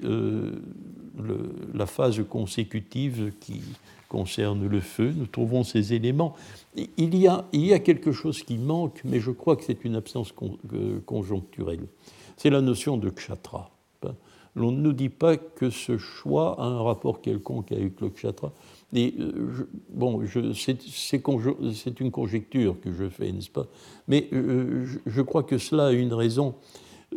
la 1.74 1.86
phase 1.88 2.24
consécutive 2.30 3.32
qui 3.40 3.62
concerne 4.08 4.68
le 4.68 4.82
feu, 4.82 5.14
nous 5.16 5.26
trouvons 5.26 5.64
ces 5.64 5.94
éléments. 5.94 6.36
Il 6.76 7.16
y 7.16 7.74
a 7.74 7.80
quelque 7.80 8.12
chose 8.12 8.44
qui 8.44 8.58
manque, 8.60 9.02
mais 9.04 9.20
je 9.20 9.32
crois 9.32 9.56
que 9.56 9.64
c'est 9.64 9.84
une 9.84 9.96
absence 9.96 10.32
conjoncturelle. 11.08 11.88
C'est 12.38 12.52
la 12.52 12.62
notion 12.62 12.98
de 12.98 13.10
kshatra 13.10 13.72
l'on 14.60 14.72
ne 14.72 14.82
nous 14.82 14.94
dit 14.94 15.10
pas 15.10 15.38
que 15.38 15.70
ce 15.70 15.98
choix 15.98 16.60
a 16.60 16.66
un 16.66 16.82
rapport 16.82 17.22
quelconque 17.22 17.72
avec 17.72 18.00
le 18.02 18.10
kshatra. 18.10 18.52
Et, 18.94 19.16
euh, 19.20 19.70
bon, 19.90 20.22
c'est 20.54 22.00
une 22.00 22.12
conjecture 22.12 22.80
que 22.82 22.92
je 22.92 23.08
fais, 23.10 23.32
n'est-ce 23.32 23.50
pas? 23.50 23.68
Mais 24.08 24.28
euh, 24.34 24.86
je, 25.06 25.22
crois 25.22 25.44
que 25.44 25.58
cela 25.58 25.88
a 25.88 25.92
une 25.92 26.14
raison. 26.14 26.56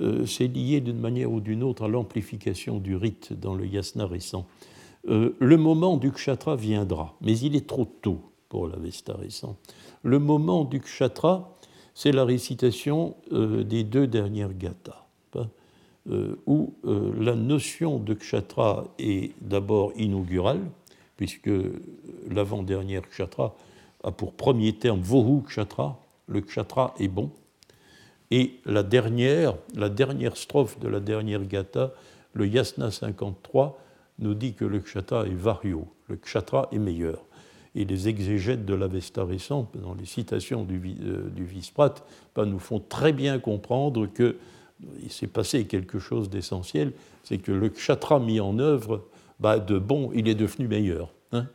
Euh, 0.00 0.24
c'est 0.24 0.46
lié 0.46 0.80
d'une 0.80 0.98
manière 0.98 1.32
ou 1.32 1.40
d'une 1.40 1.62
autre 1.62 1.84
à 1.84 1.88
l'amplification 1.88 2.78
du 2.78 2.96
rite 2.96 3.32
dans 3.32 3.54
le 3.54 3.66
yasna 3.66 4.06
récent. 4.06 4.46
le 5.04 5.56
moment 5.56 5.96
du 5.96 6.12
kshatra 6.12 6.54
viendra, 6.54 7.16
mais 7.20 7.36
il 7.38 7.56
est 7.56 7.66
trop 7.66 7.84
tôt 7.84 8.20
pour 8.48 8.68
l'avesta 8.68 9.14
récent. 9.14 9.56
Le 10.04 10.18
moment 10.18 10.64
du 10.64 10.80
kshatra, 10.80 11.58
c'est 11.94 12.12
la 12.12 12.24
récitation 12.24 13.16
des 13.30 13.82
deux 13.82 14.06
dernières 14.06 14.54
gathas. 14.54 15.02
Euh, 16.10 16.34
où 16.46 16.74
euh, 16.84 17.12
la 17.16 17.36
notion 17.36 18.00
de 18.00 18.14
kshatra 18.14 18.88
est 18.98 19.30
d'abord 19.40 19.92
inaugurale, 19.96 20.58
puisque 21.16 21.50
l'avant-dernière 22.28 23.08
kshatra 23.08 23.54
a 24.02 24.10
pour 24.10 24.32
premier 24.32 24.72
terme 24.72 25.00
vohu 25.00 25.42
kshatra, 25.44 25.96
le 26.26 26.40
kshatra 26.40 26.94
est 26.98 27.06
bon, 27.06 27.30
Et 28.32 28.54
la 28.64 28.82
dernière, 28.82 29.54
la 29.76 29.88
dernière 29.88 30.36
strophe 30.36 30.76
de 30.80 30.88
la 30.88 30.98
dernière 30.98 31.44
gata, 31.44 31.92
le 32.32 32.48
Yasna 32.48 32.90
53, 32.90 33.78
nous 34.18 34.34
dit 34.34 34.54
que 34.54 34.64
le 34.64 34.80
kshatra 34.80 35.26
est 35.26 35.34
vario, 35.34 35.86
le 36.08 36.16
kshatra 36.16 36.68
est 36.72 36.78
meilleur. 36.78 37.22
Et 37.76 37.84
les 37.84 38.08
exégètes 38.08 38.64
de 38.64 38.74
l'Avesta 38.74 39.24
récent, 39.24 39.70
dans 39.74 39.94
les 39.94 40.06
citations 40.06 40.64
du, 40.64 40.96
euh, 41.00 41.30
du 41.30 41.44
Visprat, 41.44 41.94
ben, 42.34 42.46
nous 42.46 42.58
font 42.58 42.80
très 42.80 43.12
bien 43.12 43.38
comprendre 43.38 44.08
que 44.08 44.36
il 45.02 45.10
s'est 45.10 45.26
passé 45.26 45.64
quelque 45.66 45.98
chose 45.98 46.30
d'essentiel, 46.30 46.92
c'est 47.24 47.38
que 47.38 47.52
le 47.52 47.68
kshatra 47.68 48.18
mis 48.18 48.40
en 48.40 48.58
œuvre, 48.58 49.04
ben, 49.40 49.58
de 49.58 49.78
bon, 49.78 50.10
il 50.14 50.28
est 50.28 50.34
devenu 50.34 50.68
meilleur. 50.68 51.12
Hein. 51.32 51.46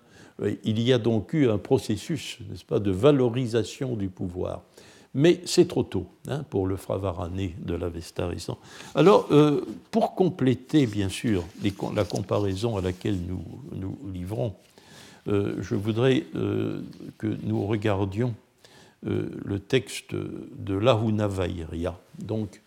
il 0.64 0.82
y 0.82 0.92
a 0.92 0.98
donc 0.98 1.34
eu 1.34 1.50
un 1.50 1.58
processus, 1.58 2.40
n'est-ce 2.50 2.66
pas, 2.66 2.80
de 2.80 2.92
valorisation 2.92 3.96
du 3.96 4.10
pouvoir. 4.10 4.64
Mais 5.14 5.42
c'est 5.46 5.68
trop 5.68 5.84
tôt 5.84 6.06
hein, 6.28 6.44
pour 6.50 6.68
le 6.68 6.76
Fravarané 6.76 7.56
de 7.60 7.74
l'Avesta 7.74 8.28
récent. 8.28 8.60
Alors, 8.94 9.28
euh, 9.32 9.66
pour 9.90 10.14
compléter, 10.14 10.86
bien 10.86 11.10
sûr, 11.10 11.44
la 11.96 12.04
comparaison 12.04 12.78
à 12.78 12.82
laquelle 12.82 13.18
nous 13.28 13.44
nous 13.74 13.98
livrons, 14.14 14.54
euh, 15.28 15.56
je 15.60 15.74
voudrais 15.74 16.24
euh, 16.36 16.82
que 17.18 17.28
nous 17.44 17.66
regardions 17.66 18.36
le 19.04 19.60
texte 19.60 20.16
de 20.16 20.74
l'Ahunavairia, 20.74 21.98
donc 22.18 22.62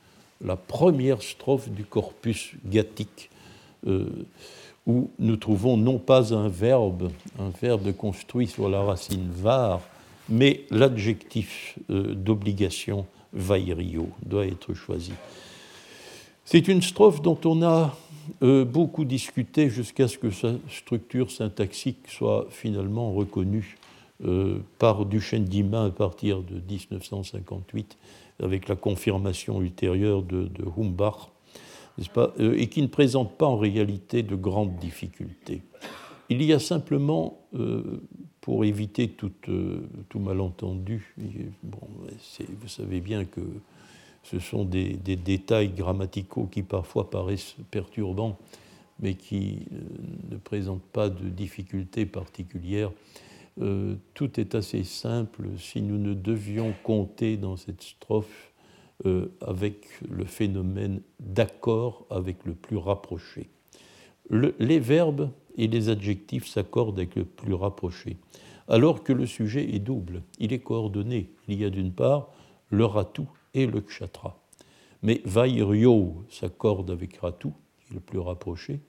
la 0.45 0.57
première 0.57 1.22
strophe 1.22 1.68
du 1.68 1.84
corpus 1.84 2.53
gathique, 2.64 3.30
où 4.86 5.11
nous 5.18 5.36
trouvons 5.36 5.76
non 5.76 5.99
pas 5.99 6.34
un 6.34 6.49
verbe, 6.49 7.11
un 7.38 7.51
verbe 7.61 7.93
construit 7.93 8.47
sur 8.47 8.68
la 8.68 8.82
racine 8.82 9.28
var, 9.30 9.80
mais 10.28 10.64
l'adjectif 10.70 11.78
euh, 11.91 12.14
d'obligation 12.14 13.07
vairio 13.32 14.09
doit 14.24 14.47
être 14.47 14.74
choisi. 14.74 15.12
C'est 16.45 16.68
une 16.68 16.82
strophe 16.82 17.20
dont 17.20 17.38
on 17.45 17.62
a 17.62 17.97
euh, 18.43 18.64
beaucoup 18.64 19.05
discuté 19.05 19.70
jusqu'à 19.70 20.09
ce 20.09 20.18
que 20.18 20.30
sa 20.30 20.53
structure 20.68 21.30
syntaxique 21.30 22.09
soit 22.09 22.47
finalement 22.51 23.12
reconnue 23.12 23.76
euh, 24.24 24.59
par 24.78 25.05
Duchesne 25.05 25.45
d'Ima 25.45 25.84
à 25.84 25.91
partir 25.91 26.43
de 26.43 26.61
1958, 26.68 27.97
avec 28.43 28.68
la 28.68 28.76
confirmation 28.76 29.61
ultérieure 29.61 30.22
de, 30.22 30.45
de 30.45 30.64
Humbach, 30.76 31.30
pas, 32.14 32.32
et 32.38 32.68
qui 32.68 32.82
ne 32.82 32.86
présente 32.86 33.36
pas 33.36 33.47
en 33.47 33.59
réalité 33.59 34.22
de 34.22 34.34
grandes 34.34 34.76
difficultés. 34.76 35.62
Il 36.30 36.43
y 36.43 36.53
a 36.53 36.59
simplement 36.59 37.38
pour 38.41 38.64
éviter 38.64 39.09
tout, 39.09 39.32
euh, 39.49 39.80
malentendu, 40.14 41.14
bon, 41.62 41.80
vous 42.61 42.68
savez 42.68 43.01
bien 43.01 43.24
que 43.24 43.41
ce 44.22 44.38
sont 44.38 44.64
des, 44.64 44.95
détails 44.95 45.70
grammaticaux 45.70 46.47
qui 46.47 46.62
parfois 46.62 47.11
paraissent 47.11 47.57
perturbants, 47.70 48.38
mais 49.01 49.14
qui 49.14 49.66
euh, 49.72 49.80
ne 50.30 50.36
présentent 50.36 50.82
pas 50.93 51.09
de 51.09 51.28
difficultés 51.28 52.07
particulières. 52.07 52.91
Euh, 53.61 53.96
tout 54.14 54.38
est 54.38 54.55
assez 54.55 54.84
simple 54.84 55.48
si 55.59 55.82
nous 55.82 55.98
ne 55.98 56.14
devions 56.14 56.72
compter 56.82 57.36
dans 57.36 57.57
cette 57.57 57.82
strophe 57.82 58.46
avec 59.40 59.86
le 60.11 60.26
phénomène 60.26 61.01
d'accord 61.20 62.05
avec 62.11 62.44
le 62.44 62.53
plus 62.53 62.76
rapproché. 62.76 63.48
les 64.28 64.78
verbes 64.78 65.30
et 65.57 65.68
les 65.68 65.88
adjectifs 65.88 66.46
s'accordent 66.46 66.98
avec 66.98 67.14
le 67.14 67.24
plus 67.24 67.55
rapproché 67.55 68.18
alors 68.70 69.03
que 69.03 69.12
le 69.12 69.26
sujet 69.26 69.74
est 69.74 69.80
double, 69.80 70.22
il 70.38 70.53
est 70.53 70.61
coordonné. 70.61 71.28
Il 71.48 71.61
y 71.61 71.64
a 71.64 71.70
d'une 71.70 71.92
part 71.92 72.30
le 72.70 72.84
ratu 72.86 73.22
et 73.53 73.66
le 73.66 73.80
kshatra. 73.80 74.40
Mais 75.03 75.20
vairyo 75.24 76.24
s'accorde 76.30 76.90
avec 76.90 77.16
ratu, 77.16 77.48
qui 77.48 77.90
est 77.90 77.94
le 77.94 78.01
plus 78.01 78.20
rapproché, 78.20 78.80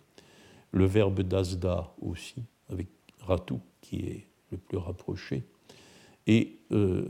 le 0.71 0.85
verbe 0.85 1.21
dasda 1.21 1.93
aussi, 1.99 2.43
avec 2.69 2.87
ratu, 3.21 3.55
qui 3.81 4.01
est 4.01 4.27
le 4.51 4.57
plus 4.57 4.77
rapproché, 4.77 5.43
et 6.27 6.57
euh, 6.71 7.05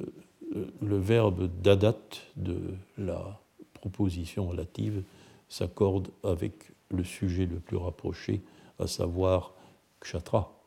le 0.81 0.97
verbe 0.97 1.49
dadat 1.61 1.97
de 2.37 2.59
la 2.97 3.39
proposition 3.73 4.47
relative 4.47 5.03
s'accorde 5.49 6.09
avec 6.23 6.71
le 6.89 7.03
sujet 7.03 7.45
le 7.45 7.59
plus 7.59 7.77
rapproché, 7.77 8.41
à 8.79 8.87
savoir 8.87 9.53
kshatra. 10.01 10.57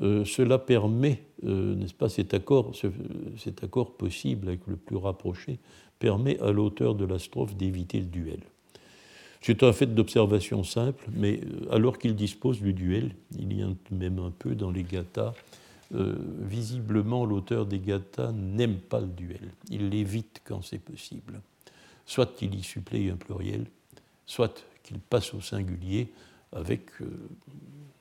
Euh, 0.00 0.24
cela 0.24 0.58
permet, 0.58 1.22
euh, 1.44 1.74
n'est-ce 1.74 1.94
pas, 1.94 2.08
cet 2.08 2.32
accord, 2.34 2.72
cet 3.36 3.64
accord 3.64 3.96
possible 3.96 4.48
avec 4.48 4.66
le 4.66 4.76
plus 4.76 4.96
rapproché, 4.96 5.58
permet 5.98 6.38
à 6.40 6.52
l'auteur 6.52 6.94
de 6.94 7.04
la 7.04 7.18
strophe 7.18 7.56
d'éviter 7.56 7.98
le 7.98 8.06
duel. 8.06 8.40
C'est 9.40 9.62
un 9.62 9.72
fait 9.72 9.86
d'observation 9.86 10.62
simple, 10.62 11.08
mais 11.12 11.40
euh, 11.40 11.74
alors 11.74 11.98
qu'il 11.98 12.14
dispose 12.14 12.60
du 12.60 12.72
duel, 12.72 13.14
il 13.38 13.52
y 13.52 13.62
a 13.62 13.68
même 13.90 14.18
un 14.18 14.30
peu 14.30 14.54
dans 14.54 14.70
les 14.70 14.82
gathas, 14.82 15.34
visiblement 15.90 17.24
l'auteur 17.24 17.64
des 17.66 17.78
gathas 17.78 18.32
n'aime 18.32 18.78
pas 18.78 19.00
le 19.00 19.06
duel, 19.06 19.52
il 19.70 19.88
l'évite 19.88 20.42
quand 20.44 20.62
c'est 20.62 20.78
possible. 20.78 21.40
Soit 22.04 22.34
qu'il 22.36 22.54
y 22.54 22.62
supplée 22.62 23.10
un 23.10 23.16
pluriel, 23.16 23.66
soit 24.26 24.64
qu'il 24.82 24.98
passe 24.98 25.32
au 25.34 25.40
singulier 25.40 26.12
avec 26.52 26.90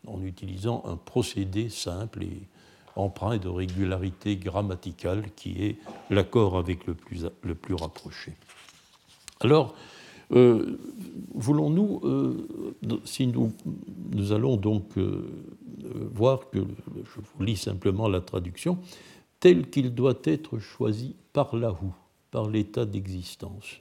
en 0.05 0.21
utilisant 0.23 0.83
un 0.85 0.95
procédé 0.95 1.69
simple 1.69 2.23
et 2.23 2.41
empreint 2.95 3.37
de 3.37 3.47
régularité 3.47 4.37
grammaticale 4.37 5.31
qui 5.35 5.63
est 5.63 5.77
l'accord 6.09 6.57
avec 6.57 6.87
le 6.87 6.93
plus, 6.93 7.25
le 7.43 7.55
plus 7.55 7.75
rapproché. 7.75 8.33
Alors, 9.39 9.75
euh, 10.31 10.77
voulons-nous, 11.33 12.01
euh, 12.03 12.47
si 13.05 13.27
nous, 13.27 13.53
nous, 14.11 14.31
allons 14.31 14.57
donc 14.57 14.97
euh, 14.97 15.25
voir 16.13 16.49
que, 16.49 16.59
je 16.59 17.21
vous 17.21 17.43
lis 17.43 17.57
simplement 17.57 18.07
la 18.09 18.21
traduction, 18.21 18.77
tel 19.39 19.69
qu'il 19.69 19.93
doit 19.93 20.19
être 20.23 20.59
choisi 20.59 21.15
par 21.31 21.55
l'ahou, 21.55 21.93
par 22.31 22.49
l'état 22.49 22.85
d'existence, 22.85 23.77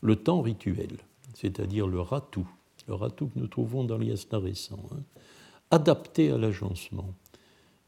le 0.00 0.16
temps 0.16 0.40
rituel, 0.40 0.96
c'est-à-dire 1.34 1.86
le 1.86 2.00
ratou, 2.00 2.48
le 2.88 2.94
ratou 2.94 3.26
que 3.26 3.38
nous 3.38 3.48
trouvons 3.48 3.84
dans 3.84 3.98
l'Yasna 3.98 4.38
récent, 4.38 4.80
hein, 4.92 5.02
adapté 5.70 6.30
à 6.30 6.38
l'agencement, 6.38 7.12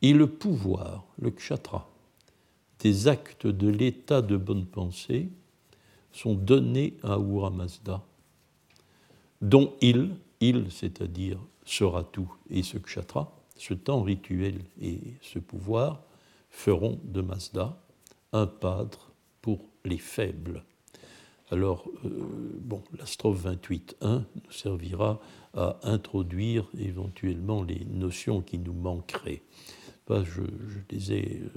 et 0.02 0.12
le 0.12 0.26
pouvoir, 0.26 1.04
le 1.18 1.30
kshatra, 1.30 1.88
des 2.80 3.08
actes 3.08 3.46
de 3.46 3.68
l'état 3.68 4.20
de 4.20 4.36
bonne 4.36 4.66
pensée 4.66 5.30
sont 6.16 6.34
donnés 6.34 6.96
à 7.02 7.14
Ahura 7.14 7.50
Mazda, 7.50 8.02
dont 9.42 9.74
il, 9.80 10.16
il 10.40 10.70
c'est-à-dire 10.70 11.38
ce 11.64 11.84
ratou 11.84 12.32
et 12.50 12.62
ce 12.62 12.78
kshatra, 12.78 13.32
ce 13.56 13.74
temps 13.74 14.02
rituel 14.02 14.60
et 14.80 15.00
ce 15.20 15.38
pouvoir, 15.38 16.02
feront 16.50 16.98
de 17.04 17.20
Mazda 17.20 17.78
un 18.32 18.46
padre 18.46 19.10
pour 19.42 19.60
les 19.84 19.98
faibles. 19.98 20.64
Alors, 21.50 21.88
euh, 22.04 22.08
bon, 22.60 22.82
la 22.98 23.06
strophe 23.06 23.44
28.1 23.44 24.24
nous 24.34 24.50
servira 24.50 25.20
à 25.54 25.78
introduire 25.84 26.68
éventuellement 26.78 27.62
les 27.62 27.84
notions 27.84 28.42
qui 28.42 28.58
nous 28.58 28.72
manqueraient. 28.72 29.42
je, 30.08 30.24
je, 30.24 31.14
euh, 31.14 31.48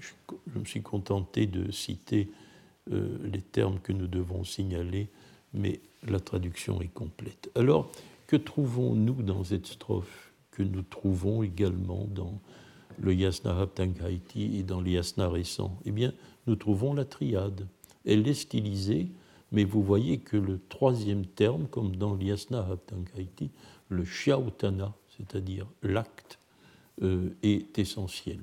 je, 0.00 0.58
me 0.58 0.64
suis 0.64 0.82
contenté 0.82 1.46
de 1.46 1.70
citer 1.70 2.30
euh, 2.92 3.18
les 3.32 3.40
termes 3.40 3.78
que 3.80 3.92
nous 3.92 4.06
devons 4.06 4.44
signaler, 4.44 5.08
mais 5.54 5.80
la 6.06 6.20
traduction 6.20 6.80
est 6.80 6.92
complète. 6.92 7.50
Alors, 7.54 7.90
que 8.26 8.36
trouvons-nous 8.36 9.22
dans 9.22 9.44
cette 9.44 9.66
strophe 9.66 10.32
que 10.50 10.62
nous 10.62 10.82
trouvons 10.82 11.42
également 11.42 12.06
dans 12.10 12.40
le 13.00 13.14
Yasna 13.14 13.58
Haptanghaiti 13.58 14.58
et 14.58 14.62
dans 14.62 14.80
le 14.80 14.90
Yasna 14.90 15.28
récent 15.28 15.78
Eh 15.84 15.92
bien, 15.92 16.12
nous 16.46 16.56
trouvons 16.56 16.94
la 16.94 17.04
triade 17.04 17.66
elle 18.08 18.26
est 18.26 18.34
stylisée, 18.34 19.08
mais 19.52 19.64
vous 19.64 19.82
voyez 19.82 20.18
que 20.18 20.36
le 20.36 20.58
troisième 20.68 21.26
terme, 21.26 21.66
comme 21.68 21.94
dans 21.96 22.14
l'Yasna 22.14 22.66
Haptankaiti, 22.70 23.50
le 23.90 24.04
Shiautana, 24.04 24.94
c'est-à-dire 25.16 25.66
l'acte, 25.82 26.38
euh, 27.02 27.30
est 27.42 27.78
essentiel. 27.78 28.40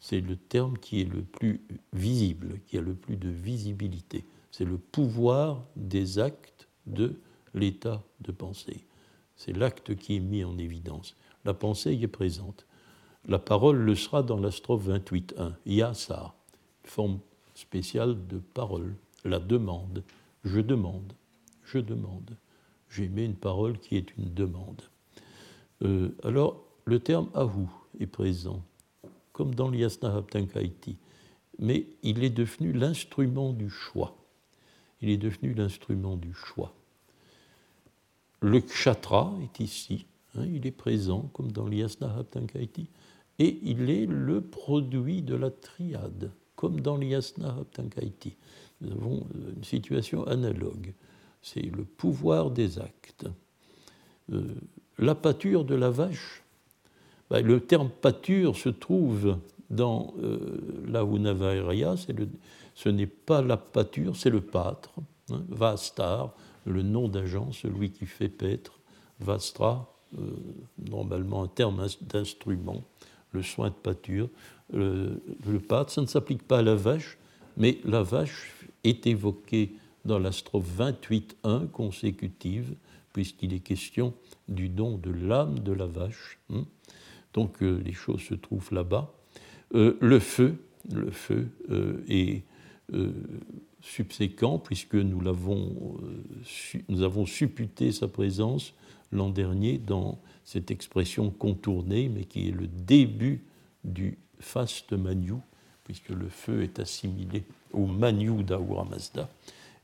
C'est 0.00 0.20
le 0.20 0.36
terme 0.36 0.78
qui 0.78 1.00
est 1.00 1.12
le 1.12 1.22
plus 1.22 1.60
visible, 1.92 2.60
qui 2.66 2.78
a 2.78 2.80
le 2.80 2.94
plus 2.94 3.16
de 3.16 3.28
visibilité. 3.28 4.24
C'est 4.50 4.64
le 4.64 4.78
pouvoir 4.78 5.64
des 5.76 6.18
actes 6.18 6.68
de 6.86 7.20
l'état 7.54 8.02
de 8.20 8.32
pensée. 8.32 8.84
C'est 9.36 9.56
l'acte 9.56 9.94
qui 9.96 10.16
est 10.16 10.20
mis 10.20 10.44
en 10.44 10.58
évidence. 10.58 11.16
La 11.44 11.54
pensée 11.54 11.94
y 11.94 12.04
est 12.04 12.08
présente. 12.08 12.66
La 13.26 13.38
parole 13.38 13.78
le 13.78 13.94
sera 13.94 14.22
dans 14.22 14.38
la 14.38 14.50
strophe 14.50 14.88
28.1. 14.88 15.52
Yasa, 15.66 16.34
forme 16.84 17.20
spéciale 17.54 18.26
de 18.26 18.38
parole, 18.38 18.94
la 19.24 19.38
demande. 19.38 20.02
Je 20.44 20.60
demande, 20.60 21.12
je 21.64 21.78
demande. 21.78 22.36
J'ai 22.88 23.08
mis 23.08 23.24
une 23.24 23.34
parole 23.34 23.78
qui 23.78 23.96
est 23.96 24.16
une 24.16 24.32
demande. 24.32 24.82
Euh, 25.82 26.16
alors, 26.22 26.64
le 26.84 27.00
terme 27.00 27.28
ahu 27.34 27.66
est 28.00 28.06
présent, 28.06 28.62
comme 29.38 29.54
dans 29.54 29.70
l'Yasna 29.70 30.16
Haptankaiti. 30.16 30.96
mais 31.60 31.86
il 32.02 32.24
est 32.24 32.30
devenu 32.30 32.72
l'instrument 32.72 33.52
du 33.52 33.70
choix. 33.70 34.16
Il 35.00 35.10
est 35.10 35.16
devenu 35.16 35.54
l'instrument 35.54 36.16
du 36.16 36.34
choix. 36.34 36.74
Le 38.40 38.58
kshatra 38.58 39.32
est 39.44 39.60
ici, 39.60 40.06
hein, 40.34 40.44
il 40.44 40.66
est 40.66 40.72
présent 40.72 41.30
comme 41.32 41.52
dans 41.52 41.68
l'Yasna 41.68 42.12
Haptankaiti, 42.18 42.88
et 43.38 43.60
il 43.62 43.88
est 43.90 44.06
le 44.06 44.40
produit 44.40 45.22
de 45.22 45.36
la 45.36 45.52
triade, 45.52 46.32
comme 46.56 46.80
dans 46.80 46.96
l'Yasna 46.96 47.50
Haptankaiti. 47.60 48.34
Nous 48.80 48.90
avons 48.90 49.24
euh, 49.36 49.52
une 49.56 49.62
situation 49.62 50.26
analogue. 50.26 50.92
C'est 51.42 51.62
le 51.62 51.84
pouvoir 51.84 52.50
des 52.50 52.80
actes. 52.80 53.28
Euh, 54.32 54.56
la 54.98 55.14
pâture 55.14 55.64
de 55.64 55.76
la 55.76 55.90
vache, 55.90 56.42
ben, 57.30 57.44
le 57.44 57.60
terme 57.60 57.90
pâture 57.90 58.56
se 58.56 58.68
trouve 58.68 59.38
dans 59.70 60.14
euh, 60.22 60.38
la 60.88 61.02
Unavairaya, 61.02 61.94
ce 62.74 62.88
n'est 62.88 63.06
pas 63.06 63.42
la 63.42 63.56
pâture, 63.56 64.16
c'est 64.16 64.30
le 64.30 64.40
pâtre. 64.40 64.90
Hein, 65.30 65.42
Vastar, 65.48 66.32
le 66.64 66.82
nom 66.82 67.08
d'agent, 67.08 67.52
celui 67.52 67.90
qui 67.90 68.06
fait 68.06 68.28
paître. 68.28 68.80
Vastra, 69.20 69.92
euh, 70.18 70.30
normalement 70.88 71.42
un 71.42 71.48
terme 71.48 71.86
d'instrument, 72.00 72.82
le 73.32 73.42
soin 73.42 73.68
de 73.68 73.74
pâture. 73.74 74.28
Le, 74.72 75.22
le 75.46 75.60
pâtre, 75.60 75.92
ça 75.92 76.00
ne 76.00 76.06
s'applique 76.06 76.42
pas 76.42 76.58
à 76.58 76.62
la 76.62 76.74
vache, 76.74 77.18
mais 77.56 77.78
la 77.84 78.02
vache 78.02 78.54
est 78.84 79.06
évoquée 79.06 79.74
dans 80.04 80.18
la 80.18 80.32
strophe 80.32 80.66
28.1 80.78 81.68
consécutive, 81.68 82.74
puisqu'il 83.12 83.52
est 83.52 83.60
question 83.60 84.14
du 84.48 84.68
don 84.68 84.96
de 84.96 85.10
l'âme 85.10 85.58
de 85.58 85.72
la 85.72 85.86
vache. 85.86 86.38
Hein. 86.50 86.64
Donc 87.34 87.62
euh, 87.62 87.80
les 87.84 87.92
choses 87.92 88.22
se 88.22 88.34
trouvent 88.34 88.72
là-bas. 88.72 89.12
Euh, 89.74 89.96
le 90.00 90.18
feu, 90.18 90.56
le 90.92 91.10
feu 91.10 91.48
euh, 91.70 92.02
est 92.08 92.42
subséquent, 93.82 94.58
puisque 94.58 94.94
nous, 94.94 95.28
avons 95.28 97.26
supputé 97.26 97.92
sa 97.92 98.08
présence 98.08 98.72
l'an 99.12 99.28
dernier 99.28 99.76
dans 99.76 100.18
cette 100.42 100.70
expression 100.70 101.30
contournée, 101.30 102.08
mais 102.08 102.24
qui 102.24 102.48
est 102.48 102.52
le 102.52 102.66
début 102.66 103.44
du 103.84 104.16
faste 104.40 104.94
Manyu, 104.94 105.34
puisque 105.84 106.08
le 106.08 106.30
feu 106.30 106.62
est 106.62 106.78
assimilé 106.78 107.44
au 107.74 107.86
Manyu 107.86 108.42
d'Ahura 108.42 108.84
Mazda. 108.84 109.28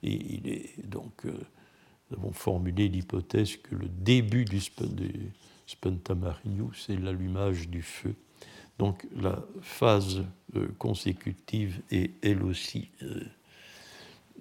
Et 0.03 0.15
il 0.15 0.49
est 0.49 0.89
donc, 0.89 1.27
nous 1.27 2.17
avons 2.17 2.33
formulé 2.33 2.89
l'hypothèse 2.89 3.59
que 3.59 3.75
le 3.75 3.89
début 3.89 4.47
du, 4.47 4.61
du 4.61 5.31
Spentamarinyu, 5.67 6.69
c'est 6.75 6.97
l'allumage 6.97 7.69
du 7.69 7.83
feu. 7.83 8.15
Donc 8.79 9.07
la 9.17 9.43
phase 9.61 10.25
euh, 10.57 10.69
consécutive 10.79 11.81
est 11.91 12.11
elle 12.23 12.43
aussi, 12.43 12.89
euh, 13.03 13.21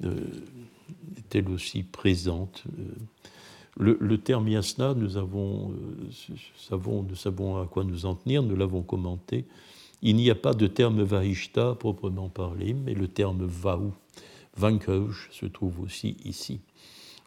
euh, 0.03 0.15
est 1.17 1.35
elle 1.35 1.49
aussi 1.49 1.83
présente. 1.83 2.63
Le, 3.75 4.17
terme 4.19 4.47
yasna, 4.49 4.93
nous, 4.93 5.17
avons, 5.17 5.73
savons, 6.57 7.01
nous 7.01 7.15
savons 7.15 7.59
à 7.59 7.65
quoi 7.65 7.83
nous 7.83 8.05
en 8.05 8.13
tenir, 8.13 8.43
nous 8.43 8.55
l'avons 8.55 8.83
commenté. 8.83 9.45
Il 10.03 10.15
n'y 10.15 10.29
a 10.29 10.35
pas 10.35 10.53
de 10.53 10.67
terme 10.67 11.01
vahishta 11.01 11.73
proprement 11.73 12.29
parlé, 12.29 12.73
mais 12.73 12.93
le 12.93 13.07
terme 13.07 13.45
vahu, 13.45 13.89
vankeuj, 14.57 15.29
se 15.31 15.47
trouve 15.47 15.79
aussi 15.79 16.17
ici. 16.23 16.59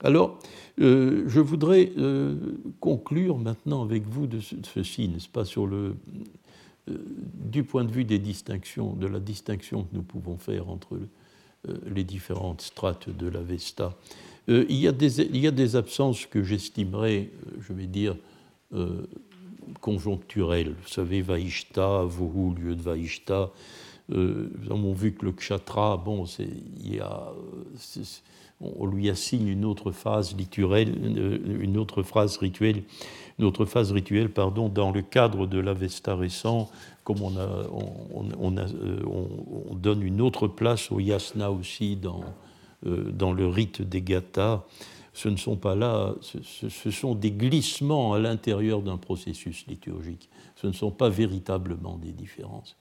Alors, 0.03 0.39
euh, 0.81 1.25
je 1.27 1.41
voudrais 1.41 1.93
euh, 1.97 2.37
conclure 2.81 3.39
maintenant 3.39 3.83
avec 3.83 4.07
vous 4.07 4.27
de, 4.27 4.41
ceci, 4.41 5.09
n'est-ce 5.09 5.29
pas, 5.29 5.45
sur 5.45 5.67
le, 5.67 5.97
euh, 6.91 6.95
du 7.35 7.65
point 7.65 7.85
de 7.85 7.91
vue 7.91 8.05
des 8.05 8.19
distinctions, 8.19 8.93
de 8.93 9.07
la 9.07 9.21
distinction 9.21 9.85
que 9.85 9.95
nous 9.95 10.03
pouvons 10.03 10.37
faire 10.37 10.69
entre 10.69 10.99
les 11.87 12.05
différentes 12.05 12.61
strates 12.61 13.11
de 13.11 13.27
la 13.27 13.41
Vesta. 13.41 13.97
il, 14.47 14.77
y 14.77 14.87
a 14.87 14.93
des, 14.93 15.21
il, 15.21 15.39
y 15.39 15.49
a 15.49 15.51
des, 15.51 15.75
absences 15.75 16.25
que 16.27 16.45
j'estimerais, 16.45 17.31
je 17.61 17.73
vais 17.73 17.89
dire, 17.89 18.15
conjoncturelles. 19.81 20.77
Vous 20.81 20.89
savez, 20.89 21.23
Vaishta, 21.23 22.05
Vuhu, 22.05 22.55
lieu 22.55 22.77
de 22.77 22.83
Vaishta. 22.83 23.51
nous 24.11 24.71
avons 24.71 24.93
vu 24.93 25.13
que 25.13 25.25
le 25.25 25.33
Kshatra, 25.33 25.97
bon, 25.97 26.25
il 26.39 26.95
y 26.95 27.01
a 27.01 27.33
on 28.61 28.87
lui 28.87 29.11
assigne 29.11 29.49
une 29.49 29.65
autre 29.65 29.93
phase 29.93 30.35
une 30.39 31.77
autre 31.77 32.03
phrase 32.03 32.39
rituelle, 32.39 32.83
une 33.39 33.45
autre 33.45 33.67
phase 33.67 33.93
rituelle 33.93 34.31
pardon, 34.31 34.69
dans 34.69 34.93
le 34.93 35.03
cadre 35.03 35.47
de 35.47 35.59
l'Avesta 35.59 36.15
récent, 36.15 36.71
comme 37.05 37.19
euh, 37.37 37.65
on, 37.71 39.75
donne 39.75 40.03
une 40.03 40.21
autre 40.21 40.49
place 40.49 40.91
au 40.91 41.01
yasna 41.01 41.51
aussi 41.51 41.97
dans, 41.97 42.25
euh, 42.87 43.11
dans 43.13 43.33
le 43.33 43.47
rite 43.47 43.83
des 43.83 44.03
gathas. 44.03 44.65
Ce 45.13 45.29
ne 45.29 45.37
sont 45.37 45.57
pas 45.57 45.75
là, 45.75 46.15
ce, 46.21 46.91
sont 46.91 47.15
des 47.15 47.31
glissements 47.31 48.13
à 48.13 48.19
l'intérieur 48.19 48.83
d'un 48.83 48.99
processus 48.99 49.67
liturgique. 49.67 50.29
Ce 50.57 50.67
ne 50.67 50.73
sont 50.73 50.91
pas 50.91 51.09
véritablement 51.09 51.97
des 51.97 52.13
différences. 52.13 52.77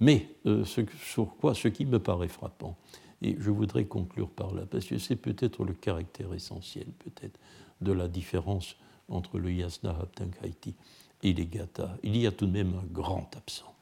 Mais 0.00 0.28
euh, 0.46 0.64
sur 0.64 1.36
quoi, 1.36 1.54
ce 1.54 1.68
qui 1.68 1.84
me 1.84 1.98
paraît 1.98 2.28
frappant, 2.28 2.76
et 3.24 3.36
je 3.40 3.50
voudrais 3.50 3.86
conclure 3.86 4.28
par 4.28 4.54
là, 4.54 4.66
parce 4.70 4.84
que 4.84 4.98
c'est 4.98 5.16
peut-être 5.16 5.64
le 5.64 5.72
caractère 5.72 6.34
essentiel, 6.34 6.84
peut-être, 6.98 7.40
de 7.80 7.90
la 7.90 8.06
différence 8.06 8.76
entre 9.08 9.38
le 9.38 9.50
yasna 9.50 9.96
haptankaiti 9.98 10.74
et 11.22 11.32
les 11.32 11.46
gathas. 11.46 11.96
Il 12.02 12.18
y 12.18 12.26
a 12.26 12.32
tout 12.32 12.46
de 12.46 12.52
même 12.52 12.74
un 12.74 12.86
grand 12.92 13.34
absent. 13.34 13.74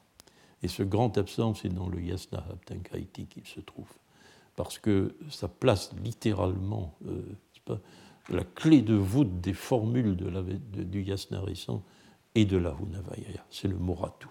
Et 0.61 0.69
ce 0.69 0.81
grand 0.81 1.17
absent, 1.17 1.55
c'est 1.55 1.67
dans 1.67 1.89
le 1.89 2.01
yasna 2.01 2.37
haptankaiti 2.51 3.25
qu'il 3.25 3.45
se 3.45 3.59
trouve. 3.59 3.91
Parce 4.55 4.79
que 4.79 5.13
ça 5.29 5.49
place 5.49 5.91
littéralement 6.01 6.95
euh, 7.07 7.75
la 8.29 8.45
clé 8.45 8.81
de 8.81 8.95
voûte 8.95 9.41
des 9.41 9.53
formules 9.53 10.15
du 10.15 11.03
yasna 11.03 11.41
récent 11.41 11.83
et 12.33 12.45
de 12.45 12.55
la 12.55 12.73
hunavaya. 12.81 13.45
C'est 13.49 13.67
le 13.67 13.77
moratu. 13.77 14.27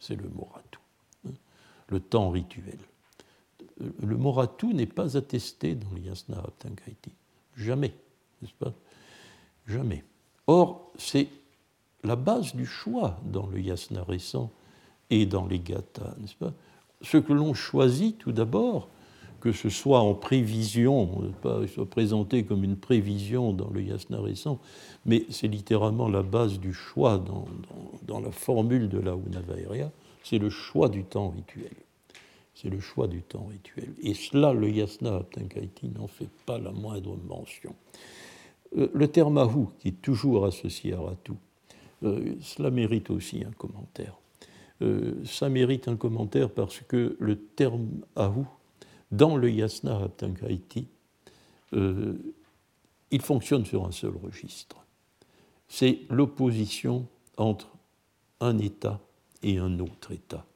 C'est 0.00 0.16
le 0.16 0.30
moratu. 0.30 0.78
Hein. 1.26 1.32
le 1.88 2.00
temps 2.00 2.30
rituel 2.30 2.78
le 3.78 4.16
moratou 4.16 4.72
n'est 4.72 4.86
pas 4.86 5.16
attesté 5.16 5.74
dans 5.74 5.92
l'Yasna 5.96 6.38
Aptankaiti. 6.38 7.12
Jamais, 7.56 7.94
n'est-ce 8.40 8.54
pas? 8.54 8.72
Jamais. 9.66 10.04
Or, 10.46 10.92
c'est 10.96 11.28
la 12.02 12.16
base 12.16 12.54
du 12.54 12.66
choix 12.66 13.18
dans 13.24 13.46
le 13.46 13.60
yasna 13.60 14.04
récent 14.04 14.50
et 15.10 15.26
dans 15.26 15.46
les 15.46 15.58
gathas, 15.58 16.14
n'est-ce 16.18 16.34
pas? 16.34 16.52
Ce 17.02 17.16
que 17.16 17.32
l'on 17.32 17.54
choisit 17.54 18.18
tout 18.18 18.32
d'abord, 18.32 18.88
que 19.40 19.52
ce 19.52 19.68
soit 19.68 20.00
en 20.00 20.14
prévision, 20.14 21.32
soit 21.72 21.88
présenté 21.88 22.44
comme 22.44 22.64
une 22.64 22.76
prévision 22.76 23.52
dans 23.52 23.68
le 23.70 23.82
yasna 23.82 24.20
récent, 24.20 24.58
mais 25.04 25.26
c'est 25.28 25.48
littéralement 25.48 26.08
la 26.08 26.22
base 26.22 26.58
du 26.58 26.72
choix 26.72 27.18
dans, 27.18 27.46
dans, 28.06 28.20
la 28.20 28.30
formule 28.30 28.88
de 28.88 28.98
la 28.98 29.14
Unavairya, 29.14 29.90
c'est 30.22 30.38
le 30.38 30.48
choix 30.48 30.88
du 30.88 31.04
temps 31.04 31.28
rituel 31.28 31.74
c'est 32.54 32.68
le 32.68 32.80
choix 32.80 33.08
du 33.08 33.22
temps 33.22 33.46
rituel. 33.46 33.92
Et 34.02 34.14
cela, 34.14 34.52
le 34.52 34.70
yasna 34.70 35.16
aptankaiti 35.16 35.88
n'en 35.88 36.06
fait 36.06 36.28
pas 36.46 36.58
la 36.58 36.70
moindre 36.70 37.16
mention. 37.16 37.74
Euh, 38.76 38.88
le 38.92 39.08
terme 39.08 39.38
ahu, 39.38 39.66
qui 39.78 39.88
est 39.88 40.02
toujours 40.02 40.46
associé 40.46 40.94
à 40.94 41.00
ratu, 41.00 41.32
euh, 42.04 42.34
cela 42.40 42.70
mérite 42.70 43.10
aussi 43.10 43.44
un 43.44 43.52
commentaire. 43.52 44.16
Euh, 44.82 45.14
ça 45.24 45.48
mérite 45.48 45.88
un 45.88 45.96
commentaire 45.96 46.50
parce 46.50 46.80
que 46.80 47.16
le 47.18 47.38
terme 47.38 47.88
ahu, 48.16 48.44
dans 49.10 49.36
le 49.36 49.50
yasna 49.50 50.02
aptankaiti, 50.02 50.88
il 51.72 53.20
fonctionne 53.20 53.64
sur 53.64 53.84
un 53.84 53.90
seul 53.90 54.14
registre. 54.16 54.76
C'est 55.66 56.02
l'opposition 56.08 57.08
entre 57.36 57.68
un 58.38 58.58
état 58.58 59.00
et 59.42 59.58
un 59.58 59.80
autre 59.80 60.12
état. 60.12 60.46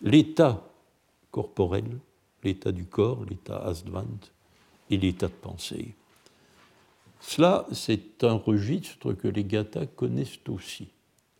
L'état 0.00 0.66
corporel, 1.36 1.98
l'état 2.44 2.72
du 2.72 2.86
corps, 2.86 3.26
l'état 3.26 3.58
asdvant 3.58 4.20
et 4.88 4.96
l'état 4.96 5.28
de 5.28 5.34
pensée. 5.34 5.94
Cela, 7.20 7.66
c'est 7.72 8.24
un 8.24 8.36
registre 8.36 9.12
que 9.12 9.28
les 9.28 9.44
gathas 9.44 9.84
connaissent 9.84 10.38
aussi. 10.48 10.88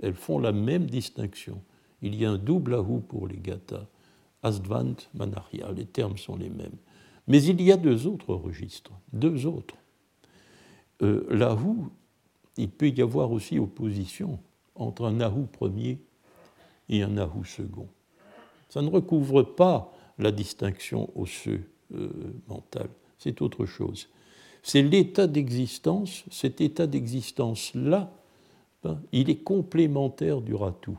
Elles 0.03 0.13
font 0.13 0.39
la 0.39 0.53
même 0.53 0.85
distinction. 0.85 1.63
Il 2.03 2.15
y 2.15 2.27
a 2.27 2.31
un 2.31 2.37
double 2.37 2.75
ahou 2.75 3.01
pour 3.01 3.27
les 3.27 3.39
gathas, 3.39 3.87
asdvant, 4.43 4.97
manarya, 5.15 5.73
les 5.73 5.87
termes 5.87 6.19
sont 6.19 6.37
les 6.37 6.51
mêmes. 6.51 6.77
Mais 7.27 7.43
il 7.43 7.63
y 7.63 7.73
a 7.73 7.79
deux 7.79 8.07
autres 8.07 8.35
registres, 8.35 8.93
deux 9.15 9.47
autres. 9.47 9.77
Euh, 11.01 11.27
l'ahou, 11.31 11.89
il 12.59 12.69
peut 12.69 12.91
y 12.91 13.01
avoir 13.01 13.33
aussi 13.33 13.59
opposition 13.59 14.39
entre 14.75 15.07
un 15.07 15.23
ahou 15.23 15.47
premier 15.47 15.99
et 16.91 17.03
un 17.03 17.17
ahou 17.17 17.47
second. 17.47 17.89
Ça 18.69 18.83
ne 18.83 18.91
recouvre 18.91 19.43
pas 19.43 19.93
la 20.19 20.33
distinction 20.33 21.11
osseuse 21.19 21.61
euh, 21.95 22.09
mentale, 22.49 22.89
c'est 23.19 23.41
autre 23.43 23.67
chose. 23.67 24.09
C'est 24.63 24.83
l'état 24.83 25.29
d'existence, 25.29 26.25
cet 26.31 26.61
état 26.61 26.89
d'existence-là, 26.89 28.11
ben, 28.83 29.01
il 29.13 29.31
est 29.31 29.43
complémentaire 29.45 30.41
du 30.41 30.55
ratou. 30.55 30.99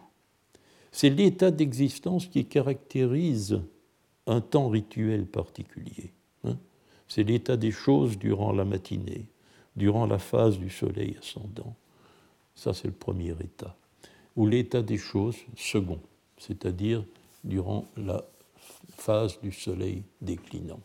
C'est 0.91 1.09
l'état 1.09 1.51
d'existence 1.51 2.27
qui 2.27 2.45
caractérise 2.45 3.61
un 4.25 4.41
temps 4.41 4.69
rituel 4.69 5.25
particulier. 5.25 6.13
Hein. 6.43 6.57
C'est 7.07 7.23
l'état 7.23 7.57
des 7.57 7.71
choses 7.71 8.17
durant 8.17 8.53
la 8.53 8.65
matinée, 8.65 9.25
durant 9.75 10.05
la 10.05 10.19
phase 10.19 10.57
du 10.57 10.69
soleil 10.69 11.17
ascendant. 11.19 11.75
Ça, 12.55 12.73
c'est 12.73 12.87
le 12.87 12.93
premier 12.93 13.31
état. 13.31 13.75
Ou 14.35 14.47
l'état 14.47 14.81
des 14.81 14.97
choses 14.97 15.37
second, 15.55 15.99
c'est-à-dire 16.37 17.03
durant 17.47 17.85
la 17.97 18.23
phase 18.97 19.39
du 19.41 19.51
soleil 19.51 20.03
déclinant. 20.21 20.79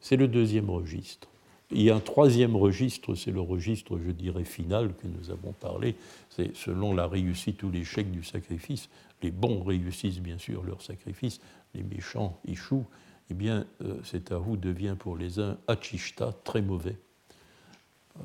C'est 0.00 0.16
le 0.16 0.28
deuxième 0.28 0.70
registre. 0.70 1.28
Il 1.70 1.80
y 1.80 1.90
a 1.90 1.96
un 1.96 2.00
troisième 2.00 2.54
registre, 2.54 3.14
c'est 3.14 3.30
le 3.30 3.40
registre, 3.40 3.98
je 3.98 4.10
dirais, 4.10 4.44
final 4.44 4.94
que 4.94 5.06
nous 5.06 5.30
avons 5.30 5.52
parlé. 5.52 5.96
C'est 6.28 6.54
selon 6.54 6.94
la 6.94 7.06
réussite 7.06 7.62
ou 7.62 7.70
l'échec 7.70 8.10
du 8.10 8.22
sacrifice. 8.22 8.90
Les 9.22 9.30
bons 9.30 9.62
réussissent 9.62 10.20
bien 10.20 10.36
sûr 10.36 10.64
leur 10.64 10.82
sacrifice, 10.82 11.40
les 11.74 11.82
méchants 11.82 12.38
échouent. 12.46 12.86
Eh 13.30 13.34
bien, 13.34 13.64
euh, 13.82 13.96
cet 14.04 14.32
ahou 14.32 14.56
devient 14.56 14.96
pour 14.98 15.16
les 15.16 15.38
uns 15.38 15.56
achishta, 15.66 16.34
très 16.44 16.60
mauvais 16.60 16.98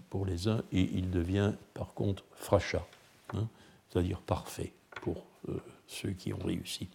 pour 0.09 0.25
les 0.25 0.49
uns, 0.49 0.63
et 0.73 0.81
il 0.81 1.09
devient 1.09 1.53
par 1.73 1.93
contre 1.93 2.25
fracha, 2.33 2.85
hein, 3.33 3.47
c'est-à-dire 3.89 4.19
parfait 4.19 4.73
pour 5.01 5.23
euh, 5.47 5.57
ceux 5.87 6.11
qui 6.11 6.33
ont 6.33 6.43
réussi. 6.43 6.89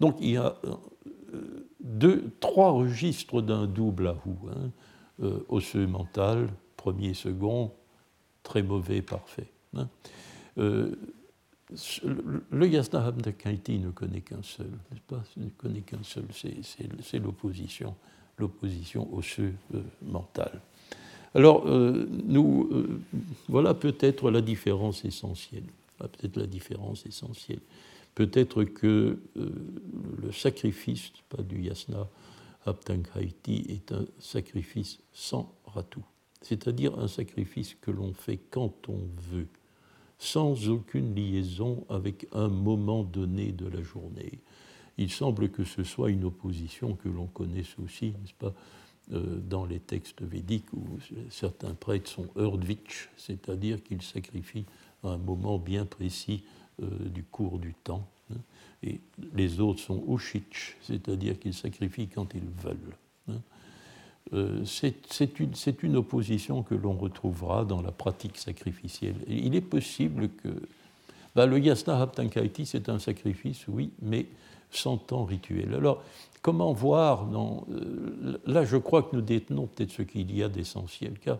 Donc 0.00 0.16
il 0.20 0.30
y 0.30 0.36
a 0.36 0.56
euh, 0.64 1.68
deux, 1.80 2.32
trois 2.40 2.72
registres 2.72 3.42
d'un 3.42 3.66
double 3.66 4.08
ahou. 4.08 4.36
Hein 4.50 4.70
euh, 5.22 5.44
osseux 5.50 5.86
mental, 5.86 6.48
premier, 6.78 7.12
second, 7.12 7.72
très 8.42 8.62
mauvais, 8.62 9.02
parfait. 9.02 9.48
Hein. 9.76 9.86
Euh, 10.56 10.94
le 12.50 12.66
Yasna 12.66 13.06
Hamdakaiti 13.06 13.78
ne 13.80 13.90
connaît 13.90 14.22
qu'un 14.22 14.42
seul, 14.42 14.70
n'est-ce 14.90 15.02
pas? 15.02 15.22
Ne 15.36 15.50
connaît 15.50 15.82
qu'un 15.82 16.02
seul, 16.02 16.24
c'est 16.32 17.18
l'opposition, 17.18 17.94
l'opposition 18.38 19.14
osseux 19.14 19.52
euh, 19.74 19.82
mental. 20.02 20.62
Alors, 21.34 21.64
nous, 21.64 22.68
voilà 23.48 23.72
peut-être 23.72 24.32
la 24.32 24.40
différence 24.40 25.04
essentielle. 25.04 25.62
Peut-être 26.08 26.36
la 26.36 26.46
différence 26.46 27.06
essentielle. 27.06 27.60
Peut-être 28.14 28.64
que 28.64 29.18
le 29.36 30.32
sacrifice, 30.32 31.12
du 31.38 31.62
yasna, 31.62 32.08
Haiti 33.16 33.66
est 33.68 33.92
un 33.92 34.04
sacrifice 34.18 34.98
sans 35.12 35.54
ratou, 35.64 36.04
c'est-à-dire 36.42 36.98
un 36.98 37.08
sacrifice 37.08 37.76
que 37.80 37.90
l'on 37.90 38.12
fait 38.12 38.38
quand 38.50 38.88
on 38.88 39.00
veut, 39.30 39.48
sans 40.18 40.68
aucune 40.68 41.14
liaison 41.14 41.84
avec 41.88 42.26
un 42.32 42.48
moment 42.48 43.04
donné 43.04 43.52
de 43.52 43.66
la 43.66 43.82
journée. 43.82 44.40
Il 44.98 45.10
semble 45.10 45.50
que 45.50 45.64
ce 45.64 45.82
soit 45.82 46.10
une 46.10 46.24
opposition 46.24 46.94
que 46.94 47.08
l'on 47.08 47.26
connaisse 47.26 47.74
aussi, 47.82 48.08
n'est-ce 48.20 48.34
pas, 48.34 48.52
euh, 49.12 49.40
dans 49.40 49.64
les 49.64 49.80
textes 49.80 50.22
védiques 50.22 50.72
où 50.74 50.84
certains 51.30 51.74
prêtres 51.74 52.10
sont 52.10 52.28
urdvich, 52.36 53.08
c'est-à-dire 53.16 53.82
qu'ils 53.82 54.02
sacrifient 54.02 54.66
à 55.04 55.08
un 55.08 55.18
moment 55.18 55.58
bien 55.58 55.84
précis 55.86 56.44
euh, 56.82 56.86
du 57.08 57.22
cours 57.24 57.58
du 57.58 57.74
temps 57.74 58.06
et 58.82 59.00
les 59.34 59.60
autres 59.60 59.80
sont 59.80 60.02
ushich, 60.08 60.76
c'est-à-dire 60.82 61.38
qu'ils 61.38 61.54
sacrifient 61.54 62.08
quand 62.08 62.34
ils 62.34 62.48
veulent. 62.62 62.96
Hein. 63.28 63.40
Euh, 64.32 64.64
c'est 64.64 65.82
une, 65.82 65.96
opposition 65.96 66.62
que 66.62 66.74
l'on 66.74 66.94
retrouvera 66.94 67.64
dans 67.64 67.82
la 67.82 67.90
pratique 67.90 68.38
sacrificielle. 68.38 69.16
il 69.26 69.54
est 69.54 69.60
possible 69.60 70.28
que. 70.28 70.48
Ben, 71.36 71.46
le 71.46 71.60
yasna 71.60 72.00
haptankaiti, 72.00 72.66
c'est 72.66 72.88
un 72.88 72.98
sacrifice, 72.98 73.66
oui, 73.68 73.90
mais 74.02 74.26
sans 74.70 74.96
temps 74.96 75.24
rituel. 75.24 75.74
Alors, 75.74 76.02
comment 76.42 76.72
voir 76.72 77.26
dans, 77.26 77.66
euh, 77.70 78.40
Là, 78.46 78.64
je 78.64 78.76
crois 78.76 79.02
que 79.02 79.14
nous 79.14 79.22
détenons 79.22 79.66
peut-être 79.66 79.92
ce 79.92 80.02
qu'il 80.02 80.34
y 80.34 80.42
a 80.42 80.48
d'essentiel, 80.48 81.18
car 81.20 81.38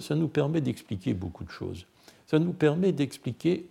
ça 0.00 0.14
nous 0.14 0.28
permet 0.28 0.60
d'expliquer 0.60 1.12
beaucoup 1.12 1.44
de 1.44 1.50
choses. 1.50 1.86
Ça 2.32 2.38
nous 2.38 2.54
permet 2.54 2.92
d'expliquer, 2.92 3.68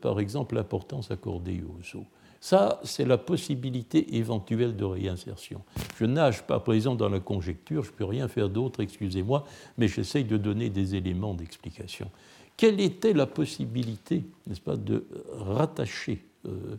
par 0.00 0.20
exemple, 0.20 0.54
l'importance 0.54 1.10
accordée 1.10 1.64
aux 1.64 1.98
eaux. 1.98 2.06
Ça, 2.38 2.78
c'est 2.84 3.04
la 3.06 3.18
possibilité 3.18 4.16
éventuelle 4.16 4.76
de 4.76 4.84
réinsertion. 4.84 5.62
Je 5.96 6.04
nage 6.04 6.46
pas, 6.46 6.62
exemple, 6.74 6.98
dans 6.98 7.08
la 7.08 7.18
conjecture, 7.18 7.82
je 7.82 7.90
ne 7.90 7.96
peux 7.96 8.04
rien 8.04 8.28
faire 8.28 8.48
d'autre, 8.48 8.84
excusez-moi, 8.84 9.44
mais 9.78 9.88
j'essaye 9.88 10.22
de 10.22 10.36
donner 10.36 10.70
des 10.70 10.94
éléments 10.94 11.34
d'explication. 11.34 12.08
Quelle 12.56 12.80
était 12.80 13.14
la 13.14 13.26
possibilité, 13.26 14.22
n'est-ce 14.46 14.60
pas, 14.60 14.76
de 14.76 15.04
rattacher 15.32 16.22
euh, 16.46 16.76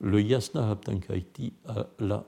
le 0.00 0.22
yasna 0.22 0.70
haptankaiti 0.70 1.54
à 1.66 1.86
la, 1.98 2.24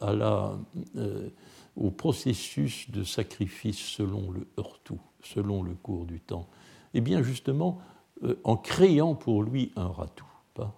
à 0.00 0.12
la, 0.12 0.56
euh, 0.94 1.30
au 1.74 1.90
processus 1.90 2.88
de 2.92 3.02
sacrifice 3.02 3.78
selon 3.78 4.30
le 4.30 4.46
heurtou, 4.56 5.00
selon 5.20 5.64
le 5.64 5.74
cours 5.74 6.04
du 6.04 6.20
temps? 6.20 6.46
Eh 6.96 7.02
bien, 7.02 7.22
justement, 7.22 7.78
euh, 8.24 8.36
en 8.42 8.56
créant 8.56 9.14
pour 9.14 9.42
lui 9.42 9.70
un 9.76 9.88
ratou 9.88 10.24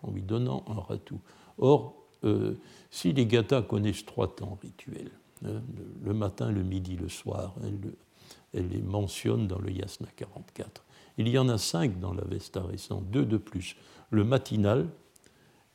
en 0.03 0.11
lui 0.11 0.23
donnant 0.23 0.64
un 0.69 0.81
ratou. 0.81 1.21
Or, 1.59 1.95
euh, 2.25 2.55
si 2.91 3.12
les 3.12 3.27
gathas 3.27 3.62
connaissent 3.62 4.05
trois 4.05 4.35
temps 4.35 4.59
rituels, 4.61 5.11
hein, 5.45 5.62
le, 6.03 6.14
matin, 6.14 6.51
le 6.51 6.62
midi, 6.62 6.97
le 6.97 7.09
soir, 7.09 7.55
elle, 7.62 8.69
les 8.69 8.83
mentionne 8.83 9.47
dans 9.47 9.59
le 9.59 9.71
Yasna 9.71 10.09
44. 10.16 10.85
Il 11.19 11.29
y 11.29 11.39
en 11.39 11.49
a 11.49 11.59
cinq 11.59 11.99
dans 12.01 12.12
la 12.12 12.25
Vesta 12.25 12.62
récente, 12.62 13.11
deux 13.11 13.25
de 13.25 13.37
plus, 13.37 13.77
le 14.11 14.25
matinal 14.25 14.89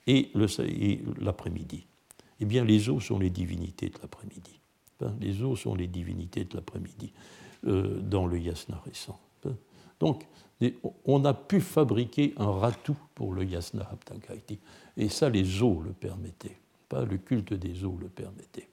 et 0.08 0.32
l'après-midi. 1.22 1.86
Eh 2.40 2.46
bien, 2.46 2.66
les 2.66 2.90
eaux 2.90 3.00
sont 3.00 3.20
les 3.20 3.30
divinités 3.30 3.90
de 3.90 3.98
l'après-midi. 4.02 4.60
Hein, 5.02 5.14
les 5.22 5.44
eaux 5.44 5.56
sont 5.56 5.76
les 5.76 5.88
divinités 5.88 6.46
de 6.46 6.56
l'après-midi 6.56 7.14
euh, 7.68 8.02
dans 8.02 8.26
le 8.26 8.40
Yasna 8.40 8.82
récent. 8.86 9.20
Donc, 10.04 10.26
on 11.06 11.24
a 11.24 11.34
pu 11.34 11.62
fabriquer 11.62 12.34
un 12.36 12.52
ratou 12.52 12.98
pour 13.16 13.34
le 13.34 13.46
yasna 13.46 13.88
haptankaiti. 13.90 14.60
Et 14.98 15.08
ça, 15.08 15.30
les 15.30 15.62
eaux 15.62 15.82
le 15.82 15.94
permettaient. 15.94 16.58
Pas 16.90 17.06
le 17.06 17.18
culte 17.18 17.54
des 17.54 17.86
eaux 17.86 17.98
le 18.02 18.10
permettait. 18.10 18.68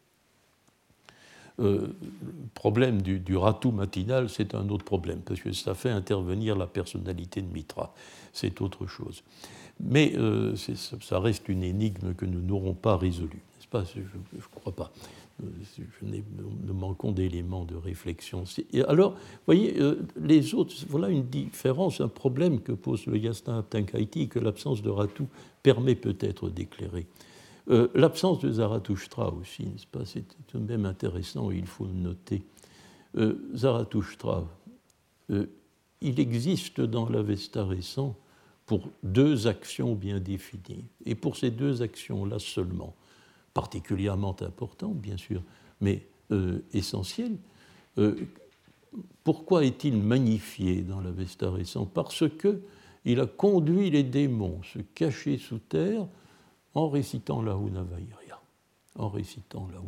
Euh, 1.61 1.87
le 2.03 2.49
problème 2.53 3.01
du, 3.01 3.21
du 3.21 3.37
ratou 3.37 3.71
matinal, 3.71 4.29
c'est 4.29 4.57
un 4.57 4.69
autre 4.71 4.85
problème, 4.85 5.21
parce 5.21 5.41
que 5.41 5.53
ça 5.53 5.75
fait 5.75 5.91
intervenir 5.91 6.57
la 6.57 6.67
personnalité 6.67 7.43
de 7.43 7.53
Mitra. 7.53 7.95
C'est 8.33 8.61
autre 8.61 8.89
chose. 8.89 9.23
Mais 9.79 10.13
euh, 10.17 10.57
ça 10.57 11.21
reste 11.21 11.49
une 11.49 11.63
énigme 11.63 12.15
que 12.15 12.27
nous 12.27 12.41
n'aurons 12.41 12.75
pas 12.75 12.97
résolue, 12.97 13.43
n'est-ce 13.55 13.69
pas? 13.69 13.85
Je 13.85 14.01
ne 14.01 14.43
crois 14.57 14.73
pas. 14.73 14.91
Euh, 15.43 16.21
nous 16.67 16.75
manquons 16.75 17.13
d'éléments 17.13 17.65
de 17.65 17.77
réflexion. 17.77 18.45
alors, 18.89 19.13
vous 19.13 19.17
voyez, 19.47 19.81
euh, 19.81 19.97
les 20.21 20.55
autres, 20.55 20.75
voilà 20.89 21.09
une 21.09 21.25
différence, 21.25 22.01
un 22.01 22.09
problème 22.09 22.61
que 22.61 22.73
pose 22.73 23.07
le 23.07 23.19
Yasna 23.19 23.59
Aptankaiti 23.59 24.29
que 24.29 24.39
l'absence 24.39 24.83
de 24.83 24.91
Ratou 24.91 25.27
permet 25.63 25.95
peut-être 25.95 26.49
d'éclairer. 26.49 27.07
Euh, 27.71 27.89
l'absence 27.95 28.41
de 28.41 28.51
Zarathustra 28.51 29.33
aussi, 29.33 29.65
n'est-ce 29.65 29.87
pas? 29.87 30.05
C'est 30.05 30.25
tout 30.47 30.59
de 30.59 30.67
même 30.67 30.87
intéressant, 30.87 31.51
il 31.51 31.67
faut 31.67 31.87
le 31.87 31.93
noter. 31.93 32.43
Zarathustra, 33.55 34.47
il 35.29 36.21
existe 36.21 36.81
dans 36.81 37.09
l'Avesta 37.09 37.65
récent 37.65 38.17
pour 38.67 38.89
deux 39.03 39.49
actions 39.49 39.97
bien 39.97 40.21
définies. 40.21 40.85
Et 41.05 41.17
pour 41.17 41.37
ces 41.37 41.51
deux 41.51 41.83
actions-là 41.83 42.39
seulement, 42.39 42.95
particulièrement 43.55 44.37
importante, 44.43 44.97
bien 44.97 45.17
sûr, 45.17 45.43
mais 45.81 46.07
euh, 46.31 46.61
essentielle. 46.73 47.37
Euh, 47.99 48.15
pourquoi 49.25 49.65
est-il 49.65 49.97
magnifié 49.97 50.83
dans 50.83 51.01
la 51.01 51.11
Vesta 51.11 51.51
récente? 51.51 51.93
Parce 51.93 52.29
que 52.29 52.63
il 53.05 53.21
a 53.21 53.27
conduit 53.27 53.91
les 53.91 54.03
démons 54.03 54.63
se 54.63 54.79
cacher 54.79 55.39
sous 55.39 55.59
terre 55.59 56.07
en 56.75 56.89
récitant 56.89 57.43
la 57.43 57.55
Hunavairia. 57.55 58.41
En 58.97 59.09
récitant 59.09 59.69
la. 59.73 59.81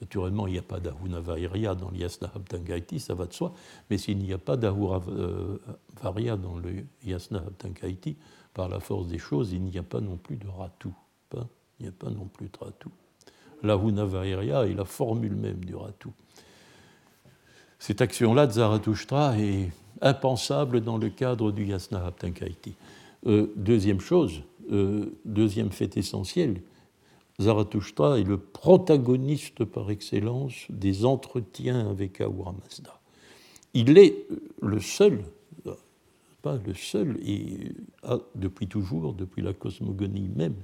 Naturellement, 0.00 0.48
il 0.48 0.54
n'y 0.54 0.58
a 0.58 0.62
pas 0.62 0.80
d'Ahunavairia 0.80 1.76
dans 1.76 1.90
l'Yasna 1.90 2.32
Habtangaiti, 2.34 2.98
ça 2.98 3.14
va 3.14 3.26
de 3.26 3.32
soi, 3.32 3.54
mais 3.88 3.98
s'il 3.98 4.18
n'y 4.18 4.32
a 4.32 4.38
pas 4.38 4.56
d'Ahunavairia 4.56 6.36
dans 6.36 6.58
le 6.58 6.84
Yasna 7.04 7.38
Habtangaiti, 7.38 8.16
par 8.52 8.68
la 8.68 8.80
force 8.80 9.06
des 9.06 9.18
choses, 9.18 9.52
il 9.52 9.62
n'y 9.62 9.78
a 9.78 9.82
pas 9.82 10.00
non 10.00 10.16
plus 10.16 10.36
de 10.36 10.48
Ratu. 10.48 10.88
Il 11.34 11.38
n'y 11.82 11.88
a 11.88 11.92
pas 11.92 12.10
non 12.10 12.26
plus 12.26 12.46
de 12.46 12.58
ratou. 12.58 12.90
La 13.62 13.76
Hunavairia 13.76 14.66
est 14.66 14.74
la 14.74 14.84
formule 14.84 15.36
même 15.36 15.64
du 15.64 15.74
ratou. 15.74 16.12
Cette 17.78 18.00
action-là 18.00 18.46
de 18.46 18.52
Zarathustra 18.52 19.38
est 19.38 19.70
impensable 20.00 20.80
dans 20.80 20.98
le 20.98 21.08
cadre 21.08 21.52
du 21.52 21.66
Yasna 21.66 22.04
Haptankaiti. 22.04 22.74
Euh, 23.26 23.52
deuxième 23.56 24.00
chose, 24.00 24.42
euh, 24.70 25.18
deuxième 25.24 25.70
fait 25.70 25.96
essentiel, 25.96 26.62
Zarathustra 27.40 28.18
est 28.18 28.24
le 28.24 28.38
protagoniste 28.38 29.64
par 29.64 29.90
excellence 29.90 30.66
des 30.68 31.04
entretiens 31.04 31.88
avec 31.88 32.20
Ahura 32.20 32.52
Mazda. 32.52 33.00
Il 33.74 33.96
est 33.98 34.26
le 34.60 34.80
seul, 34.80 35.24
pas 36.42 36.58
le 36.64 36.74
seul, 36.74 37.18
et 37.24 37.72
depuis 38.34 38.66
toujours, 38.66 39.14
depuis 39.14 39.42
la 39.42 39.54
cosmogonie 39.54 40.28
même, 40.34 40.56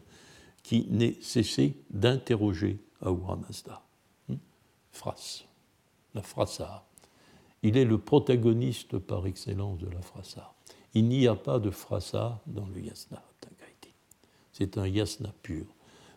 qui 0.69 0.87
n'ait 0.91 1.17
cessé 1.23 1.79
d'interroger 1.89 2.79
Ahura 3.01 3.37
Mazda. 3.37 3.81
Phras, 4.93 5.47
la 6.15 6.21
frasa. 6.21 6.85
Il 7.63 7.79
est 7.79 7.87
le 7.87 7.97
protagoniste 7.97 8.99
par 8.99 9.27
excellence 9.27 9.79
de 9.79 9.89
la 9.89 10.03
frasa. 10.03 10.53
Il 10.93 11.09
n'y 11.09 11.27
a 11.27 11.35
pas 11.35 11.59
de 11.59 11.71
frasa 11.71 12.43
dans 12.47 12.67
le 12.67 12.83
yasna 12.83 13.25
C'est 14.53 14.77
un 14.77 14.87
yasna 14.87 15.33
pur. 15.43 15.65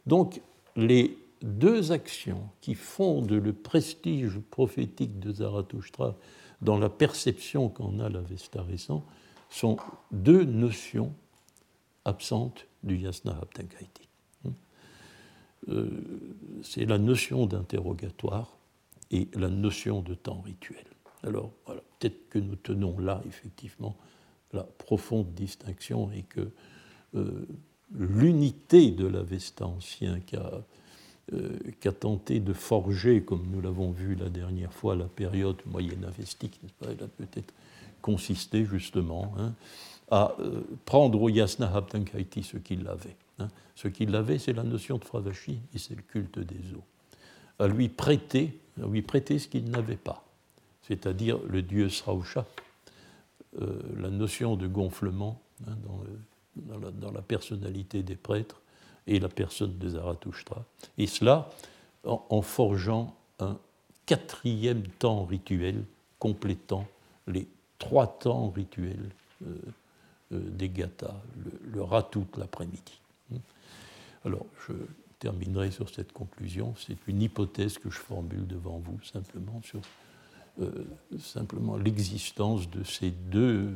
Donc, 0.06 0.41
les 0.76 1.18
deux 1.41 1.93
actions 1.93 2.49
qui 2.60 2.76
fondent 2.76 3.32
le 3.32 3.54
prestige 3.54 4.38
prophétique 4.38 5.18
de 5.22 5.32
Zarathustra 5.32 6.18
dans 6.62 6.78
la 6.78 6.89
perception 6.89 7.70
qu'en 7.70 7.99
a 7.99 8.10
l'Avesta 8.10 8.64
récent 8.64 9.06
sont 9.49 9.78
deux 10.12 10.43
notions 10.43 11.14
absentes 12.04 12.68
du 12.84 12.97
Yasna 12.97 13.32
Haptakaiti. 13.41 14.11
Euh, 15.70 15.89
c'est 16.64 16.86
la 16.86 16.97
notion 16.97 17.45
d'interrogatoire 17.45 18.57
et 19.12 19.28
la 19.36 19.49
notion 19.49 20.01
de 20.01 20.14
temps 20.14 20.41
rituel. 20.41 20.84
Alors, 21.24 21.51
voilà, 21.66 21.82
peut-être 21.99 22.30
que 22.30 22.39
nous 22.39 22.55
tenons 22.55 22.97
là, 22.99 23.22
effectivement, 23.28 23.95
la 24.53 24.64
profonde 24.64 25.34
distinction 25.34 26.12
et 26.12 26.24
que 26.24 26.51
euh, 27.16 27.45
l'unité 27.93 28.91
de 28.91 29.05
l'Avesta 29.05 29.68
ancien 29.68 30.20
qu'a 30.20 30.64
euh, 31.34 31.91
tenté 31.99 32.39
de 32.39 32.53
forger, 32.53 33.24
comme 33.24 33.47
nous 33.51 33.62
l'avons 33.62 33.91
vu 33.91 34.16
la 34.16 34.30
dernière 34.30 34.74
fois, 34.74 34.95
la 34.95 35.05
période 35.05 35.57
moyenne-avestique, 35.66 36.59
elle 36.82 37.03
a 37.03 37.07
peut-être 37.07 37.53
consisté 38.01 38.66
justement 38.66 39.34
hein, 39.38 39.53
à 40.09 40.36
euh, 40.39 40.62
prendre 40.86 41.22
au 41.22 41.30
Yasna 41.30 41.74
Habtankaiti 41.74 42.43
ce 42.43 42.57
qu'il 42.57 42.88
avait. 42.88 43.16
Hein. 43.42 43.48
Ce 43.76 43.88
qu'il 43.88 44.16
avait, 44.16 44.38
c'est 44.38 44.54
la 44.54 44.64
notion 44.64 44.98
de 44.98 45.06
Fravashi 45.06 45.60
et 45.74 45.78
c'est 45.80 45.96
le 45.96 46.02
culte 46.02 46.39
des 46.39 46.74
eaux. 46.74 46.84
À 47.60 47.68
lui 47.68 47.89
prêter, 47.89 48.60
ce 48.78 49.48
qu'il 49.48 49.70
n'avait 49.70 49.96
pas, 49.96 50.26
c'est-à-dire 50.84 51.39
le 51.48 51.62
dieu 51.62 51.89
Srausha, 51.89 52.46
euh, 53.60 53.80
la 54.00 54.10
notion 54.10 54.56
de 54.56 54.68
gonflement 54.68 55.42
hein, 55.68 55.76
dans, 56.56 56.80
la, 56.80 56.92
dans, 56.92 57.12
la, 57.12 57.22
personnalité 57.22 58.02
des 58.02 58.16
prêtres, 58.16 58.62
et 59.08 59.20
la 59.20 59.30
personne 59.30 59.78
de 59.78 59.89
Zarathustra. 59.89 60.64
Et 60.98 61.08
cela 61.08 61.50
en, 62.04 62.42
forgeant 62.42 63.16
un 63.39 63.58
quatrième 64.06 64.84
temps 64.84 65.26
rituel 65.26 65.84
complétant 66.20 66.88
les 67.28 67.48
trois 67.80 68.08
temps 68.08 68.50
rituels 68.52 69.10
euh, 69.44 69.56
euh, 70.34 70.39
des 70.39 70.70
gathas, 70.70 71.20
le, 71.44 71.52
le 71.74 71.82
ratout 71.82 72.28
l'après-midi. 72.38 73.01
Alors, 74.26 74.45
je 74.67 74.74
terminerai 75.19 75.72
sur 75.72 75.89
cette 75.89 76.11
conclusion. 76.11 76.74
C'est 76.78 76.97
une 77.07 77.22
hypothèse 77.22 77.78
que 77.78 77.89
je 77.89 77.97
formule 77.97 78.45
devant 78.47 78.80
vous, 78.80 78.99
simplement 79.03 79.61
sur 79.63 79.80
euh, 80.61 80.84
simplement 81.19 81.78
l'existence 81.78 82.69
de 82.69 82.84
ces 82.84 83.11
deux, 83.11 83.69